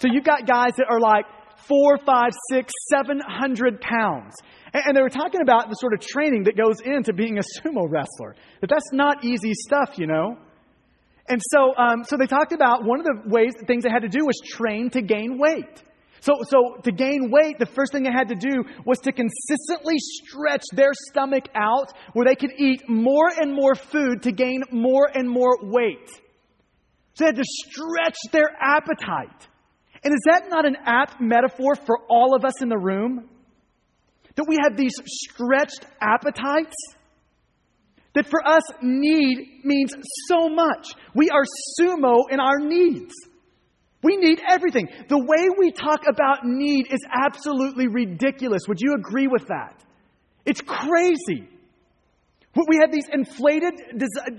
So 0.00 0.08
you've 0.12 0.24
got 0.24 0.44
guys 0.44 0.72
that 0.78 0.86
are 0.90 0.98
like 0.98 1.26
four, 1.68 1.98
five, 2.04 2.32
six, 2.50 2.72
seven 2.90 3.20
hundred 3.24 3.80
pounds. 3.80 4.34
And, 4.72 4.96
they 4.96 5.00
were 5.00 5.10
talking 5.10 5.42
about 5.42 5.68
the 5.68 5.76
sort 5.76 5.94
of 5.94 6.00
training 6.00 6.42
that 6.44 6.56
goes 6.56 6.80
into 6.84 7.12
being 7.12 7.38
a 7.38 7.42
sumo 7.62 7.86
wrestler. 7.88 8.34
That 8.62 8.70
that's 8.70 8.92
not 8.92 9.24
easy 9.24 9.52
stuff, 9.54 9.94
you 9.96 10.08
know. 10.08 10.38
And 11.28 11.40
so, 11.50 11.74
um, 11.76 12.04
so 12.04 12.16
they 12.16 12.26
talked 12.26 12.52
about 12.52 12.84
one 12.84 13.00
of 13.00 13.06
the 13.06 13.22
ways, 13.26 13.52
things 13.66 13.82
they 13.82 13.90
had 13.90 14.02
to 14.02 14.08
do 14.08 14.24
was 14.24 14.38
train 14.46 14.90
to 14.90 15.02
gain 15.02 15.38
weight. 15.38 15.82
So, 16.20 16.34
so 16.48 16.80
to 16.82 16.92
gain 16.92 17.30
weight, 17.30 17.58
the 17.58 17.66
first 17.66 17.92
thing 17.92 18.04
they 18.04 18.10
had 18.10 18.28
to 18.28 18.34
do 18.34 18.64
was 18.84 18.98
to 19.00 19.12
consistently 19.12 19.96
stretch 19.98 20.64
their 20.72 20.90
stomach 21.10 21.44
out 21.54 21.92
where 22.14 22.26
they 22.26 22.34
could 22.34 22.52
eat 22.58 22.88
more 22.88 23.28
and 23.40 23.54
more 23.54 23.74
food 23.74 24.22
to 24.22 24.32
gain 24.32 24.62
more 24.70 25.08
and 25.12 25.28
more 25.28 25.58
weight. 25.62 26.08
So 27.14 27.24
they 27.24 27.26
had 27.26 27.36
to 27.36 27.44
stretch 27.44 28.18
their 28.32 28.50
appetite. 28.60 29.48
And 30.04 30.12
is 30.14 30.20
that 30.26 30.48
not 30.48 30.66
an 30.66 30.76
apt 30.84 31.20
metaphor 31.20 31.74
for 31.74 31.98
all 32.08 32.34
of 32.34 32.44
us 32.44 32.62
in 32.62 32.68
the 32.68 32.78
room? 32.78 33.28
That 34.34 34.46
we 34.48 34.58
have 34.62 34.76
these 34.76 34.94
stretched 35.04 35.86
appetites? 36.00 36.76
That 38.16 38.26
for 38.30 38.40
us, 38.48 38.62
need 38.80 39.60
means 39.62 39.92
so 40.26 40.48
much. 40.48 40.88
We 41.14 41.28
are 41.28 41.44
sumo 41.78 42.22
in 42.30 42.40
our 42.40 42.58
needs. 42.58 43.12
We 44.02 44.16
need 44.16 44.40
everything. 44.48 44.88
The 45.10 45.18
way 45.18 45.48
we 45.58 45.70
talk 45.70 46.00
about 46.08 46.38
need 46.42 46.86
is 46.90 47.00
absolutely 47.12 47.88
ridiculous. 47.88 48.62
Would 48.68 48.80
you 48.80 48.94
agree 48.94 49.26
with 49.26 49.48
that? 49.48 49.84
It's 50.46 50.62
crazy. 50.62 51.46
We 52.54 52.78
have 52.80 52.90
these 52.90 53.06
inflated, 53.12 53.74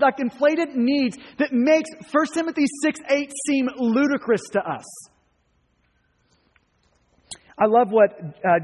like 0.00 0.18
inflated 0.18 0.74
needs 0.74 1.16
that 1.38 1.52
makes 1.52 1.88
1 2.10 2.26
Timothy 2.34 2.64
6 2.82 2.98
8 3.08 3.32
seem 3.46 3.68
ludicrous 3.76 4.42
to 4.54 4.58
us. 4.58 4.84
I 7.56 7.66
love 7.66 7.92
what 7.92 8.10
uh, 8.44 8.58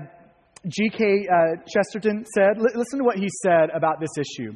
G.K. 0.67 1.29
Uh, 1.29 1.63
Chesterton 1.69 2.25
said. 2.35 2.57
L- 2.57 2.65
listen 2.75 2.99
to 2.99 3.05
what 3.05 3.17
he 3.17 3.29
said 3.43 3.71
about 3.73 4.01
this 4.01 4.11
issue. 4.19 4.55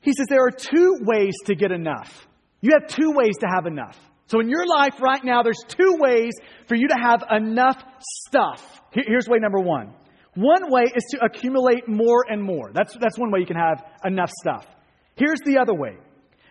He 0.00 0.12
says 0.12 0.26
there 0.28 0.44
are 0.46 0.50
two 0.50 0.98
ways 1.02 1.34
to 1.46 1.54
get 1.54 1.72
enough. 1.72 2.26
You 2.60 2.72
have 2.78 2.88
two 2.88 3.12
ways 3.14 3.36
to 3.40 3.46
have 3.46 3.66
enough. 3.66 3.98
So 4.26 4.40
in 4.40 4.48
your 4.48 4.66
life 4.66 5.00
right 5.00 5.22
now, 5.24 5.42
there's 5.42 5.62
two 5.66 5.96
ways 5.98 6.32
for 6.68 6.74
you 6.74 6.88
to 6.88 6.96
have 7.02 7.24
enough 7.30 7.82
stuff. 8.26 8.62
Here's 8.92 9.28
way 9.28 9.38
number 9.38 9.58
one. 9.58 9.92
One 10.34 10.70
way 10.70 10.84
is 10.94 11.04
to 11.10 11.24
accumulate 11.24 11.88
more 11.88 12.24
and 12.28 12.42
more. 12.42 12.70
That's, 12.72 12.96
that's 13.00 13.18
one 13.18 13.30
way 13.30 13.40
you 13.40 13.46
can 13.46 13.56
have 13.56 13.82
enough 14.04 14.30
stuff. 14.40 14.66
Here's 15.16 15.40
the 15.44 15.58
other 15.58 15.74
way. 15.74 15.96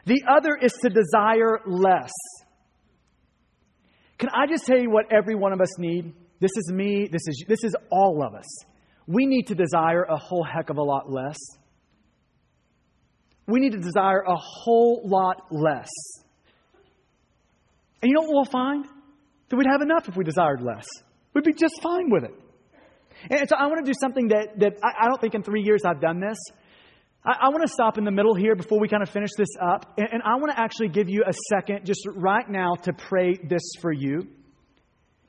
The 0.05 0.23
other 0.29 0.57
is 0.61 0.73
to 0.81 0.89
desire 0.89 1.59
less. 1.65 2.11
Can 4.17 4.29
I 4.33 4.47
just 4.47 4.65
tell 4.65 4.77
you 4.77 4.89
what 4.89 5.05
every 5.11 5.35
one 5.35 5.53
of 5.53 5.61
us 5.61 5.79
need? 5.79 6.13
This 6.41 6.51
is 6.55 6.71
me, 6.73 7.07
this 7.09 7.21
is, 7.27 7.45
this 7.47 7.63
is 7.63 7.75
all 7.89 8.23
of 8.25 8.35
us. 8.35 8.45
We 9.07 9.25
need 9.25 9.47
to 9.47 9.55
desire 9.55 10.03
a 10.03 10.17
whole 10.17 10.43
heck 10.43 10.69
of 10.69 10.77
a 10.77 10.83
lot 10.83 11.09
less. 11.11 11.37
We 13.49 13.59
need 13.59 13.71
to 13.71 13.79
desire 13.79 14.21
a 14.21 14.35
whole 14.35 15.01
lot 15.05 15.47
less. 15.51 15.89
And 18.01 18.09
you 18.09 18.13
know 18.13 18.21
what 18.21 18.31
we'll 18.31 18.45
find? 18.45 18.85
That 19.49 19.55
we'd 19.55 19.67
have 19.69 19.81
enough 19.81 20.07
if 20.07 20.15
we 20.15 20.23
desired 20.23 20.61
less. 20.61 20.87
We'd 21.33 21.43
be 21.43 21.53
just 21.53 21.81
fine 21.81 22.09
with 22.09 22.23
it. 22.23 22.33
And 23.29 23.49
so 23.49 23.55
I 23.57 23.67
want 23.67 23.85
to 23.85 23.91
do 23.91 23.97
something 23.99 24.29
that, 24.29 24.59
that 24.59 24.73
I, 24.83 25.05
I 25.05 25.07
don't 25.07 25.19
think 25.19 25.35
in 25.35 25.43
three 25.43 25.61
years 25.61 25.81
I've 25.85 25.99
done 25.99 26.19
this. 26.19 26.37
I, 27.25 27.47
I, 27.47 27.49
want 27.49 27.63
to 27.63 27.67
stop 27.67 27.97
in 27.97 28.05
the 28.05 28.11
middle 28.11 28.33
here 28.33 28.55
before 28.55 28.79
we 28.79 28.87
kind 28.87 29.03
of 29.03 29.09
finish 29.09 29.31
this 29.37 29.49
up. 29.61 29.93
And, 29.97 30.07
and 30.13 30.21
I 30.23 30.35
want 30.35 30.51
to 30.51 30.59
actually 30.59 30.87
give 30.89 31.09
you 31.09 31.23
a 31.27 31.33
second 31.49 31.85
just 31.85 32.07
right 32.15 32.49
now 32.49 32.75
to 32.83 32.93
pray 32.93 33.35
this 33.35 33.73
for 33.81 33.91
you 33.91 34.27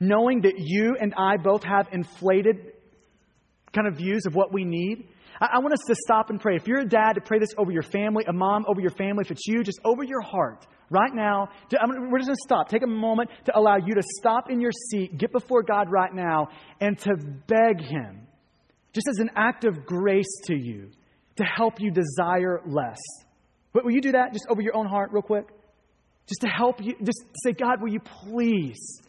knowing 0.01 0.41
that 0.41 0.55
you 0.57 0.97
and 0.99 1.13
I 1.15 1.37
both 1.37 1.63
have 1.63 1.87
inflated 1.91 2.73
kind 3.71 3.87
of 3.87 3.95
views 3.95 4.25
of 4.25 4.33
what 4.33 4.51
we 4.51 4.65
need. 4.65 5.07
I, 5.41 5.47
I 5.55 5.59
want 5.59 5.73
us 5.73 5.81
to 5.87 5.95
stop 6.05 6.29
and 6.29 6.39
pray. 6.39 6.55
If 6.55 6.67
you're 6.67 6.79
a 6.79 6.87
dad, 6.87 7.13
to 7.13 7.21
pray 7.21 7.39
this 7.39 7.49
over 7.57 7.71
your 7.71 7.83
family, 7.83 8.23
a 8.27 8.33
mom 8.33 8.65
over 8.67 8.79
your 8.79 8.91
family. 8.91 9.23
If 9.25 9.31
it's 9.31 9.47
you, 9.47 9.63
just 9.63 9.79
over 9.83 10.03
your 10.03 10.21
heart 10.21 10.65
right 10.89 11.13
now. 11.13 11.49
To, 11.69 11.77
we're 11.83 12.19
just 12.19 12.27
going 12.27 12.37
to 12.37 12.43
stop. 12.43 12.69
Take 12.69 12.83
a 12.83 12.87
moment 12.87 13.31
to 13.45 13.57
allow 13.57 13.77
you 13.77 13.95
to 13.95 14.03
stop 14.19 14.49
in 14.49 14.61
your 14.61 14.71
seat, 14.71 15.17
get 15.17 15.31
before 15.31 15.63
God 15.63 15.89
right 15.89 16.13
now, 16.13 16.49
and 16.79 16.97
to 16.99 17.15
beg 17.47 17.81
Him, 17.81 18.27
just 18.93 19.07
as 19.07 19.17
an 19.17 19.31
act 19.35 19.65
of 19.65 19.85
grace 19.85 20.31
to 20.45 20.55
you, 20.55 20.91
to 21.37 21.43
help 21.43 21.79
you 21.79 21.91
desire 21.91 22.61
less. 22.65 22.99
Will 23.73 23.91
you 23.91 24.01
do 24.01 24.11
that 24.11 24.33
just 24.33 24.45
over 24.49 24.61
your 24.61 24.75
own 24.75 24.85
heart, 24.85 25.11
real 25.11 25.21
quick? 25.21 25.47
Just 26.27 26.41
to 26.41 26.47
help 26.47 26.81
you, 26.81 26.93
just 27.03 27.23
say, 27.43 27.53
God, 27.53 27.81
will 27.81 27.91
you 27.91 27.99
please? 27.99 29.01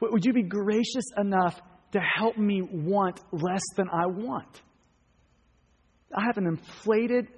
Would 0.00 0.24
you 0.24 0.32
be 0.32 0.42
gracious 0.42 1.04
enough 1.16 1.60
to 1.92 2.00
help 2.00 2.36
me 2.36 2.62
want 2.62 3.20
less 3.32 3.62
than 3.76 3.88
I 3.88 4.06
want? 4.06 4.60
I 6.14 6.24
have 6.26 6.36
an 6.36 6.46
inflated 6.46 7.28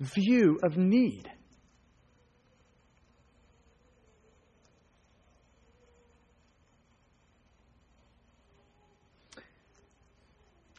view 0.00 0.58
of 0.62 0.76
need. 0.76 1.28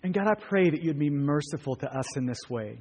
And 0.04 0.14
God, 0.14 0.28
I 0.28 0.36
pray 0.36 0.70
that 0.70 0.82
you'd 0.82 1.00
be 1.00 1.10
merciful 1.10 1.76
to 1.78 1.94
us 1.94 2.16
in 2.16 2.26
this 2.26 2.50
way. 2.50 2.80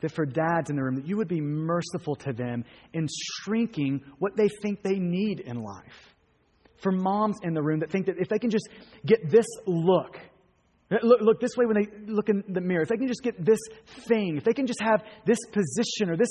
That 0.00 0.10
for 0.10 0.26
dads 0.26 0.70
in 0.70 0.76
the 0.76 0.82
room, 0.82 0.96
that 0.96 1.06
you 1.06 1.16
would 1.18 1.28
be 1.28 1.40
merciful 1.40 2.16
to 2.16 2.32
them 2.32 2.64
in 2.92 3.06
shrinking 3.42 4.00
what 4.18 4.36
they 4.36 4.48
think 4.60 4.82
they 4.82 4.98
need 4.98 5.40
in 5.40 5.58
life 5.58 6.11
for 6.82 6.92
moms 6.92 7.36
in 7.42 7.54
the 7.54 7.62
room 7.62 7.80
that 7.80 7.90
think 7.90 8.06
that 8.06 8.16
if 8.18 8.28
they 8.28 8.38
can 8.38 8.50
just 8.50 8.68
get 9.06 9.30
this 9.30 9.46
look, 9.66 10.18
look, 11.02 11.20
look 11.20 11.40
this 11.40 11.52
way 11.56 11.66
when 11.66 11.76
they 11.76 12.12
look 12.12 12.28
in 12.28 12.42
the 12.48 12.60
mirror, 12.60 12.82
if 12.82 12.88
they 12.88 12.96
can 12.96 13.08
just 13.08 13.22
get 13.22 13.42
this 13.42 13.60
thing, 14.08 14.36
if 14.36 14.44
they 14.44 14.52
can 14.52 14.66
just 14.66 14.80
have 14.82 15.02
this 15.24 15.38
position 15.52 16.10
or 16.10 16.16
this, 16.16 16.28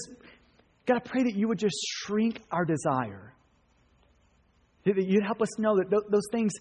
God, 0.86 0.98
I 0.98 1.00
pray 1.00 1.24
that 1.24 1.36
you 1.36 1.48
would 1.48 1.60
just 1.60 1.76
shrink 1.80 2.42
our 2.52 2.66
desire. 2.66 3.34
That 4.84 4.98
you'd 4.98 5.24
help 5.24 5.42
us 5.42 5.60
know 5.60 5.78
that 5.78 5.90
th- 5.90 6.04
those 6.12 6.28
things 6.32 6.52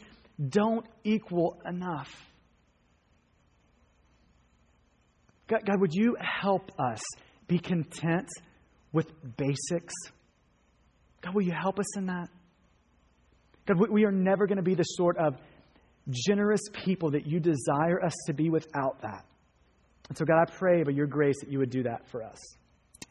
don't 0.49 0.87
equal 1.05 1.61
enough. 1.67 2.11
God, 5.49 5.61
God, 5.67 5.81
would 5.81 5.95
you 5.95 6.17
help 6.21 6.71
us 6.79 7.01
be 7.49 7.59
content 7.59 8.29
with 8.93 9.07
basics? 9.37 9.95
God, 11.23 11.35
will 11.35 11.43
you 11.43 11.53
help 11.53 11.79
us 11.79 11.97
in 11.97 12.07
that? 12.07 12.29
We 13.77 14.05
are 14.05 14.13
never 14.13 14.47
going 14.47 14.57
to 14.57 14.63
be 14.63 14.75
the 14.75 14.85
sort 14.85 15.17
of 15.19 15.37
generous 16.09 16.61
people 16.85 17.11
that 17.13 17.27
you 17.27 17.41
desire 17.41 18.03
us 18.05 18.15
to 18.27 18.33
be 18.33 18.51
without 18.51 19.01
that. 19.03 19.25
And 20.09 20.19
so, 20.19 20.25
God, 20.25 20.41
I 20.41 20.51
pray 20.51 20.83
by 20.83 20.91
your 20.91 21.07
grace 21.07 21.37
that 21.41 21.51
you 21.51 21.59
would 21.59 21.71
do 21.71 21.85
that 21.85 22.09
for 22.11 22.23
us. 22.23 22.39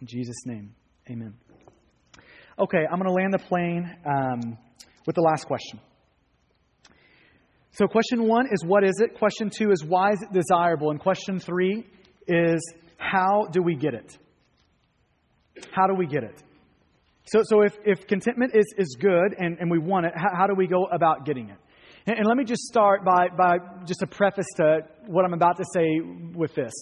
In 0.01 0.07
Jesus' 0.07 0.45
name, 0.45 0.75
amen. 1.09 1.33
Okay, 2.57 2.85
I'm 2.91 2.99
going 2.99 3.07
to 3.07 3.13
land 3.13 3.33
the 3.33 3.39
plane 3.39 3.89
um, 4.05 4.57
with 5.05 5.15
the 5.15 5.21
last 5.21 5.45
question. 5.45 5.79
So, 7.71 7.87
question 7.87 8.27
one 8.27 8.47
is 8.51 8.65
what 8.65 8.83
is 8.83 8.99
it? 8.99 9.17
Question 9.17 9.49
two 9.49 9.71
is 9.71 9.83
why 9.83 10.11
is 10.11 10.21
it 10.21 10.33
desirable? 10.33 10.91
And 10.91 10.99
question 10.99 11.39
three 11.39 11.87
is 12.27 12.59
how 12.97 13.47
do 13.51 13.61
we 13.61 13.75
get 13.75 13.93
it? 13.93 14.17
How 15.71 15.87
do 15.87 15.95
we 15.95 16.05
get 16.05 16.23
it? 16.23 16.43
So, 17.31 17.41
so 17.43 17.61
if, 17.61 17.73
if 17.85 18.07
contentment 18.07 18.55
is, 18.55 18.65
is 18.77 18.97
good 18.99 19.35
and, 19.37 19.57
and 19.59 19.69
we 19.69 19.77
want 19.77 20.07
it, 20.07 20.13
how, 20.15 20.29
how 20.35 20.47
do 20.47 20.55
we 20.55 20.65
go 20.65 20.85
about 20.85 21.25
getting 21.25 21.49
it? 21.49 21.57
And, 22.07 22.17
and 22.17 22.27
let 22.27 22.35
me 22.37 22.43
just 22.43 22.63
start 22.63 23.05
by, 23.05 23.27
by 23.37 23.57
just 23.85 24.01
a 24.01 24.07
preface 24.07 24.47
to 24.57 24.79
what 25.05 25.25
I'm 25.25 25.33
about 25.33 25.57
to 25.57 25.65
say 25.71 25.99
with 26.33 26.55
this. 26.55 26.73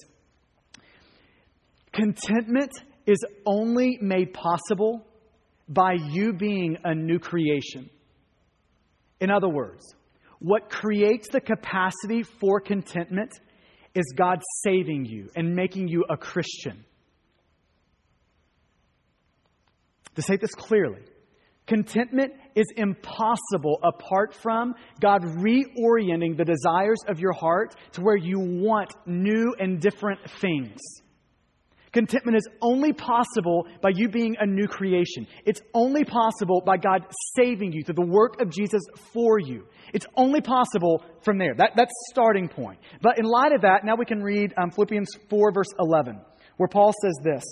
Contentment 1.91 2.71
is 3.05 3.17
only 3.45 3.97
made 4.01 4.33
possible 4.33 5.05
by 5.67 5.95
you 6.11 6.31
being 6.31 6.77
a 6.85 6.95
new 6.95 7.19
creation. 7.19 7.89
In 9.19 9.29
other 9.29 9.49
words, 9.49 9.83
what 10.39 10.69
creates 10.69 11.27
the 11.29 11.41
capacity 11.41 12.23
for 12.23 12.61
contentment 12.61 13.31
is 13.95 14.05
God 14.15 14.41
saving 14.63 15.05
you 15.05 15.29
and 15.35 15.55
making 15.55 15.89
you 15.89 16.05
a 16.09 16.15
Christian. 16.15 16.85
To 20.17 20.21
say 20.21 20.35
this 20.35 20.53
clearly, 20.53 21.01
Contentment 21.67 22.31
is 22.55 22.65
impossible 22.77 23.79
apart 23.83 24.33
from 24.33 24.73
God 25.01 25.21
reorienting 25.21 26.37
the 26.37 26.45
desires 26.45 26.99
of 27.09 27.19
your 27.19 27.33
heart 27.33 27.75
to 27.91 28.01
where 28.01 28.15
you 28.15 28.39
want 28.39 28.93
new 29.05 29.53
and 29.59 29.79
different 29.81 30.21
things. 30.39 30.79
Contentment 31.91 32.37
is 32.37 32.47
only 32.61 32.93
possible 32.93 33.67
by 33.81 33.89
you 33.93 34.07
being 34.07 34.37
a 34.39 34.45
new 34.45 34.67
creation. 34.67 35.27
It's 35.45 35.61
only 35.73 36.05
possible 36.05 36.61
by 36.65 36.77
God 36.77 37.05
saving 37.35 37.73
you 37.73 37.83
through 37.83 37.95
the 37.95 38.11
work 38.11 38.41
of 38.41 38.49
Jesus 38.49 38.81
for 39.13 39.37
you. 39.39 39.65
It's 39.93 40.05
only 40.15 40.41
possible 40.41 41.03
from 41.21 41.37
there. 41.37 41.53
That, 41.55 41.71
that's 41.75 41.93
starting 42.11 42.47
point. 42.47 42.79
But 43.01 43.19
in 43.19 43.25
light 43.25 43.51
of 43.51 43.61
that, 43.61 43.83
now 43.83 43.95
we 43.95 44.05
can 44.05 44.23
read 44.23 44.53
um, 44.57 44.71
Philippians 44.71 45.09
4, 45.29 45.51
verse 45.51 45.73
11, 45.79 46.19
where 46.57 46.69
Paul 46.69 46.93
says 47.01 47.15
this 47.23 47.43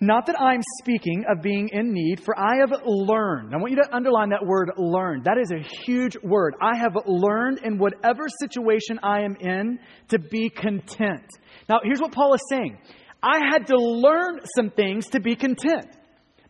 Not 0.00 0.26
that 0.26 0.38
I'm 0.38 0.60
speaking 0.82 1.24
of 1.30 1.42
being 1.42 1.70
in 1.72 1.92
need, 1.92 2.22
for 2.22 2.38
I 2.38 2.56
have 2.60 2.72
learned. 2.84 3.54
I 3.54 3.56
want 3.56 3.70
you 3.70 3.82
to 3.82 3.94
underline 3.94 4.28
that 4.28 4.44
word 4.44 4.70
learned. 4.76 5.24
That 5.24 5.38
is 5.38 5.50
a 5.50 5.66
huge 5.84 6.18
word. 6.22 6.54
I 6.60 6.76
have 6.76 6.96
learned 7.06 7.60
in 7.64 7.78
whatever 7.78 8.26
situation 8.40 9.00
I 9.02 9.22
am 9.22 9.36
in 9.36 9.78
to 10.08 10.18
be 10.18 10.50
content. 10.50 11.24
Now, 11.68 11.80
here's 11.82 12.00
what 12.00 12.12
Paul 12.12 12.34
is 12.34 12.42
saying 12.50 12.76
I 13.22 13.40
had 13.50 13.68
to 13.68 13.76
learn 13.76 14.40
some 14.54 14.68
things 14.68 15.06
to 15.08 15.20
be 15.20 15.34
content. 15.34 15.86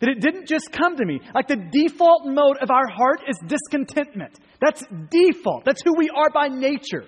That 0.00 0.10
it 0.10 0.20
didn't 0.20 0.46
just 0.46 0.72
come 0.72 0.96
to 0.96 1.06
me. 1.06 1.20
Like 1.32 1.46
the 1.46 1.56
default 1.56 2.26
mode 2.26 2.58
of 2.60 2.70
our 2.70 2.88
heart 2.88 3.22
is 3.28 3.38
discontentment. 3.46 4.38
That's 4.60 4.82
default. 5.10 5.64
That's 5.64 5.82
who 5.82 5.94
we 5.96 6.10
are 6.10 6.30
by 6.30 6.48
nature. 6.48 7.04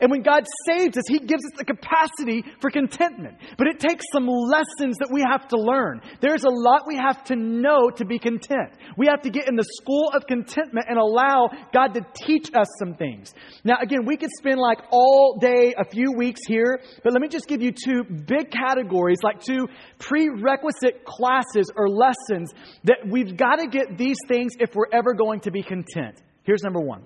And 0.00 0.10
when 0.10 0.22
God 0.22 0.44
saves 0.66 0.96
us, 0.96 1.04
He 1.08 1.18
gives 1.18 1.44
us 1.44 1.52
the 1.58 1.64
capacity 1.64 2.44
for 2.60 2.70
contentment. 2.70 3.38
But 3.58 3.68
it 3.68 3.80
takes 3.80 4.04
some 4.12 4.26
lessons 4.26 4.98
that 4.98 5.08
we 5.10 5.22
have 5.28 5.48
to 5.48 5.56
learn. 5.56 6.00
There's 6.20 6.44
a 6.44 6.50
lot 6.50 6.82
we 6.86 6.96
have 6.96 7.24
to 7.24 7.36
know 7.36 7.90
to 7.96 8.04
be 8.04 8.18
content. 8.18 8.72
We 8.96 9.06
have 9.06 9.22
to 9.22 9.30
get 9.30 9.48
in 9.48 9.56
the 9.56 9.64
school 9.64 10.10
of 10.14 10.26
contentment 10.26 10.86
and 10.88 10.98
allow 10.98 11.48
God 11.72 11.94
to 11.94 12.00
teach 12.14 12.48
us 12.54 12.68
some 12.78 12.94
things. 12.94 13.34
Now, 13.64 13.76
again, 13.80 14.04
we 14.06 14.16
could 14.16 14.30
spend 14.38 14.58
like 14.58 14.78
all 14.90 15.38
day, 15.40 15.74
a 15.76 15.84
few 15.84 16.12
weeks 16.16 16.40
here, 16.46 16.80
but 17.02 17.12
let 17.12 17.20
me 17.20 17.28
just 17.28 17.48
give 17.48 17.62
you 17.62 17.72
two 17.72 18.04
big 18.04 18.50
categories, 18.50 19.18
like 19.22 19.40
two 19.40 19.68
prerequisite 19.98 21.04
classes 21.04 21.70
or 21.76 21.88
lessons 21.88 22.52
that 22.84 22.98
we've 23.08 23.36
got 23.36 23.56
to 23.56 23.66
get 23.66 23.98
these 23.98 24.18
things 24.28 24.52
if 24.58 24.74
we're 24.74 24.90
ever 24.92 25.14
going 25.14 25.40
to 25.40 25.50
be 25.50 25.62
content. 25.62 26.20
Here's 26.44 26.62
number 26.62 26.80
one. 26.80 27.02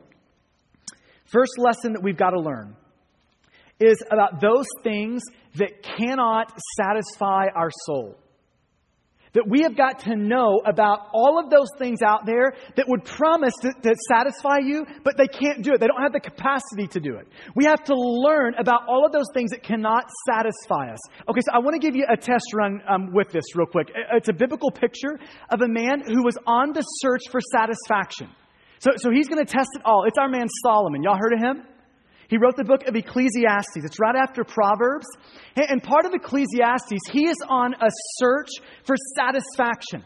First 1.31 1.53
lesson 1.59 1.93
that 1.93 2.03
we've 2.03 2.17
got 2.17 2.31
to 2.31 2.41
learn 2.41 2.77
is 3.79 4.03
about 4.11 4.41
those 4.41 4.67
things 4.83 5.23
that 5.57 5.83
cannot 5.83 6.53
satisfy 6.77 7.47
our 7.55 7.71
soul. 7.87 8.17
That 9.33 9.47
we 9.49 9.63
have 9.63 9.77
got 9.77 10.01
to 10.01 10.17
know 10.17 10.61
about 10.67 11.07
all 11.15 11.39
of 11.39 11.51
those 11.51 11.69
things 11.79 12.03
out 12.03 12.27
there 12.27 12.53
that 12.75 12.87
would 12.89 13.05
promise 13.05 13.55
to, 13.63 13.71
to, 13.71 13.95
satisfy 14.09 14.59
you, 14.59 14.85
but 15.05 15.17
they 15.17 15.29
can't 15.29 15.63
do 15.63 15.73
it. 15.73 15.79
They 15.79 15.87
don't 15.87 16.03
have 16.03 16.13
the 16.13 16.19
capacity 16.19 16.89
to 16.89 16.99
do 16.99 17.15
it. 17.15 17.29
We 17.55 17.65
have 17.67 17.85
to 17.85 17.95
learn 17.95 18.55
about 18.59 18.89
all 18.89 19.07
of 19.07 19.13
those 19.13 19.29
things 19.33 19.53
that 19.53 19.63
cannot 19.63 20.11
satisfy 20.27 20.93
us. 20.93 20.99
Okay, 21.29 21.41
so 21.47 21.53
I 21.53 21.61
want 21.61 21.81
to 21.81 21.87
give 21.87 21.95
you 21.95 22.07
a 22.13 22.17
test 22.17 22.47
run 22.55 22.83
um, 22.89 23.13
with 23.13 23.31
this 23.31 23.45
real 23.55 23.69
quick. 23.69 23.89
It's 24.13 24.29
a 24.29 24.33
biblical 24.33 24.73
picture 24.73 25.17
of 25.49 25.61
a 25.63 25.69
man 25.69 26.03
who 26.05 26.25
was 26.25 26.37
on 26.45 26.73
the 26.73 26.83
search 26.83 27.31
for 27.31 27.41
satisfaction. 27.53 28.31
So, 28.81 28.91
so 28.97 29.11
he's 29.11 29.29
going 29.29 29.45
to 29.45 29.51
test 29.51 29.69
it 29.77 29.83
all. 29.85 30.05
It's 30.07 30.19
our 30.19 30.29
man 30.29 30.49
Solomon. 30.65 31.03
Y'all 31.03 31.19
heard 31.19 31.35
of 31.35 31.41
him? 31.41 31.65
He 32.29 32.39
wrote 32.39 32.57
the 32.57 32.65
book 32.65 32.87
of 32.87 32.97
Ecclesiastes. 32.97 33.77
It's 33.77 34.01
right 34.01 34.15
after 34.17 34.43
Proverbs. 34.45 35.07
And 35.57 35.83
part 35.83 36.07
of 36.07 36.13
Ecclesiastes, 36.15 36.99
he 37.13 37.29
is 37.29 37.37
on 37.49 37.75
a 37.75 37.89
search 38.19 38.49
for 38.85 38.97
satisfaction. 39.17 40.05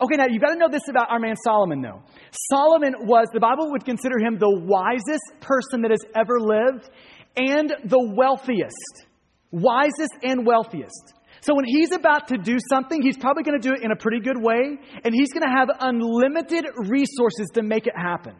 Okay, 0.00 0.16
now 0.16 0.26
you've 0.28 0.40
got 0.40 0.52
to 0.52 0.58
know 0.58 0.68
this 0.70 0.88
about 0.88 1.10
our 1.10 1.18
man 1.18 1.34
Solomon, 1.42 1.82
though. 1.82 2.02
Solomon 2.50 2.94
was, 3.00 3.26
the 3.32 3.40
Bible 3.40 3.70
would 3.72 3.84
consider 3.84 4.18
him 4.18 4.38
the 4.38 4.60
wisest 4.64 5.40
person 5.40 5.82
that 5.82 5.90
has 5.90 6.00
ever 6.14 6.40
lived 6.40 6.88
and 7.36 7.74
the 7.84 8.12
wealthiest. 8.14 9.06
Wisest 9.50 10.12
and 10.22 10.46
wealthiest. 10.46 11.14
So 11.42 11.54
when 11.56 11.64
he's 11.64 11.92
about 11.92 12.28
to 12.28 12.38
do 12.38 12.56
something, 12.70 13.02
he's 13.02 13.16
probably 13.16 13.42
going 13.42 13.60
to 13.60 13.68
do 13.68 13.74
it 13.74 13.82
in 13.82 13.90
a 13.90 13.96
pretty 13.96 14.20
good 14.20 14.40
way, 14.40 14.78
and 15.04 15.12
he's 15.12 15.32
going 15.32 15.42
to 15.42 15.54
have 15.54 15.68
unlimited 15.80 16.64
resources 16.88 17.50
to 17.54 17.62
make 17.62 17.86
it 17.86 17.94
happen. 17.96 18.34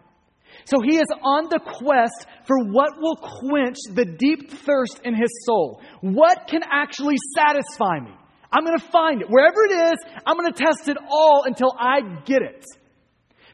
So 0.65 0.77
he 0.81 0.99
is 0.99 1.09
on 1.23 1.49
the 1.51 1.59
quest 1.59 2.27
for 2.47 2.59
what 2.71 2.93
will 3.01 3.17
quench 3.17 3.79
the 3.93 4.05
deep 4.05 4.51
thirst 4.51 5.01
in 5.05 5.15
his 5.15 5.31
soul. 5.45 5.83
What 6.01 6.47
can 6.47 6.61
actually 6.71 7.17
satisfy 7.37 7.99
me? 7.99 8.13
I'm 8.53 8.65
going 8.65 8.79
to 8.79 8.89
find 8.93 9.23
it. 9.23 9.29
Wherever 9.29 9.65
it 9.65 9.93
is, 9.93 9.99
I'm 10.25 10.37
going 10.37 10.53
to 10.53 10.65
test 10.65 10.89
it 10.89 10.97
all 11.11 11.43
until 11.45 11.75
I 11.77 12.01
get 12.25 12.43
it. 12.43 12.65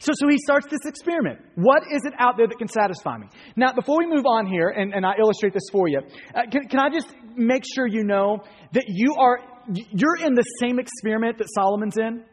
So, 0.01 0.13
so 0.15 0.29
he 0.29 0.39
starts 0.39 0.67
this 0.71 0.81
experiment. 0.85 1.41
What 1.57 1.83
is 1.91 2.03
it 2.05 2.15
out 2.19 2.37
there 2.37 2.47
that 2.47 2.59
can 2.59 2.69
satisfy 2.69 3.19
me? 3.19 3.27
Now, 3.57 3.73
before 3.73 3.99
we 3.99 4.07
move 4.07 4.27
on 4.27 4.47
here, 4.47 4.69
and, 4.69 4.95
and 4.95 5.05
I 5.05 5.15
illustrate 5.21 5.53
this 5.53 5.69
for 5.73 5.89
you, 5.89 6.01
uh, 6.35 6.43
can, 6.51 6.69
can 6.69 6.79
I 6.79 6.89
just 6.89 7.09
make 7.37 7.65
sure 7.75 7.87
you 7.87 8.05
know 8.05 8.39
that 8.73 8.85
you 8.87 9.15
are, 9.19 9.41
you're 9.69 10.17
in 10.25 10.35
the 10.35 10.45
same 10.61 10.79
experiment 10.79 11.39
that 11.39 11.49
Solomon's 11.55 11.97
in? 11.99 12.25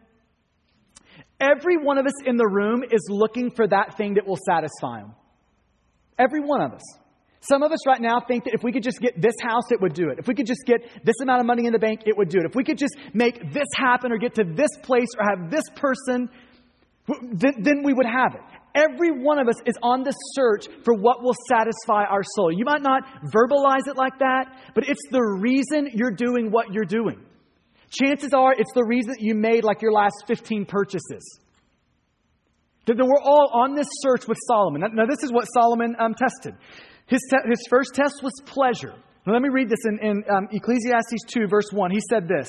Every 1.39 1.77
one 1.77 1.97
of 1.97 2.05
us 2.05 2.13
in 2.25 2.37
the 2.37 2.47
room 2.47 2.83
is 2.83 3.07
looking 3.09 3.51
for 3.51 3.67
that 3.67 3.97
thing 3.97 4.13
that 4.13 4.27
will 4.27 4.39
satisfy 4.47 4.99
him. 4.99 5.13
Every 6.17 6.41
one 6.41 6.61
of 6.61 6.73
us. 6.73 6.83
Some 7.41 7.61
of 7.61 7.71
us 7.71 7.85
right 7.85 8.01
now 8.01 8.21
think 8.27 8.45
that 8.45 8.53
if 8.53 8.63
we 8.63 8.71
could 8.71 8.81
just 8.81 8.99
get 8.99 9.21
this 9.21 9.35
house, 9.43 9.71
it 9.71 9.79
would 9.79 9.93
do 9.93 10.09
it. 10.09 10.17
If 10.17 10.27
we 10.27 10.33
could 10.33 10.47
just 10.47 10.63
get 10.65 10.81
this 11.03 11.15
amount 11.21 11.41
of 11.41 11.45
money 11.45 11.67
in 11.67 11.73
the 11.73 11.79
bank, 11.79 12.01
it 12.05 12.17
would 12.17 12.29
do 12.29 12.39
it. 12.39 12.45
If 12.45 12.55
we 12.55 12.63
could 12.63 12.77
just 12.77 12.95
make 13.13 13.53
this 13.53 13.67
happen 13.75 14.11
or 14.11 14.17
get 14.17 14.33
to 14.35 14.43
this 14.43 14.71
place 14.81 15.09
or 15.19 15.25
have 15.29 15.51
this 15.51 15.63
person, 15.75 16.29
then 17.07 17.83
we 17.83 17.93
would 17.93 18.05
have 18.05 18.35
it. 18.35 18.41
Every 18.75 19.11
one 19.11 19.39
of 19.39 19.47
us 19.47 19.55
is 19.65 19.75
on 19.81 20.03
the 20.03 20.11
search 20.33 20.67
for 20.83 20.93
what 20.95 21.23
will 21.23 21.35
satisfy 21.47 22.03
our 22.03 22.23
soul. 22.23 22.51
You 22.51 22.65
might 22.65 22.81
not 22.81 23.03
verbalize 23.23 23.87
it 23.87 23.95
like 23.95 24.19
that, 24.19 24.51
but 24.73 24.89
it's 24.89 25.01
the 25.11 25.21
reason 25.39 25.91
you're 25.93 26.11
doing 26.11 26.51
what 26.51 26.73
you're 26.73 26.83
doing. 26.83 27.23
Chances 27.89 28.33
are 28.33 28.53
it's 28.53 28.73
the 28.73 28.83
reason 28.83 29.15
you 29.19 29.33
made 29.33 29.63
like 29.63 29.81
your 29.81 29.93
last 29.93 30.25
15 30.27 30.65
purchases. 30.65 31.39
That 32.87 32.97
we're 32.97 33.23
all 33.23 33.49
on 33.53 33.75
this 33.75 33.87
search 34.01 34.27
with 34.27 34.37
Solomon. 34.47 34.83
Now, 34.93 35.05
this 35.05 35.23
is 35.23 35.31
what 35.31 35.45
Solomon 35.45 35.95
um, 35.97 36.13
tested. 36.13 36.55
His, 37.07 37.21
te- 37.31 37.49
his 37.49 37.65
first 37.69 37.95
test 37.95 38.21
was 38.21 38.33
pleasure. 38.45 38.93
Now, 39.25 39.33
let 39.33 39.41
me 39.41 39.49
read 39.49 39.69
this 39.69 39.79
in, 39.85 39.99
in 39.99 40.23
um, 40.29 40.47
Ecclesiastes 40.51 41.23
2, 41.27 41.47
verse 41.47 41.71
1. 41.71 41.91
He 41.91 42.01
said 42.09 42.27
this 42.27 42.47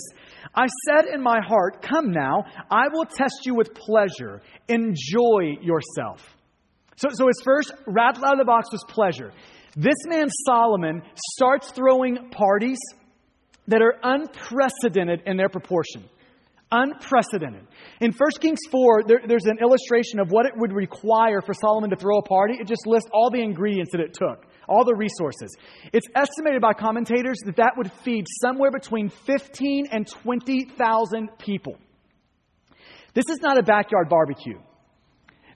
I 0.54 0.66
said 0.86 1.06
in 1.12 1.22
my 1.22 1.40
heart, 1.46 1.82
Come 1.82 2.10
now, 2.12 2.44
I 2.70 2.88
will 2.92 3.04
test 3.04 3.44
you 3.44 3.54
with 3.54 3.74
pleasure. 3.74 4.42
Enjoy 4.68 5.56
yourself. 5.60 6.36
So, 6.96 7.08
so 7.12 7.26
his 7.26 7.40
first 7.44 7.72
rattle 7.86 8.24
out 8.24 8.34
of 8.34 8.38
the 8.38 8.44
box 8.44 8.68
was 8.72 8.82
pleasure. 8.88 9.32
This 9.76 9.96
man, 10.06 10.28
Solomon, 10.46 11.02
starts 11.34 11.70
throwing 11.70 12.30
parties 12.30 12.78
that 13.68 13.82
are 13.82 13.96
unprecedented 14.02 15.22
in 15.26 15.36
their 15.36 15.50
proportion. 15.50 16.08
Unprecedented. 16.72 17.66
In 18.00 18.12
1 18.12 18.30
Kings 18.40 18.60
4, 18.70 19.04
there, 19.06 19.20
there's 19.26 19.44
an 19.44 19.58
illustration 19.60 20.18
of 20.18 20.30
what 20.30 20.46
it 20.46 20.52
would 20.56 20.72
require 20.72 21.40
for 21.42 21.52
Solomon 21.52 21.90
to 21.90 21.96
throw 21.96 22.18
a 22.18 22.22
party. 22.22 22.54
It 22.58 22.66
just 22.66 22.86
lists 22.86 23.10
all 23.12 23.30
the 23.30 23.42
ingredients 23.42 23.92
that 23.92 24.00
it 24.00 24.14
took 24.14 24.46
all 24.68 24.84
the 24.84 24.94
resources. 24.94 25.54
It's 25.92 26.06
estimated 26.14 26.60
by 26.62 26.72
commentators 26.72 27.38
that 27.46 27.56
that 27.56 27.72
would 27.76 27.92
feed 28.04 28.24
somewhere 28.40 28.70
between 28.70 29.08
15 29.08 29.88
and 29.90 30.06
20,000 30.06 31.28
people. 31.38 31.76
This 33.14 33.24
is 33.30 33.38
not 33.40 33.58
a 33.58 33.62
backyard 33.62 34.08
barbecue. 34.08 34.58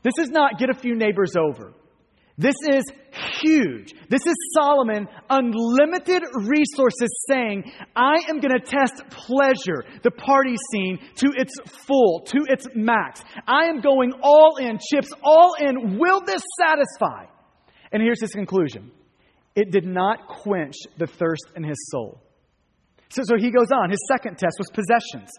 This 0.02 0.14
is 0.18 0.30
not 0.30 0.58
get 0.58 0.70
a 0.70 0.74
few 0.74 0.96
neighbors 0.96 1.34
over. 1.36 1.74
This 2.38 2.54
is 2.72 2.84
huge. 3.42 3.92
This 4.08 4.26
is 4.26 4.34
Solomon, 4.54 5.06
unlimited 5.28 6.22
resources, 6.36 7.24
saying, 7.28 7.70
I 7.94 8.14
am 8.30 8.40
going 8.40 8.58
to 8.58 8.64
test 8.64 9.02
pleasure, 9.10 9.84
the 10.02 10.10
party 10.10 10.56
scene, 10.72 10.98
to 11.16 11.32
its 11.36 11.52
full, 11.86 12.20
to 12.20 12.38
its 12.48 12.66
max. 12.74 13.22
I 13.46 13.66
am 13.66 13.82
going 13.82 14.12
all 14.22 14.56
in, 14.56 14.78
chips 14.90 15.10
all 15.22 15.54
in. 15.60 15.98
Will 15.98 16.22
this 16.24 16.42
satisfy? 16.58 17.26
And 17.92 18.02
here's 18.02 18.22
his 18.22 18.30
conclusion 18.30 18.90
it 19.54 19.70
did 19.70 19.86
not 19.86 20.26
quench 20.28 20.76
the 20.98 21.06
thirst 21.06 21.46
in 21.56 21.62
his 21.62 21.78
soul. 21.90 22.22
So, 23.10 23.22
so 23.24 23.36
he 23.36 23.50
goes 23.50 23.72
on. 23.72 23.90
His 23.90 23.98
second 24.08 24.38
test 24.38 24.56
was 24.58 24.68
possessions. 24.72 25.30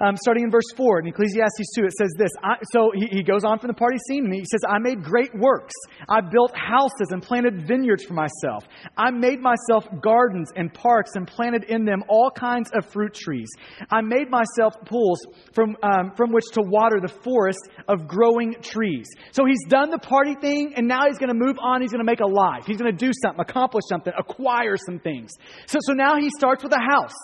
Um, 0.00 0.16
starting 0.16 0.42
in 0.42 0.50
verse 0.50 0.66
4 0.76 1.00
in 1.00 1.06
Ecclesiastes 1.06 1.70
2, 1.76 1.84
it 1.84 1.92
says 1.92 2.10
this. 2.18 2.30
I, 2.42 2.56
so 2.72 2.90
he, 2.92 3.06
he 3.18 3.22
goes 3.22 3.44
on 3.44 3.60
from 3.60 3.68
the 3.68 3.74
party 3.74 3.98
scene 4.08 4.24
and 4.24 4.34
he 4.34 4.44
says, 4.44 4.60
I 4.68 4.78
made 4.80 5.04
great 5.04 5.30
works. 5.38 5.72
I 6.08 6.20
built 6.20 6.52
houses 6.56 7.08
and 7.10 7.22
planted 7.22 7.68
vineyards 7.68 8.02
for 8.02 8.14
myself. 8.14 8.64
I 8.96 9.12
made 9.12 9.40
myself 9.40 9.86
gardens 10.02 10.50
and 10.56 10.74
parks 10.74 11.12
and 11.14 11.28
planted 11.28 11.64
in 11.64 11.84
them 11.84 12.02
all 12.08 12.28
kinds 12.28 12.70
of 12.74 12.84
fruit 12.86 13.14
trees. 13.14 13.48
I 13.88 14.00
made 14.00 14.28
myself 14.30 14.74
pools 14.84 15.20
from, 15.52 15.76
um, 15.84 16.10
from 16.16 16.32
which 16.32 16.46
to 16.54 16.62
water 16.62 16.98
the 17.00 17.14
forest 17.22 17.60
of 17.86 18.08
growing 18.08 18.56
trees. 18.62 19.06
So 19.30 19.44
he's 19.44 19.64
done 19.68 19.90
the 19.90 19.98
party 19.98 20.34
thing 20.34 20.74
and 20.76 20.88
now 20.88 21.06
he's 21.06 21.18
going 21.18 21.30
to 21.30 21.38
move 21.38 21.56
on. 21.62 21.82
He's 21.82 21.92
going 21.92 22.04
to 22.04 22.10
make 22.10 22.20
a 22.20 22.26
life. 22.26 22.64
He's 22.66 22.78
going 22.78 22.90
to 22.90 22.98
do 22.98 23.12
something, 23.22 23.40
accomplish 23.40 23.84
something, 23.88 24.12
acquire 24.18 24.74
some 24.76 24.98
things. 24.98 25.30
So, 25.66 25.78
so 25.82 25.92
now 25.92 26.16
he 26.16 26.30
starts 26.30 26.64
with 26.64 26.72
a 26.72 26.82
house. 26.82 27.14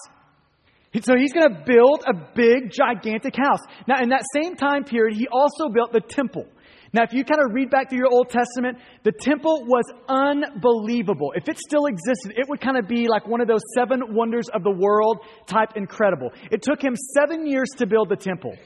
So 0.93 1.15
he's 1.17 1.33
going 1.33 1.55
to 1.55 1.63
build 1.65 2.03
a 2.07 2.15
big, 2.35 2.73
gigantic 2.73 3.37
house. 3.37 3.61
Now, 3.87 4.03
in 4.03 4.09
that 4.09 4.25
same 4.35 4.57
time 4.57 4.83
period, 4.83 5.17
he 5.17 5.29
also 5.31 5.69
built 5.73 5.93
the 5.93 6.01
temple. 6.01 6.47
Now, 6.93 7.05
if 7.05 7.13
you 7.13 7.25
kind 7.25 7.41
of 7.41 7.55
read 7.55 7.71
back 7.71 7.89
through 7.89 7.99
your 7.99 8.11
Old 8.11 8.31
Testament, 8.31 8.79
the 9.05 9.13
temple 9.13 9.65
was 9.67 9.85
unbelievable. 10.09 11.33
If 11.37 11.49
it 11.49 11.59
still 11.59 11.87
existed, 11.87 12.33
it 12.35 12.49
would 12.49 12.61
kind 12.61 12.77
of 12.77 12.89
be 12.89 13.07
like 13.07 13.29
one 13.29 13.41
of 13.41 13.47
those 13.47 13.63
seven 13.77 14.03
wonders 14.13 14.47
of 14.53 14.65
the 14.65 14.73
world 14.73 15.21
type 15.47 15.77
incredible. 15.77 16.33
It 16.51 16.63
took 16.63 16.83
him 16.83 16.97
seven 17.15 17.47
years 17.47 17.69
to 17.79 17.87
build 17.87 18.09
the 18.09 18.17
temple. 18.17 18.57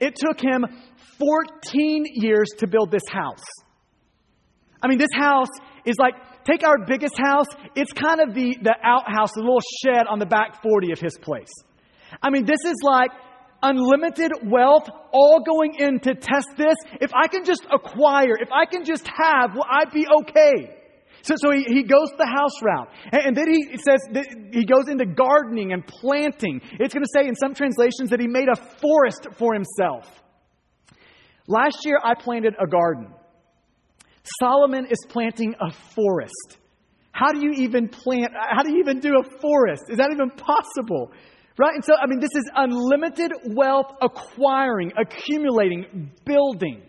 It 0.00 0.16
took 0.16 0.40
him 0.40 0.64
14 1.18 2.04
years 2.14 2.48
to 2.58 2.66
build 2.66 2.90
this 2.90 3.06
house. 3.12 3.44
I 4.82 4.88
mean, 4.88 4.98
this 4.98 5.12
house 5.14 5.48
is 5.84 5.96
like, 5.98 6.14
take 6.44 6.64
our 6.64 6.86
biggest 6.86 7.18
house, 7.18 7.46
it's 7.76 7.92
kind 7.92 8.20
of 8.20 8.34
the, 8.34 8.56
the 8.62 8.74
outhouse, 8.82 9.32
the 9.34 9.40
little 9.40 9.60
shed 9.84 10.06
on 10.08 10.18
the 10.18 10.26
back 10.26 10.62
40 10.62 10.92
of 10.92 10.98
his 10.98 11.18
place. 11.20 11.52
I 12.22 12.30
mean, 12.30 12.44
this 12.44 12.60
is 12.64 12.76
like 12.82 13.10
unlimited 13.62 14.32
wealth 14.44 14.88
all 15.12 15.42
going 15.44 15.74
in 15.78 16.00
to 16.00 16.14
test 16.14 16.48
this. 16.56 16.76
If 17.00 17.10
I 17.14 17.28
can 17.28 17.44
just 17.44 17.64
acquire, 17.72 18.36
if 18.40 18.50
I 18.52 18.66
can 18.66 18.84
just 18.84 19.06
have, 19.06 19.54
will 19.54 19.66
I 19.68 19.84
be 19.92 20.06
okay? 20.22 20.76
So, 21.22 21.34
so 21.38 21.50
he, 21.52 21.64
he 21.64 21.82
goes 21.82 22.10
the 22.18 22.26
house 22.26 22.62
route. 22.62 22.88
And, 23.10 23.22
and 23.28 23.36
then 23.36 23.46
he 23.48 23.78
says 23.78 24.00
he 24.52 24.64
goes 24.66 24.88
into 24.88 25.06
gardening 25.06 25.72
and 25.72 25.86
planting. 25.86 26.60
It's 26.78 26.92
going 26.92 27.04
to 27.04 27.10
say 27.14 27.26
in 27.26 27.34
some 27.34 27.54
translations 27.54 28.10
that 28.10 28.20
he 28.20 28.26
made 28.26 28.48
a 28.52 28.56
forest 28.56 29.28
for 29.38 29.54
himself. 29.54 30.06
Last 31.46 31.78
year, 31.84 31.98
I 32.02 32.14
planted 32.14 32.54
a 32.60 32.66
garden. 32.66 33.08
Solomon 34.40 34.86
is 34.86 34.98
planting 35.08 35.54
a 35.60 35.70
forest. 35.94 36.58
How 37.12 37.32
do 37.32 37.40
you 37.40 37.52
even 37.64 37.88
plant? 37.88 38.32
How 38.34 38.62
do 38.62 38.72
you 38.72 38.80
even 38.80 39.00
do 39.00 39.14
a 39.18 39.40
forest? 39.40 39.84
Is 39.88 39.98
that 39.98 40.10
even 40.12 40.30
possible? 40.30 41.12
Right? 41.56 41.74
And 41.74 41.84
so, 41.84 41.94
I 41.94 42.06
mean, 42.06 42.18
this 42.18 42.34
is 42.34 42.50
unlimited 42.54 43.32
wealth 43.54 43.92
acquiring, 44.02 44.92
accumulating, 44.98 46.10
building. 46.24 46.82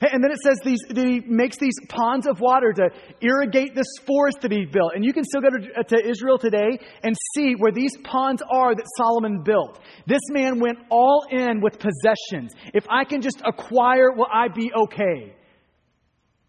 And 0.00 0.24
then 0.24 0.30
it 0.30 0.38
says 0.42 0.58
these, 0.64 0.78
he 0.94 1.20
makes 1.26 1.58
these 1.58 1.74
ponds 1.88 2.26
of 2.26 2.40
water 2.40 2.72
to 2.72 2.88
irrigate 3.20 3.74
this 3.74 3.86
forest 4.06 4.38
that 4.40 4.50
he 4.50 4.64
built. 4.64 4.92
And 4.94 5.04
you 5.04 5.12
can 5.12 5.24
still 5.24 5.42
go 5.42 5.50
to, 5.50 5.68
uh, 5.78 5.82
to 5.82 6.08
Israel 6.08 6.38
today 6.38 6.78
and 7.02 7.14
see 7.34 7.52
where 7.52 7.70
these 7.70 7.92
ponds 8.02 8.42
are 8.50 8.74
that 8.74 8.86
Solomon 8.96 9.42
built. 9.44 9.78
This 10.06 10.22
man 10.30 10.58
went 10.58 10.78
all 10.90 11.26
in 11.30 11.60
with 11.60 11.78
possessions. 11.78 12.52
If 12.72 12.86
I 12.88 13.04
can 13.04 13.20
just 13.20 13.42
acquire, 13.44 14.10
will 14.12 14.28
I 14.32 14.48
be 14.48 14.72
okay? 14.74 15.34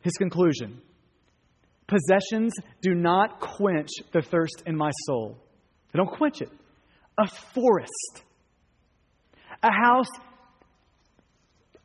His 0.02 0.14
conclusion 0.14 0.82
possessions 1.88 2.54
do 2.82 2.96
not 2.96 3.42
quench 3.42 3.90
the 4.14 4.22
thirst 4.22 4.64
in 4.66 4.78
my 4.78 4.92
soul, 5.06 5.38
they 5.92 5.98
don't 5.98 6.10
quench 6.10 6.42
it 6.42 6.50
a 7.18 7.28
forest, 7.28 8.24
a 9.64 9.72
house 9.72 10.10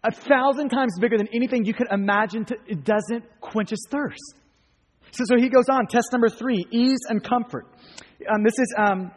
a 0.06 0.12
thousand 0.12 0.68
times 0.68 0.96
bigger 1.00 1.18
than 1.18 1.28
anything 1.34 1.64
you 1.64 1.74
could 1.74 1.88
imagine. 1.90 2.44
To, 2.44 2.54
it 2.66 2.84
doesn't 2.84 3.24
quench 3.40 3.70
his 3.70 3.84
thirst. 3.90 4.34
So, 5.10 5.24
so 5.26 5.36
he 5.36 5.48
goes 5.48 5.68
on. 5.68 5.86
Test 5.86 6.08
number 6.12 6.28
three 6.28 6.64
ease 6.70 7.00
and 7.08 7.22
comfort. 7.22 7.66
Um, 8.32 8.42
this 8.44 8.58
is 8.58 8.74
um, 8.78 9.10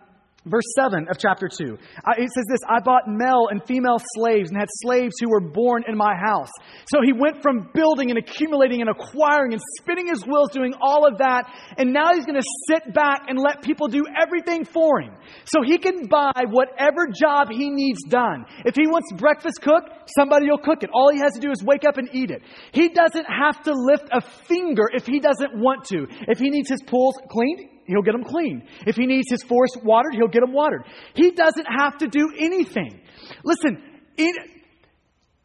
Verse 0.46 0.64
7 0.80 1.08
of 1.10 1.18
chapter 1.20 1.50
2. 1.50 1.76
Uh, 1.76 2.14
it 2.18 2.30
says 2.32 2.46
this 2.48 2.62
I 2.68 2.80
bought 2.80 3.04
male 3.08 3.48
and 3.52 3.62
female 3.68 4.00
slaves 4.16 4.50
and 4.50 4.58
had 4.58 4.70
slaves 4.72 5.16
who 5.20 5.30
were 5.30 5.42
born 5.42 5.84
in 5.86 5.98
my 5.98 6.16
house. 6.16 6.50
So 6.88 7.02
he 7.04 7.12
went 7.12 7.42
from 7.42 7.70
building 7.74 8.10
and 8.10 8.18
accumulating 8.18 8.80
and 8.80 8.90
acquiring 8.90 9.52
and 9.52 9.62
spinning 9.80 10.08
his 10.08 10.26
wheels, 10.26 10.52
doing 10.52 10.74
all 10.82 11.06
of 11.06 11.18
that. 11.18 11.52
And 11.78 11.92
now 11.92 12.14
he's 12.14 12.26
going 12.26 12.40
to 12.40 12.48
sit 12.70 12.94
back 12.94 13.24
and 13.28 13.38
let 13.38 13.62
people 13.62 13.90
do 13.90 14.06
everything 14.16 14.64
for 14.64 15.02
him. 15.02 15.14
So 15.44 15.62
he 15.62 15.78
can 15.78 16.08
buy 16.08 16.32
whatever 16.50 17.08
job 17.08 17.50
he 17.52 17.70
needs 17.70 18.00
done. 18.08 18.46
If 18.64 18.76
he 18.76 18.88
wants 18.88 19.12
breakfast 19.18 19.62
cooked, 19.62 19.90
somebody 20.18 20.50
will 20.50 20.58
cook 20.58 20.84
it. 20.84 20.90
All 20.94 21.12
he 21.12 21.20
has 21.20 21.34
to 21.34 21.42
do 21.42 21.52
is 21.52 21.62
wake 21.64 21.84
up 21.84 21.98
and 21.98 22.08
eat 22.14 22.32
it. 22.32 22.44
He 22.72 22.88
doesn't 22.88 23.26
have 23.26 23.62
to 23.64 23.74
lift 23.74 24.08
a 24.14 24.22
finger 24.22 24.90
if 24.94 25.06
he 25.06 25.20
doesn't 25.20 25.60
want 25.60 25.84
to. 25.86 26.08
If 26.30 26.40
he 26.40 26.50
needs 26.50 26.70
his 26.70 26.82
pools 26.88 27.16
cleaned, 27.30 27.79
he'll 27.90 28.04
get 28.04 28.14
them 28.14 28.24
clean. 28.24 28.68
If 28.86 28.96
he 28.96 29.06
needs 29.06 29.30
his 29.30 29.44
forest 29.44 29.78
watered, 29.84 30.14
he'll 30.14 30.28
get 30.28 30.42
them 30.42 30.54
watered. 30.54 30.84
He 31.14 31.32
doesn't 31.32 31.66
have 31.66 31.98
to 32.00 32.08
do 32.08 32.32
anything. 32.38 33.02
Listen, 33.44 33.82
in, 34.18 34.34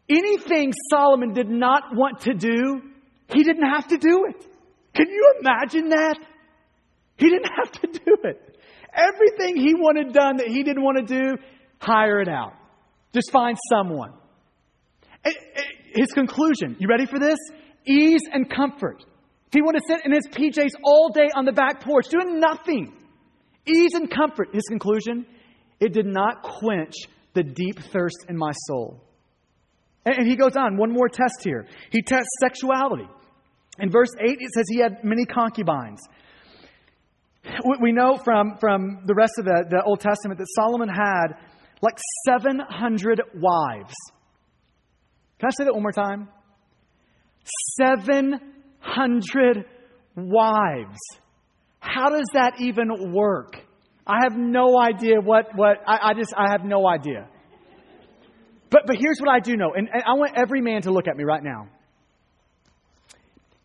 anything 0.08 0.72
Solomon 0.90 1.32
did 1.32 1.48
not 1.48 1.94
want 1.94 2.20
to 2.20 2.34
do, 2.34 2.82
he 3.28 3.42
didn't 3.42 3.68
have 3.68 3.88
to 3.88 3.98
do 3.98 4.26
it. 4.28 4.46
Can 4.94 5.08
you 5.08 5.34
imagine 5.40 5.88
that? 5.88 6.18
He 7.16 7.28
didn't 7.28 7.50
have 7.58 7.72
to 7.80 7.86
do 7.86 8.16
it. 8.24 8.58
Everything 8.92 9.56
he 9.56 9.74
wanted 9.74 10.12
done 10.12 10.36
that 10.36 10.48
he 10.48 10.62
didn't 10.62 10.82
want 10.82 11.06
to 11.06 11.20
do, 11.20 11.36
hire 11.78 12.20
it 12.20 12.28
out. 12.28 12.52
Just 13.12 13.30
find 13.32 13.56
someone. 13.70 14.12
Eh, 15.24 15.30
eh, 15.30 15.62
his 15.94 16.12
conclusion, 16.12 16.76
you 16.78 16.88
ready 16.88 17.06
for 17.06 17.18
this? 17.18 17.38
Ease 17.86 18.22
and 18.32 18.50
comfort. 18.50 19.04
He 19.54 19.62
wanted 19.62 19.82
to 19.82 19.86
sit 19.88 20.04
in 20.04 20.12
his 20.12 20.26
PJs 20.32 20.72
all 20.82 21.10
day 21.10 21.30
on 21.34 21.44
the 21.44 21.52
back 21.52 21.80
porch, 21.80 22.08
doing 22.08 22.40
nothing. 22.40 22.92
Ease 23.66 23.94
and 23.94 24.10
comfort. 24.10 24.48
His 24.52 24.64
conclusion 24.68 25.24
it 25.78 25.92
did 25.92 26.06
not 26.06 26.42
quench 26.42 26.94
the 27.34 27.44
deep 27.44 27.78
thirst 27.92 28.26
in 28.28 28.36
my 28.36 28.50
soul. 28.66 29.00
And 30.04 30.26
he 30.26 30.36
goes 30.36 30.56
on, 30.56 30.76
one 30.76 30.92
more 30.92 31.08
test 31.08 31.42
here. 31.42 31.66
He 31.90 32.02
tests 32.02 32.28
sexuality. 32.40 33.06
In 33.78 33.90
verse 33.90 34.10
8, 34.20 34.38
it 34.38 34.50
says 34.54 34.64
he 34.68 34.80
had 34.80 35.04
many 35.04 35.24
concubines. 35.24 36.00
We 37.80 37.92
know 37.92 38.16
from, 38.16 38.56
from 38.58 39.04
the 39.06 39.14
rest 39.14 39.32
of 39.38 39.44
the, 39.44 39.66
the 39.70 39.82
Old 39.84 40.00
Testament 40.00 40.38
that 40.38 40.46
Solomon 40.56 40.88
had 40.88 41.36
like 41.80 41.98
700 42.26 43.22
wives. 43.34 43.94
Can 45.38 45.48
I 45.48 45.50
say 45.56 45.64
that 45.64 45.74
one 45.74 45.82
more 45.82 45.92
time? 45.92 46.28
700 47.78 48.54
hundred 48.84 49.64
wives. 50.16 50.98
How 51.80 52.10
does 52.10 52.26
that 52.34 52.60
even 52.60 53.12
work? 53.12 53.56
I 54.06 54.20
have 54.22 54.36
no 54.36 54.78
idea 54.78 55.20
what, 55.20 55.46
what 55.54 55.78
I, 55.86 56.10
I, 56.10 56.14
just, 56.14 56.34
I 56.36 56.50
have 56.50 56.64
no 56.64 56.86
idea. 56.86 57.26
But, 58.70 58.82
but 58.86 58.96
here's 58.98 59.18
what 59.18 59.30
I 59.30 59.40
do 59.40 59.56
know, 59.56 59.72
and, 59.74 59.88
and 59.92 60.02
I 60.02 60.14
want 60.14 60.32
every 60.36 60.60
man 60.60 60.82
to 60.82 60.90
look 60.90 61.08
at 61.08 61.16
me 61.16 61.24
right 61.24 61.42
now. 61.42 61.68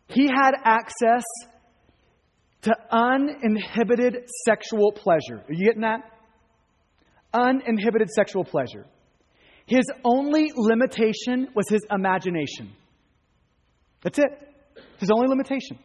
He 0.07 0.27
had 0.27 0.51
access 0.63 1.23
to 2.61 2.75
uninhibited 2.91 4.27
sexual 4.45 4.91
pleasure. 4.91 5.43
Are 5.47 5.53
you 5.53 5.65
getting 5.65 5.81
that? 5.81 6.01
Uninhibited 7.33 8.09
sexual 8.09 8.43
pleasure. 8.43 8.85
His 9.65 9.85
only 10.03 10.51
limitation 10.55 11.49
was 11.55 11.67
his 11.69 11.81
imagination. 11.91 12.71
That's 14.01 14.19
it 14.19 14.49
his 14.99 15.09
only 15.11 15.27
limitation. 15.27 15.79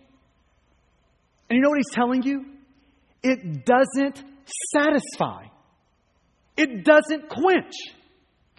And 1.48 1.56
you 1.56 1.60
know 1.62 1.70
what 1.70 1.78
he's 1.78 1.94
telling 1.94 2.22
you? 2.22 2.44
It 3.22 3.64
doesn't 3.64 4.22
satisfy. 4.72 5.46
It 6.56 6.84
doesn't 6.84 7.28
quench. 7.28 7.74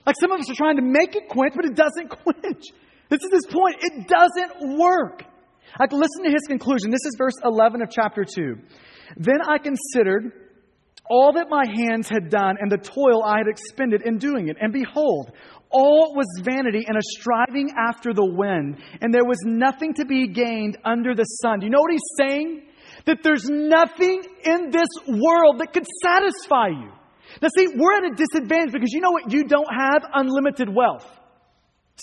Like 0.05 0.15
some 0.19 0.31
of 0.31 0.39
us 0.39 0.49
are 0.49 0.55
trying 0.55 0.77
to 0.77 0.81
make 0.81 1.15
it 1.15 1.29
quench, 1.29 1.53
but 1.55 1.65
it 1.65 1.75
doesn't 1.75 2.09
quench. 2.23 2.63
This 3.09 3.21
is 3.23 3.31
his 3.31 3.45
point. 3.47 3.75
It 3.81 4.07
doesn't 4.07 4.79
work. 4.79 5.23
Like, 5.79 5.91
listen 5.91 6.23
to 6.23 6.31
his 6.31 6.47
conclusion. 6.47 6.89
This 6.89 7.05
is 7.05 7.15
verse 7.17 7.35
11 7.43 7.81
of 7.81 7.89
chapter 7.89 8.23
2. 8.23 8.55
Then 9.17 9.39
I 9.47 9.57
considered 9.57 10.31
all 11.09 11.33
that 11.33 11.49
my 11.49 11.63
hands 11.67 12.09
had 12.09 12.29
done 12.29 12.55
and 12.59 12.71
the 12.71 12.77
toil 12.77 13.23
I 13.23 13.37
had 13.37 13.47
expended 13.47 14.01
in 14.03 14.17
doing 14.17 14.47
it. 14.47 14.57
And 14.59 14.73
behold, 14.73 15.31
all 15.75 16.15
was 16.15 16.25
vanity 16.41 16.85
and 16.87 16.95
a 16.95 17.01
striving 17.03 17.69
after 17.77 18.13
the 18.13 18.25
wind, 18.25 18.77
and 19.01 19.13
there 19.13 19.25
was 19.25 19.39
nothing 19.43 19.93
to 19.95 20.05
be 20.05 20.27
gained 20.27 20.77
under 20.85 21.13
the 21.13 21.25
sun. 21.25 21.59
Do 21.59 21.65
you 21.65 21.71
know 21.71 21.81
what 21.81 21.91
he's 21.91 22.15
saying? 22.17 22.63
That 23.05 23.19
there's 23.21 23.49
nothing 23.49 24.23
in 24.45 24.71
this 24.71 24.87
world 25.07 25.59
that 25.59 25.73
could 25.73 25.85
satisfy 26.01 26.69
you. 26.69 26.91
Now, 27.41 27.49
see, 27.55 27.67
we're 27.75 27.97
at 27.97 28.13
a 28.13 28.15
disadvantage 28.15 28.71
because 28.71 28.93
you 28.93 29.01
know 29.01 29.11
what? 29.11 29.31
You 29.31 29.43
don't 29.43 29.67
have 29.69 30.09
unlimited 30.13 30.69
wealth. 30.73 31.05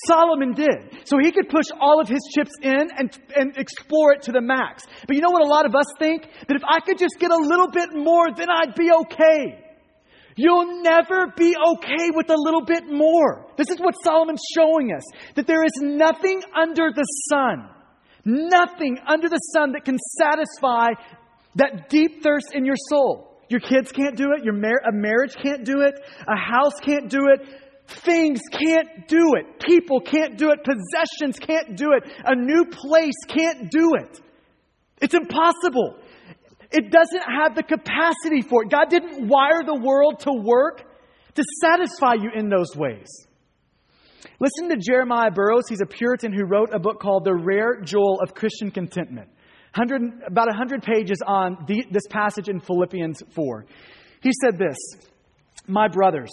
Solomon 0.06 0.52
did. 0.52 1.00
So 1.04 1.16
he 1.18 1.32
could 1.32 1.48
push 1.48 1.66
all 1.80 2.00
of 2.00 2.08
his 2.08 2.20
chips 2.34 2.52
in 2.62 2.88
and, 2.96 3.18
and 3.36 3.56
explore 3.56 4.12
it 4.12 4.22
to 4.22 4.32
the 4.32 4.40
max. 4.40 4.84
But 5.06 5.16
you 5.16 5.22
know 5.22 5.30
what 5.30 5.42
a 5.42 5.48
lot 5.48 5.66
of 5.66 5.74
us 5.74 5.86
think? 5.98 6.26
That 6.48 6.56
if 6.56 6.62
I 6.66 6.80
could 6.80 6.98
just 6.98 7.16
get 7.18 7.30
a 7.30 7.36
little 7.36 7.68
bit 7.70 7.90
more, 7.94 8.28
then 8.34 8.48
I'd 8.50 8.74
be 8.74 8.90
okay. 8.90 9.61
You'll 10.36 10.82
never 10.82 11.32
be 11.36 11.54
okay 11.54 12.10
with 12.14 12.30
a 12.30 12.36
little 12.36 12.64
bit 12.64 12.84
more. 12.90 13.46
This 13.56 13.68
is 13.70 13.78
what 13.78 13.94
Solomon's 14.02 14.42
showing 14.56 14.92
us 14.92 15.02
that 15.34 15.46
there 15.46 15.64
is 15.64 15.72
nothing 15.80 16.42
under 16.54 16.90
the 16.90 17.04
sun, 17.30 17.68
nothing 18.24 18.98
under 19.06 19.28
the 19.28 19.40
sun 19.52 19.72
that 19.72 19.84
can 19.84 19.98
satisfy 20.18 20.90
that 21.56 21.88
deep 21.90 22.22
thirst 22.22 22.54
in 22.54 22.64
your 22.64 22.76
soul. 22.88 23.38
Your 23.48 23.60
kids 23.60 23.92
can't 23.92 24.16
do 24.16 24.32
it, 24.32 24.44
your 24.44 24.54
mar- 24.54 24.82
a 24.88 24.92
marriage 24.92 25.34
can't 25.36 25.64
do 25.64 25.82
it, 25.82 26.00
a 26.26 26.36
house 26.36 26.80
can't 26.80 27.10
do 27.10 27.28
it, 27.28 27.46
things 27.86 28.40
can't 28.50 29.06
do 29.06 29.34
it, 29.36 29.60
people 29.60 30.00
can't 30.00 30.38
do 30.38 30.50
it, 30.52 30.60
possessions 30.64 31.38
can't 31.38 31.76
do 31.76 31.92
it, 31.92 32.10
a 32.24 32.34
new 32.34 32.64
place 32.64 33.18
can't 33.28 33.70
do 33.70 33.90
it. 34.00 34.20
It's 35.02 35.14
impossible. 35.14 35.98
It 36.72 36.90
doesn't 36.90 37.22
have 37.22 37.54
the 37.54 37.62
capacity 37.62 38.42
for 38.42 38.64
it. 38.64 38.70
God 38.70 38.88
didn't 38.88 39.28
wire 39.28 39.62
the 39.64 39.74
world 39.74 40.20
to 40.20 40.32
work 40.32 40.82
to 41.34 41.44
satisfy 41.60 42.14
you 42.14 42.30
in 42.34 42.48
those 42.48 42.74
ways. 42.76 43.08
Listen 44.40 44.68
to 44.70 44.76
Jeremiah 44.76 45.30
Burroughs. 45.30 45.68
He's 45.68 45.80
a 45.80 45.86
Puritan 45.86 46.32
who 46.32 46.44
wrote 46.44 46.70
a 46.72 46.78
book 46.78 47.00
called 47.00 47.24
The 47.24 47.34
Rare 47.34 47.80
Jewel 47.82 48.20
of 48.20 48.34
Christian 48.34 48.70
Contentment. 48.70 49.28
100, 49.74 50.24
about 50.26 50.48
100 50.48 50.82
pages 50.82 51.18
on 51.26 51.64
the, 51.66 51.84
this 51.90 52.06
passage 52.10 52.48
in 52.48 52.60
Philippians 52.60 53.22
4. 53.34 53.66
He 54.22 54.30
said 54.42 54.58
this 54.58 54.76
My 55.66 55.88
brothers, 55.88 56.30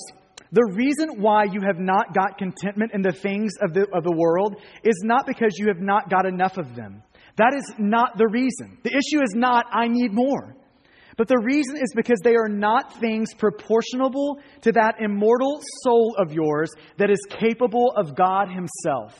the 0.51 0.65
reason 0.75 1.21
why 1.21 1.45
you 1.45 1.61
have 1.61 1.79
not 1.79 2.13
got 2.13 2.37
contentment 2.37 2.91
in 2.93 3.01
the 3.01 3.11
things 3.11 3.51
of 3.61 3.73
the, 3.73 3.85
of 3.93 4.03
the 4.03 4.15
world 4.15 4.55
is 4.83 5.01
not 5.03 5.27
because 5.27 5.55
you 5.57 5.67
have 5.67 5.79
not 5.79 6.09
got 6.09 6.25
enough 6.25 6.57
of 6.57 6.75
them. 6.75 7.03
That 7.39 7.53
is 7.55 7.73
not 7.77 8.17
the 8.17 8.27
reason. 8.27 8.77
The 8.83 8.91
issue 8.91 9.23
is 9.23 9.33
not, 9.33 9.65
I 9.71 9.87
need 9.87 10.11
more. 10.11 10.57
But 11.15 11.29
the 11.29 11.41
reason 11.41 11.77
is 11.77 11.93
because 11.95 12.19
they 12.21 12.35
are 12.35 12.49
not 12.49 12.99
things 12.99 13.33
proportionable 13.33 14.39
to 14.61 14.73
that 14.73 14.95
immortal 14.99 15.61
soul 15.83 16.15
of 16.17 16.33
yours 16.33 16.69
that 16.97 17.09
is 17.09 17.19
capable 17.29 17.93
of 17.95 18.13
God 18.13 18.49
Himself. 18.49 19.17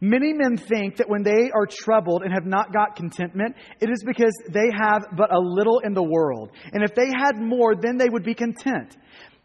Many 0.00 0.32
men 0.32 0.56
think 0.56 0.96
that 0.96 1.08
when 1.08 1.24
they 1.24 1.50
are 1.50 1.66
troubled 1.68 2.22
and 2.22 2.32
have 2.32 2.46
not 2.46 2.72
got 2.72 2.94
contentment, 2.94 3.56
it 3.80 3.90
is 3.90 4.04
because 4.06 4.32
they 4.48 4.70
have 4.80 5.02
but 5.16 5.34
a 5.34 5.38
little 5.38 5.80
in 5.80 5.94
the 5.94 6.02
world. 6.02 6.52
And 6.72 6.84
if 6.84 6.94
they 6.94 7.08
had 7.08 7.40
more, 7.40 7.74
then 7.74 7.98
they 7.98 8.08
would 8.08 8.24
be 8.24 8.34
content. 8.34 8.96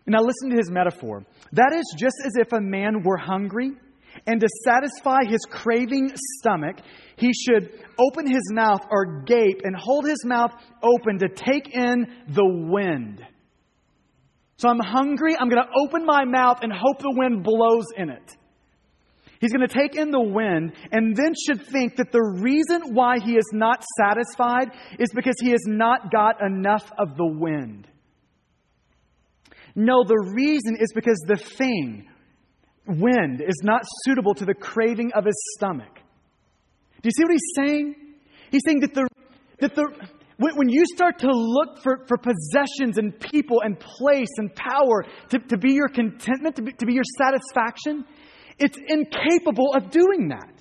Now, 0.05 0.19
listen 0.19 0.51
to 0.51 0.57
his 0.57 0.69
metaphor. 0.69 1.25
That 1.53 1.73
is 1.73 1.95
just 1.97 2.15
as 2.25 2.33
if 2.35 2.53
a 2.53 2.61
man 2.61 3.01
were 3.03 3.17
hungry, 3.17 3.71
and 4.27 4.39
to 4.41 4.47
satisfy 4.63 5.25
his 5.25 5.41
craving 5.49 6.11
stomach, 6.39 6.77
he 7.17 7.31
should 7.33 7.69
open 7.97 8.27
his 8.27 8.51
mouth 8.51 8.85
or 8.89 9.23
gape 9.23 9.61
and 9.63 9.75
hold 9.75 10.05
his 10.05 10.23
mouth 10.25 10.51
open 10.81 11.19
to 11.19 11.29
take 11.29 11.73
in 11.73 12.07
the 12.29 12.45
wind. 12.45 13.23
So 14.57 14.69
I'm 14.69 14.79
hungry, 14.79 15.35
I'm 15.37 15.49
going 15.49 15.61
to 15.61 15.69
open 15.85 16.05
my 16.05 16.23
mouth 16.25 16.59
and 16.61 16.71
hope 16.71 16.99
the 16.99 17.13
wind 17.15 17.43
blows 17.43 17.85
in 17.97 18.09
it. 18.09 18.35
He's 19.41 19.51
going 19.51 19.67
to 19.67 19.73
take 19.73 19.95
in 19.95 20.11
the 20.11 20.21
wind 20.21 20.73
and 20.91 21.15
then 21.15 21.33
should 21.45 21.67
think 21.67 21.97
that 21.97 22.11
the 22.11 22.23
reason 22.41 22.95
why 22.95 23.19
he 23.19 23.33
is 23.33 23.49
not 23.51 23.83
satisfied 23.99 24.71
is 24.97 25.09
because 25.13 25.35
he 25.41 25.49
has 25.49 25.63
not 25.67 26.11
got 26.11 26.41
enough 26.41 26.89
of 26.97 27.17
the 27.17 27.27
wind. 27.27 27.87
No, 29.75 30.05
the 30.05 30.31
reason 30.33 30.77
is 30.79 30.91
because 30.95 31.21
the 31.27 31.35
thing, 31.35 32.07
wind, 32.87 33.41
is 33.41 33.61
not 33.63 33.81
suitable 34.05 34.33
to 34.35 34.45
the 34.45 34.53
craving 34.53 35.11
of 35.13 35.25
his 35.25 35.35
stomach. 35.57 35.93
Do 37.01 37.07
you 37.07 37.11
see 37.11 37.23
what 37.23 37.31
he's 37.31 37.53
saying? 37.55 37.95
He's 38.51 38.61
saying 38.65 38.79
that 38.81 38.93
the, 38.93 39.07
that 39.59 39.75
the, 39.75 39.85
when 40.37 40.69
you 40.69 40.85
start 40.93 41.19
to 41.19 41.29
look 41.31 41.81
for, 41.81 42.05
for 42.07 42.17
possessions 42.17 42.97
and 42.97 43.17
people 43.19 43.61
and 43.63 43.79
place 43.79 44.29
and 44.37 44.53
power 44.55 45.05
to, 45.29 45.39
to 45.39 45.57
be 45.57 45.73
your 45.73 45.87
contentment, 45.87 46.55
to 46.57 46.61
be, 46.61 46.71
to 46.73 46.85
be 46.85 46.93
your 46.93 47.03
satisfaction, 47.17 48.05
it's 48.57 48.77
incapable 48.87 49.73
of 49.75 49.89
doing 49.89 50.29
that. 50.29 50.51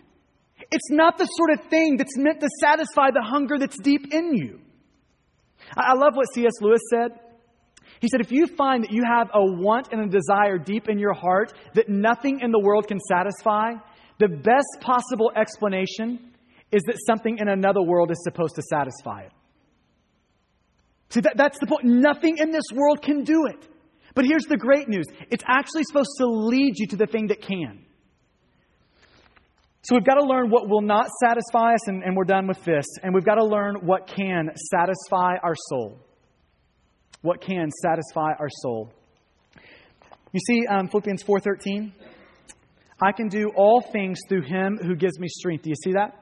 It's 0.70 0.90
not 0.90 1.18
the 1.18 1.26
sort 1.26 1.50
of 1.58 1.66
thing 1.68 1.96
that's 1.96 2.16
meant 2.16 2.40
to 2.40 2.48
satisfy 2.60 3.10
the 3.10 3.22
hunger 3.22 3.58
that's 3.58 3.78
deep 3.78 4.12
in 4.12 4.34
you. 4.34 4.60
I, 5.76 5.92
I 5.92 5.94
love 5.94 6.14
what 6.14 6.26
C.S. 6.34 6.52
Lewis 6.60 6.80
said. 6.90 7.23
He 8.00 8.08
said, 8.08 8.20
if 8.20 8.32
you 8.32 8.46
find 8.46 8.84
that 8.84 8.92
you 8.92 9.02
have 9.04 9.30
a 9.32 9.40
want 9.42 9.88
and 9.92 10.00
a 10.02 10.08
desire 10.08 10.58
deep 10.58 10.88
in 10.88 10.98
your 10.98 11.14
heart 11.14 11.52
that 11.74 11.88
nothing 11.88 12.40
in 12.40 12.50
the 12.50 12.58
world 12.58 12.88
can 12.88 12.98
satisfy, 13.00 13.72
the 14.18 14.28
best 14.28 14.80
possible 14.80 15.32
explanation 15.36 16.32
is 16.72 16.82
that 16.86 16.96
something 17.06 17.38
in 17.38 17.48
another 17.48 17.82
world 17.82 18.10
is 18.10 18.22
supposed 18.24 18.56
to 18.56 18.62
satisfy 18.62 19.22
it. 19.22 19.32
See, 21.10 21.20
that, 21.20 21.36
that's 21.36 21.58
the 21.60 21.66
point. 21.66 21.84
Nothing 21.84 22.38
in 22.38 22.50
this 22.50 22.64
world 22.74 23.02
can 23.02 23.22
do 23.22 23.46
it. 23.46 23.68
But 24.14 24.24
here's 24.24 24.44
the 24.44 24.56
great 24.56 24.88
news 24.88 25.06
it's 25.30 25.44
actually 25.46 25.84
supposed 25.84 26.10
to 26.18 26.26
lead 26.26 26.74
you 26.76 26.86
to 26.88 26.96
the 26.96 27.06
thing 27.06 27.28
that 27.28 27.42
can. 27.42 27.84
So 29.82 29.94
we've 29.94 30.04
got 30.04 30.14
to 30.14 30.24
learn 30.24 30.50
what 30.50 30.68
will 30.68 30.80
not 30.80 31.08
satisfy 31.22 31.74
us, 31.74 31.88
and, 31.88 32.02
and 32.02 32.16
we're 32.16 32.24
done 32.24 32.46
with 32.46 32.64
this. 32.64 32.86
And 33.02 33.14
we've 33.14 33.24
got 33.24 33.34
to 33.34 33.44
learn 33.44 33.76
what 33.82 34.06
can 34.06 34.50
satisfy 34.72 35.36
our 35.42 35.54
soul 35.68 36.00
what 37.24 37.40
can 37.40 37.70
satisfy 37.82 38.32
our 38.38 38.50
soul. 38.50 38.92
You 40.32 40.40
see, 40.46 40.66
um, 40.66 40.88
Philippians 40.88 41.22
4.13, 41.22 41.90
I 43.02 43.12
can 43.12 43.28
do 43.28 43.50
all 43.56 43.80
things 43.80 44.18
through 44.28 44.42
him 44.42 44.78
who 44.82 44.94
gives 44.94 45.18
me 45.18 45.28
strength. 45.28 45.62
Do 45.62 45.70
you 45.70 45.76
see 45.82 45.92
that? 45.92 46.20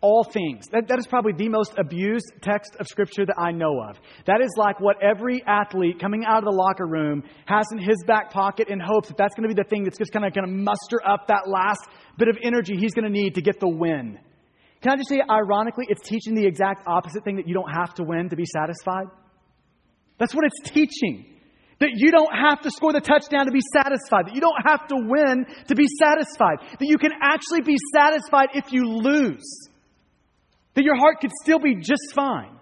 All 0.00 0.22
things. 0.22 0.68
That, 0.70 0.86
that 0.88 1.00
is 1.00 1.08
probably 1.08 1.32
the 1.32 1.48
most 1.48 1.74
abused 1.76 2.30
text 2.40 2.76
of 2.78 2.86
Scripture 2.86 3.26
that 3.26 3.34
I 3.36 3.50
know 3.50 3.80
of. 3.80 3.98
That 4.26 4.40
is 4.40 4.52
like 4.56 4.78
what 4.78 5.02
every 5.02 5.42
athlete 5.44 5.98
coming 5.98 6.24
out 6.24 6.38
of 6.38 6.44
the 6.44 6.56
locker 6.56 6.86
room 6.86 7.24
has 7.46 7.66
in 7.72 7.78
his 7.78 7.96
back 8.06 8.30
pocket 8.30 8.68
in 8.68 8.78
hopes 8.78 9.08
that 9.08 9.16
that's 9.16 9.34
going 9.34 9.48
to 9.48 9.52
be 9.52 9.60
the 9.60 9.68
thing 9.68 9.82
that's 9.82 9.98
just 9.98 10.12
kind 10.12 10.24
of 10.24 10.32
going 10.32 10.46
to 10.46 10.52
muster 10.52 11.00
up 11.04 11.26
that 11.26 11.48
last 11.48 11.80
bit 12.16 12.28
of 12.28 12.36
energy 12.44 12.76
he's 12.76 12.94
going 12.94 13.06
to 13.06 13.10
need 13.10 13.34
to 13.34 13.42
get 13.42 13.58
the 13.58 13.68
win. 13.68 14.20
Can 14.82 14.92
I 14.92 14.96
just 14.96 15.08
say, 15.08 15.20
ironically, 15.28 15.86
it's 15.88 16.06
teaching 16.06 16.36
the 16.36 16.46
exact 16.46 16.86
opposite 16.86 17.24
thing 17.24 17.36
that 17.36 17.48
you 17.48 17.54
don't 17.54 17.72
have 17.72 17.94
to 17.94 18.04
win 18.04 18.28
to 18.28 18.36
be 18.36 18.44
satisfied? 18.44 19.06
That's 20.18 20.34
what 20.34 20.44
it's 20.44 20.70
teaching. 20.70 21.36
That 21.78 21.90
you 21.94 22.10
don't 22.10 22.32
have 22.32 22.62
to 22.62 22.70
score 22.70 22.92
the 22.92 23.00
touchdown 23.00 23.46
to 23.46 23.52
be 23.52 23.60
satisfied. 23.72 24.26
That 24.26 24.34
you 24.34 24.40
don't 24.40 24.64
have 24.64 24.86
to 24.88 24.96
win 24.96 25.44
to 25.68 25.74
be 25.74 25.86
satisfied. 26.00 26.58
That 26.78 26.86
you 26.86 26.96
can 26.96 27.12
actually 27.20 27.60
be 27.60 27.76
satisfied 27.94 28.48
if 28.54 28.72
you 28.72 28.88
lose. 28.88 29.44
That 30.74 30.84
your 30.84 30.96
heart 30.96 31.20
could 31.20 31.32
still 31.42 31.58
be 31.58 31.76
just 31.76 32.14
fine. 32.14 32.56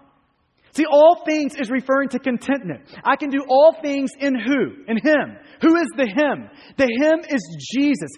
See, 0.73 0.85
all 0.85 1.23
things 1.25 1.55
is 1.55 1.69
referring 1.69 2.09
to 2.09 2.19
contentment. 2.19 2.81
I 3.05 3.15
can 3.15 3.29
do 3.29 3.45
all 3.47 3.77
things 3.81 4.11
in 4.19 4.37
who? 4.37 4.83
In 4.89 4.97
Him. 4.97 5.37
Who 5.61 5.77
is 5.77 5.87
the 5.95 6.07
Him? 6.07 6.49
The 6.75 6.87
Him 6.87 7.19
is 7.29 7.41
Jesus. 7.73 8.11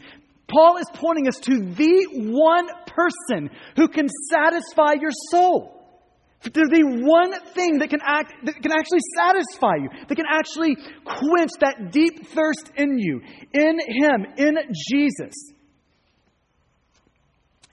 Paul 0.49 0.77
is 0.77 0.87
pointing 0.93 1.27
us 1.27 1.37
to 1.41 1.59
the 1.59 2.07
one 2.31 2.67
person 2.87 3.51
who 3.75 3.87
can 3.87 4.07
satisfy 4.31 4.93
your 4.99 5.11
soul. 5.29 5.76
There's 6.43 6.69
the 6.69 6.83
one 7.03 7.33
thing 7.53 7.79
that 7.79 7.89
can 7.89 7.99
act 8.05 8.33
that 8.45 8.55
can 8.61 8.71
actually 8.71 8.99
satisfy 9.17 9.75
you, 9.81 9.89
that 10.07 10.15
can 10.15 10.25
actually 10.29 10.75
quench 11.03 11.51
that 11.61 11.91
deep 11.91 12.27
thirst 12.27 12.71
in 12.75 12.99
you, 12.99 13.21
in 13.53 13.79
Him, 13.79 14.25
in 14.37 14.57
Jesus. 14.89 15.33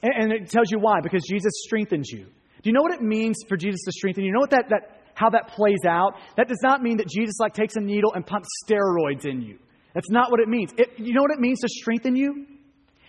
And, 0.02 0.32
it 0.32 0.50
tells 0.50 0.70
you 0.70 0.78
why, 0.78 1.00
because 1.02 1.24
Jesus 1.28 1.52
strengthens 1.64 2.10
you. 2.10 2.24
Do 2.24 2.70
you 2.70 2.72
know 2.72 2.82
what 2.82 2.92
it 2.92 3.00
means 3.02 3.36
for 3.48 3.56
Jesus 3.56 3.80
to 3.84 3.92
strengthen 3.92 4.24
you? 4.24 4.28
You 4.28 4.34
know 4.34 4.40
what 4.40 4.50
that, 4.50 4.66
that 4.68 5.02
how 5.14 5.30
that 5.30 5.48
plays 5.48 5.84
out? 5.86 6.14
That 6.36 6.48
does 6.48 6.60
not 6.62 6.82
mean 6.82 6.98
that 6.98 7.08
Jesus 7.08 7.36
like 7.40 7.54
takes 7.54 7.76
a 7.76 7.80
needle 7.80 8.12
and 8.14 8.26
pumps 8.26 8.48
steroids 8.66 9.24
in 9.24 9.40
you. 9.40 9.58
That's 9.94 10.10
not 10.10 10.30
what 10.30 10.40
it 10.40 10.48
means. 10.48 10.72
It, 10.76 10.88
you 10.98 11.14
know 11.14 11.22
what 11.22 11.30
it 11.30 11.38
means 11.38 11.60
to 11.60 11.68
strengthen 11.68 12.16
you? 12.16 12.46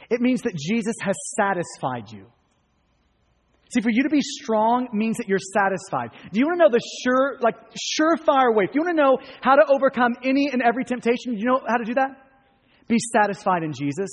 It 0.10 0.22
means 0.22 0.41
that 0.43 0.56
Jesus 0.56 0.95
has 1.01 1.16
satisfied 1.36 2.12
you. 2.12 2.28
See, 3.70 3.82
for 3.82 3.89
you 3.89 4.03
to 4.03 4.09
be 4.09 4.22
strong 4.22 4.88
means 4.93 5.18
that 5.18 5.28
you're 5.28 5.39
satisfied. 5.39 6.11
Do 6.32 6.39
you 6.39 6.45
want 6.45 6.59
to 6.59 6.63
know 6.66 6.70
the 6.70 6.82
sure, 7.03 7.38
like, 7.41 7.55
surefire 7.74 8.55
way? 8.55 8.66
If 8.70 8.76
you 8.76 8.82
want 8.82 8.95
to 8.95 9.01
know 9.01 9.18
how 9.41 9.55
to 9.55 9.63
overcome 9.68 10.16
any 10.24 10.49
and 10.51 10.61
every 10.61 10.86
temptation, 10.86 11.34
do 11.34 11.39
you 11.39 11.45
know 11.45 11.61
how 11.68 11.78
to 11.78 11.84
do 11.84 11.95
that? 11.95 12.09
Be 12.88 12.97
satisfied 13.11 13.63
in 13.63 13.74
Jesus. 13.74 14.09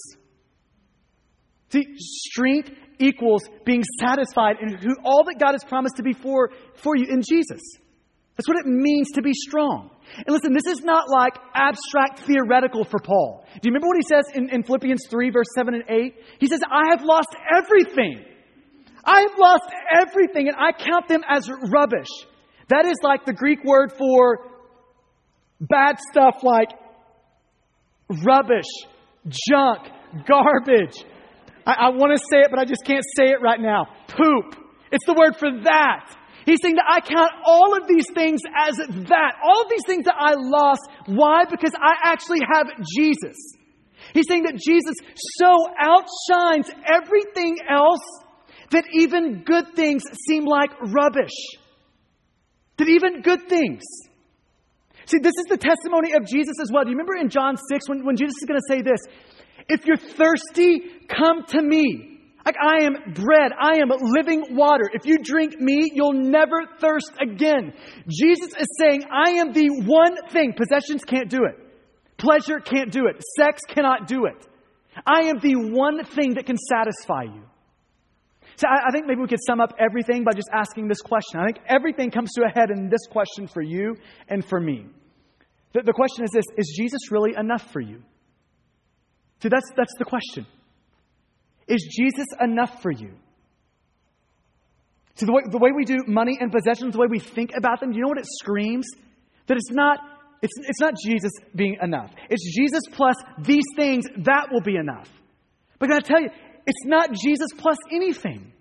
See, 1.71 1.85
strength 1.99 2.71
equals 2.99 3.43
being 3.65 3.83
satisfied 4.01 4.57
in 4.61 4.77
who 4.77 4.95
all 5.05 5.25
that 5.25 5.39
God 5.39 5.53
has 5.53 5.65
promised 5.65 5.97
to 5.97 6.03
be 6.03 6.13
for, 6.13 6.51
for 6.75 6.97
you 6.97 7.07
in 7.11 7.23
Jesus. 7.23 7.61
That's 8.37 8.49
what 8.49 8.57
it 8.57 8.67
means 8.67 9.11
to 9.13 9.23
be 9.23 9.33
strong. 9.35 9.91
And 10.17 10.29
listen, 10.29 10.55
this 10.55 10.67
is 10.67 10.83
not 10.83 11.09
like 11.11 11.37
abstract 11.55 12.21
theoretical 12.21 12.85
for 12.85 12.99
Paul. 12.99 13.45
Do 13.55 13.61
you 13.65 13.71
remember 13.71 13.89
what 13.89 13.97
he 13.97 14.09
says 14.09 14.25
in, 14.35 14.49
in 14.49 14.63
Philippians 14.63 15.07
3, 15.11 15.31
verse 15.31 15.47
7 15.55 15.75
and 15.75 15.85
8? 15.89 16.15
He 16.39 16.47
says, 16.47 16.61
I 16.71 16.91
have 16.91 17.03
lost 17.03 17.29
everything 17.55 18.25
I've 19.05 19.37
lost 19.39 19.65
everything 20.01 20.49
and 20.49 20.57
I 20.57 20.73
count 20.73 21.09
them 21.09 21.23
as 21.29 21.49
rubbish. 21.71 22.09
That 22.69 22.87
is 22.87 22.97
like 23.03 23.25
the 23.25 23.33
Greek 23.33 23.65
word 23.65 23.93
for 23.93 24.51
bad 25.61 25.99
stuff 26.11 26.43
like 26.43 26.71
rubbish, 28.25 28.69
junk, 29.27 29.89
garbage. 30.27 31.05
I, 31.67 31.73
I 31.73 31.89
want 31.91 32.13
to 32.13 32.19
say 32.19 32.41
it, 32.41 32.49
but 32.51 32.59
I 32.59 32.65
just 32.65 32.85
can't 32.85 33.05
say 33.17 33.31
it 33.31 33.41
right 33.43 33.61
now. 33.61 33.87
Poop. 34.09 34.57
It's 34.91 35.07
the 35.07 35.15
word 35.15 35.37
for 35.37 35.49
that. 35.65 36.17
He's 36.45 36.59
saying 36.61 36.75
that 36.75 36.87
I 36.89 37.01
count 37.01 37.31
all 37.47 37.77
of 37.77 37.87
these 37.87 38.07
things 38.15 38.41
as 38.67 38.77
that. 38.77 39.35
All 39.45 39.63
of 39.63 39.71
these 39.71 39.85
things 39.87 40.05
that 40.07 40.17
I 40.19 40.35
lost. 40.35 40.83
Why? 41.07 41.45
Because 41.45 41.73
I 41.81 41.95
actually 42.05 42.41
have 42.53 42.67
Jesus. 42.97 43.37
He's 44.13 44.27
saying 44.29 44.43
that 44.45 44.57
Jesus 44.57 44.97
so 45.39 45.55
outshines 45.79 46.69
everything 46.85 47.59
else 47.71 48.01
that 48.73 48.85
even 48.93 49.43
good 49.45 49.75
things 49.75 50.03
seem 50.29 50.45
like 50.45 50.71
rubbish. 50.81 51.35
That 52.79 52.89
even 52.89 53.23
good 53.23 53.49
things. 53.49 53.83
See, 55.07 55.19
this 55.19 55.35
is 55.39 55.47
the 55.49 55.59
testimony 55.59 56.15
of 56.15 56.27
Jesus 56.27 56.55
as 56.61 56.71
well. 56.73 56.85
Do 56.85 56.91
you 56.91 56.97
remember 56.97 57.17
in 57.17 57.29
John 57.29 57.57
6 57.57 57.89
when, 57.89 58.05
when 58.05 58.17
Jesus 58.17 58.35
is 58.41 58.47
going 58.47 58.61
to 58.61 58.75
say 58.75 58.83
this? 58.83 59.01
If 59.69 59.87
you're 59.87 59.97
thirsty, 59.97 60.83
come 61.09 61.45
to 61.49 61.63
me. 61.63 62.09
Like 62.45 62.57
I 62.61 62.85
am 62.85 62.95
bread, 63.15 63.53
I 63.59 63.79
am 63.79 63.89
living 63.89 64.57
water. 64.57 64.91
If 64.93 65.07
you 65.07 65.19
drink 65.23 65.61
me, 65.61 65.93
you'll 65.95 66.13
never 66.13 66.67
thirst 66.81 67.13
again. 67.21 67.73
Jesus 68.09 68.55
is 68.59 68.67
saying, 68.81 69.05
I 69.13 69.33
am 69.33 69.53
the 69.53 69.69
one 69.87 70.17
thing. 70.31 70.55
Possessions 70.55 71.05
can't 71.05 71.31
do 71.31 71.45
it. 71.45 71.57
Pleasure 72.19 72.59
can't 72.59 72.91
do 72.91 73.07
it. 73.07 73.23
Sex 73.39 73.61
cannot 73.69 74.09
do 74.09 74.27
it. 74.27 74.47
I 75.07 75.29
am 75.29 75.39
the 75.39 75.55
one 75.55 76.05
thing 76.05 76.35
that 76.35 76.47
can 76.47 76.57
satisfy 76.57 77.23
you. 77.23 77.45
So 78.63 78.69
I, 78.69 78.89
I, 78.89 78.91
think 78.93 79.07
maybe 79.09 79.21
we 79.21 79.27
could 79.27 79.43
sum 79.45 79.61
up 79.61 79.75
everything 79.77 80.23
by 80.23 80.31
just 80.37 80.49
asking 80.53 80.87
this 80.87 81.01
question. 81.01 81.41
I 81.41 81.47
think 81.47 81.59
everything 81.67 82.13
comes 82.13 82.31
to 82.35 82.45
a 82.45 82.49
head 82.49 82.71
in 82.71 82.89
this 82.89 83.01
question 83.11 83.49
for 83.49 83.61
you 83.61 83.97
and 84.29 84.45
for 84.45 84.61
me. 84.61 84.87
The, 85.73 85.83
the 85.83 85.93
question 85.93 86.25
is 86.25 86.31
this 86.31 86.45
Is 86.57 86.73
Jesus 86.79 87.11
really 87.11 87.35
enough 87.37 87.73
for 87.73 87.81
you? 87.81 88.03
See, 89.43 89.49
that's, 89.49 89.69
that's 89.77 89.95
the 89.99 90.05
question. 90.05 90.47
Is 91.67 91.83
Jesus 91.91 92.27
enough 92.41 92.81
for 92.83 92.93
you? 92.93 93.11
See, 95.17 95.27
the 95.27 95.33
way, 95.33 95.43
the 95.51 95.59
way 95.59 95.71
we 95.77 95.85
do 95.85 95.97
money 96.07 96.39
and 96.41 96.53
possessions, 96.53 96.93
the 96.93 97.01
way 97.01 97.09
we 97.11 97.19
think 97.19 97.51
about 97.57 97.81
them, 97.81 97.91
do 97.91 97.97
you 97.97 98.03
know 98.03 98.11
what 98.11 98.19
it 98.19 98.29
screams? 98.41 98.87
That 99.49 99.57
it's 99.57 99.73
not, 99.73 99.99
it's, 100.41 100.53
it's 100.69 100.81
not 100.81 100.95
Jesus 101.05 101.33
being 101.53 101.79
enough. 101.83 102.13
It's 102.31 102.45
Jesus 102.57 102.83
plus 102.93 103.17
these 103.41 103.65
things, 103.75 104.05
that 104.19 104.53
will 104.53 104.61
be 104.61 104.77
enough. 104.77 105.11
But 105.81 105.91
I 105.91 105.99
tell 105.99 106.21
you, 106.21 106.31
it's 106.65 106.85
not 106.85 107.11
Jesus 107.13 107.49
plus 107.59 107.77
anything. 107.91 108.52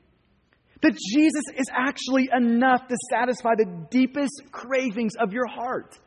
That 0.82 0.98
Jesus 1.14 1.44
is 1.58 1.68
actually 1.72 2.30
enough 2.36 2.88
to 2.88 2.96
satisfy 3.12 3.52
the 3.56 3.88
deepest 3.92 4.52
cravings 4.52 5.14
of 5.20 5.32
your 5.32 5.48
heart. 5.48 6.00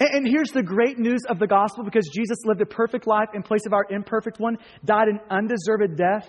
And, 0.00 0.26
here's 0.26 0.50
the 0.50 0.62
great 0.62 0.98
news 0.98 1.20
of 1.28 1.38
the 1.38 1.46
gospel 1.46 1.84
because 1.84 2.08
Jesus 2.12 2.38
lived 2.44 2.60
a 2.60 2.66
perfect 2.66 3.06
life 3.06 3.28
in 3.34 3.42
place 3.42 3.66
of 3.66 3.72
our 3.72 3.86
imperfect 3.90 4.40
one, 4.40 4.58
died 4.84 5.08
an 5.08 5.20
undeserved 5.30 5.96
death 5.96 6.28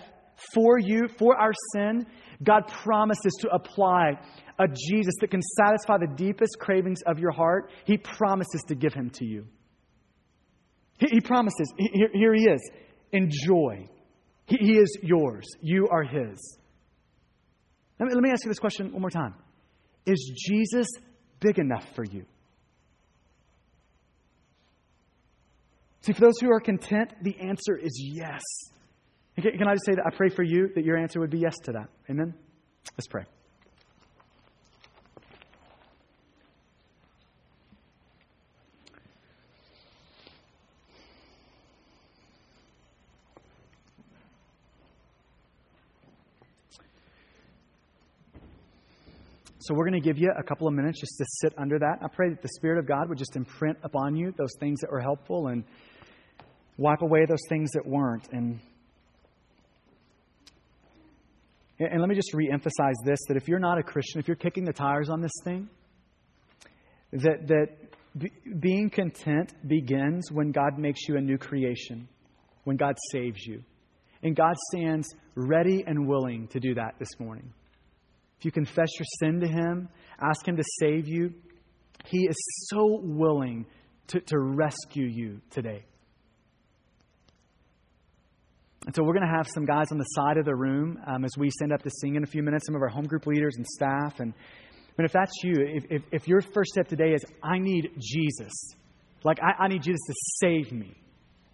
for 0.52 0.78
you, 0.78 1.08
for 1.18 1.36
our 1.36 1.52
sin. 1.72 2.06
God 2.42 2.68
promises 2.68 3.32
to 3.40 3.48
apply 3.50 4.12
a 4.58 4.68
Jesus 4.68 5.14
that 5.20 5.30
can 5.30 5.42
satisfy 5.42 5.98
the 5.98 6.12
deepest 6.14 6.58
cravings 6.60 7.00
of 7.06 7.18
your 7.18 7.32
heart. 7.32 7.70
He 7.84 7.96
promises 7.96 8.62
to 8.68 8.74
give 8.74 8.92
him 8.92 9.10
to 9.10 9.24
you. 9.24 9.46
He, 10.98 11.06
he 11.12 11.20
promises, 11.20 11.72
here, 11.76 12.10
here, 12.12 12.34
he 12.34 12.44
is. 12.44 12.70
Enjoy. 13.12 13.88
He, 14.46 14.56
he 14.56 14.72
is 14.78 14.98
yours. 15.02 15.46
You 15.60 15.88
are 15.90 16.02
his. 16.02 16.58
Let 17.98 18.08
me, 18.08 18.14
let 18.14 18.22
me 18.22 18.30
ask 18.30 18.44
you 18.44 18.50
this 18.50 18.58
question 18.58 18.92
one 18.92 19.00
more 19.00 19.10
time 19.10 19.34
Is 20.06 20.32
Jesus 20.48 20.88
big 21.40 21.58
enough 21.58 21.86
for 21.94 22.04
you? 22.04 22.24
See, 26.00 26.12
for 26.12 26.20
those 26.20 26.38
who 26.40 26.50
are 26.50 26.60
content, 26.60 27.14
the 27.22 27.38
answer 27.40 27.76
is 27.76 27.98
yes. 27.98 28.42
Can 29.36 29.66
I 29.66 29.72
just 29.72 29.86
say 29.86 29.94
that 29.94 30.04
I 30.06 30.14
pray 30.14 30.28
for 30.28 30.42
you 30.42 30.68
that 30.74 30.84
your 30.84 30.98
answer 30.98 31.18
would 31.18 31.30
be 31.30 31.38
yes 31.38 31.54
to 31.64 31.72
that? 31.72 31.88
Amen? 32.10 32.34
Let's 32.96 33.08
pray. 33.08 33.24
So 49.64 49.72
we're 49.72 49.88
going 49.88 49.98
to 49.98 50.06
give 50.06 50.18
you 50.18 50.30
a 50.38 50.42
couple 50.42 50.68
of 50.68 50.74
minutes 50.74 51.00
just 51.00 51.16
to 51.16 51.24
sit 51.40 51.54
under 51.56 51.78
that. 51.78 52.00
I 52.02 52.08
pray 52.08 52.28
that 52.28 52.42
the 52.42 52.50
Spirit 52.50 52.78
of 52.78 52.86
God 52.86 53.08
would 53.08 53.16
just 53.16 53.34
imprint 53.34 53.78
upon 53.82 54.14
you 54.14 54.30
those 54.36 54.52
things 54.60 54.78
that 54.82 54.92
were 54.92 55.00
helpful 55.00 55.46
and 55.46 55.64
wipe 56.76 57.00
away 57.00 57.24
those 57.26 57.40
things 57.48 57.70
that 57.70 57.86
weren't. 57.86 58.28
And 58.30 58.60
and 61.78 61.98
let 61.98 62.10
me 62.10 62.14
just 62.14 62.34
reemphasize 62.34 62.94
this 63.06 63.18
that 63.28 63.38
if 63.38 63.48
you're 63.48 63.58
not 63.58 63.78
a 63.78 63.82
Christian, 63.82 64.20
if 64.20 64.28
you're 64.28 64.36
kicking 64.36 64.66
the 64.66 64.72
tires 64.74 65.08
on 65.08 65.22
this 65.22 65.32
thing, 65.44 65.70
that, 67.12 67.46
that 67.48 68.60
being 68.60 68.90
content 68.90 69.54
begins 69.66 70.30
when 70.30 70.52
God 70.52 70.78
makes 70.78 71.08
you 71.08 71.16
a 71.16 71.20
new 71.22 71.38
creation, 71.38 72.06
when 72.64 72.76
God 72.76 72.96
saves 73.12 73.46
you. 73.46 73.62
And 74.22 74.36
God 74.36 74.56
stands 74.70 75.08
ready 75.34 75.84
and 75.86 76.06
willing 76.06 76.48
to 76.48 76.60
do 76.60 76.74
that 76.74 76.96
this 76.98 77.08
morning. 77.18 77.50
If 78.38 78.44
you 78.44 78.52
confess 78.52 78.88
your 78.98 79.06
sin 79.20 79.40
to 79.40 79.48
Him, 79.48 79.88
ask 80.20 80.46
Him 80.46 80.56
to 80.56 80.64
save 80.80 81.08
you, 81.08 81.32
He 82.06 82.26
is 82.26 82.36
so 82.70 83.00
willing 83.02 83.66
to, 84.08 84.20
to 84.20 84.38
rescue 84.38 85.06
you 85.06 85.40
today. 85.50 85.84
And 88.86 88.94
so 88.94 89.02
we're 89.02 89.14
going 89.14 89.26
to 89.26 89.34
have 89.34 89.48
some 89.48 89.64
guys 89.64 89.86
on 89.92 89.98
the 89.98 90.04
side 90.04 90.36
of 90.36 90.44
the 90.44 90.54
room 90.54 90.98
um, 91.06 91.24
as 91.24 91.30
we 91.38 91.48
stand 91.50 91.72
up 91.72 91.82
to 91.82 91.90
sing 92.00 92.16
in 92.16 92.22
a 92.22 92.26
few 92.26 92.42
minutes, 92.42 92.66
some 92.66 92.74
of 92.74 92.82
our 92.82 92.88
home 92.88 93.04
group 93.04 93.26
leaders 93.26 93.54
and 93.56 93.66
staff. 93.66 94.20
And, 94.20 94.34
and 94.98 95.06
if 95.06 95.12
that's 95.12 95.32
you, 95.42 95.54
if, 95.58 95.84
if, 95.88 96.02
if 96.12 96.28
your 96.28 96.42
first 96.42 96.72
step 96.72 96.88
today 96.88 97.14
is, 97.14 97.24
I 97.42 97.58
need 97.58 97.92
Jesus, 97.98 98.52
like 99.24 99.38
I, 99.42 99.64
I 99.64 99.68
need 99.68 99.82
Jesus 99.82 100.00
to 100.06 100.14
save 100.42 100.72
me, 100.72 100.94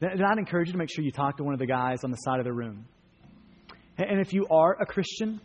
then, 0.00 0.10
then 0.16 0.26
I'd 0.26 0.38
encourage 0.38 0.68
you 0.68 0.72
to 0.72 0.78
make 0.78 0.90
sure 0.92 1.04
you 1.04 1.12
talk 1.12 1.36
to 1.36 1.44
one 1.44 1.54
of 1.54 1.60
the 1.60 1.66
guys 1.66 2.02
on 2.02 2.10
the 2.10 2.16
side 2.16 2.40
of 2.40 2.44
the 2.44 2.52
room. 2.52 2.84
And, 3.96 4.20
if 4.20 4.32
you 4.32 4.46
are 4.50 4.76
a 4.80 4.86
Christian, 4.86 5.40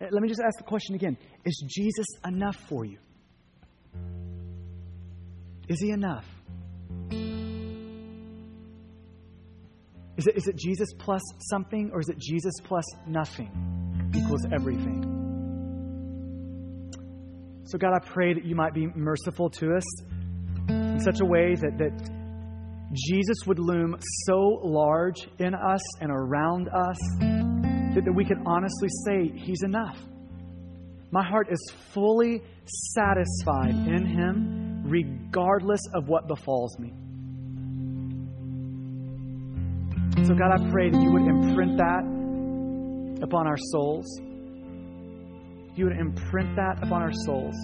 Uh, 0.00 0.06
let 0.10 0.22
me 0.22 0.28
just 0.28 0.40
ask 0.40 0.58
the 0.58 0.64
question 0.64 0.94
again 0.94 1.16
Is 1.44 1.62
Jesus 1.66 2.06
enough 2.26 2.56
for 2.68 2.84
you? 2.84 2.98
Is 5.68 5.80
he 5.80 5.90
enough? 5.90 6.26
Is 10.16 10.26
it, 10.26 10.36
is 10.36 10.48
it 10.48 10.56
Jesus 10.56 10.88
plus 10.98 11.22
something 11.48 11.90
or 11.92 12.00
is 12.00 12.08
it 12.08 12.18
Jesus 12.18 12.54
plus 12.64 12.84
nothing 13.06 14.10
equals 14.16 14.44
everything? 14.52 15.14
So, 17.66 17.78
God, 17.78 17.92
I 17.94 18.00
pray 18.04 18.34
that 18.34 18.44
you 18.44 18.56
might 18.56 18.74
be 18.74 18.88
merciful 18.96 19.50
to 19.50 19.76
us 19.76 19.84
in 20.68 20.98
such 21.00 21.20
a 21.20 21.24
way 21.24 21.54
that, 21.54 21.78
that 21.78 22.10
Jesus 22.94 23.46
would 23.46 23.58
loom 23.58 23.96
so 24.26 24.58
large 24.64 25.28
in 25.38 25.54
us 25.54 25.82
and 26.00 26.10
around 26.10 26.68
us 26.68 26.96
that, 27.94 28.04
that 28.04 28.12
we 28.12 28.24
can 28.24 28.42
honestly 28.46 28.88
say, 29.06 29.32
He's 29.34 29.62
enough. 29.62 29.98
My 31.10 31.24
heart 31.24 31.48
is 31.50 31.60
fully 31.92 32.42
satisfied 32.64 33.74
in 33.74 34.04
Him, 34.04 34.82
regardless 34.84 35.80
of 35.94 36.08
what 36.08 36.28
befalls 36.28 36.78
me. 36.78 36.92
So, 40.26 40.34
God, 40.34 40.50
I 40.52 40.70
pray 40.70 40.90
that 40.90 41.00
you 41.00 41.12
would 41.12 41.22
imprint 41.22 41.78
that 41.78 43.22
upon 43.22 43.46
our 43.46 43.56
souls. 43.56 44.20
You 45.74 45.84
would 45.84 45.96
imprint 45.96 46.56
that 46.56 46.82
upon 46.82 47.02
our 47.02 47.12
souls. 47.24 47.54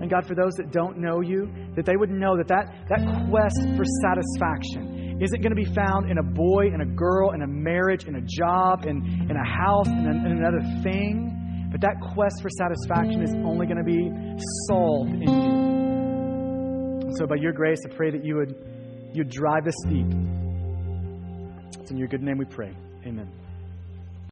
And 0.00 0.10
God, 0.10 0.26
for 0.26 0.34
those 0.34 0.54
that 0.54 0.70
don't 0.70 0.98
know 0.98 1.20
you, 1.20 1.50
that 1.74 1.86
they 1.86 1.96
would 1.96 2.10
know 2.10 2.36
that 2.36 2.48
that, 2.48 2.88
that 2.88 3.00
quest 3.30 3.76
for 3.76 3.84
satisfaction 4.02 4.97
isn't 5.20 5.40
going 5.42 5.54
to 5.54 5.56
be 5.56 5.64
found 5.64 6.10
in 6.10 6.18
a 6.18 6.22
boy, 6.22 6.66
in 6.72 6.80
a 6.80 6.86
girl, 6.86 7.32
in 7.32 7.42
a 7.42 7.46
marriage, 7.46 8.04
in 8.04 8.16
a 8.16 8.20
job, 8.20 8.86
in, 8.86 8.98
in 9.28 9.36
a 9.36 9.44
house, 9.44 9.88
in, 9.88 10.06
in 10.06 10.38
another 10.38 10.62
thing. 10.82 11.34
But 11.70 11.80
that 11.82 12.00
quest 12.14 12.40
for 12.40 12.48
satisfaction 12.48 13.22
is 13.22 13.34
only 13.44 13.66
going 13.66 13.78
to 13.78 13.84
be 13.84 14.10
solved 14.68 15.10
in 15.10 15.28
you. 15.28 15.58
So, 17.16 17.26
by 17.26 17.36
your 17.36 17.52
grace, 17.52 17.80
I 17.90 17.94
pray 17.94 18.10
that 18.10 18.24
you 18.24 18.36
would 18.36 18.54
you 19.12 19.24
drive 19.24 19.66
us 19.66 19.74
deep. 19.88 20.06
It's 21.80 21.90
in 21.90 21.96
your 21.96 22.08
good 22.08 22.22
name 22.22 22.38
we 22.38 22.44
pray. 22.44 22.74
Amen. 23.06 23.30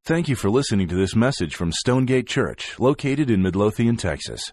Thank 0.04 0.28
you 0.28 0.36
for 0.36 0.50
listening 0.50 0.88
to 0.88 0.94
this 0.94 1.16
message 1.16 1.56
from 1.56 1.72
Stonegate 1.72 2.28
Church, 2.28 2.78
located 2.78 3.28
in 3.30 3.42
Midlothian, 3.42 3.96
Texas. 3.96 4.52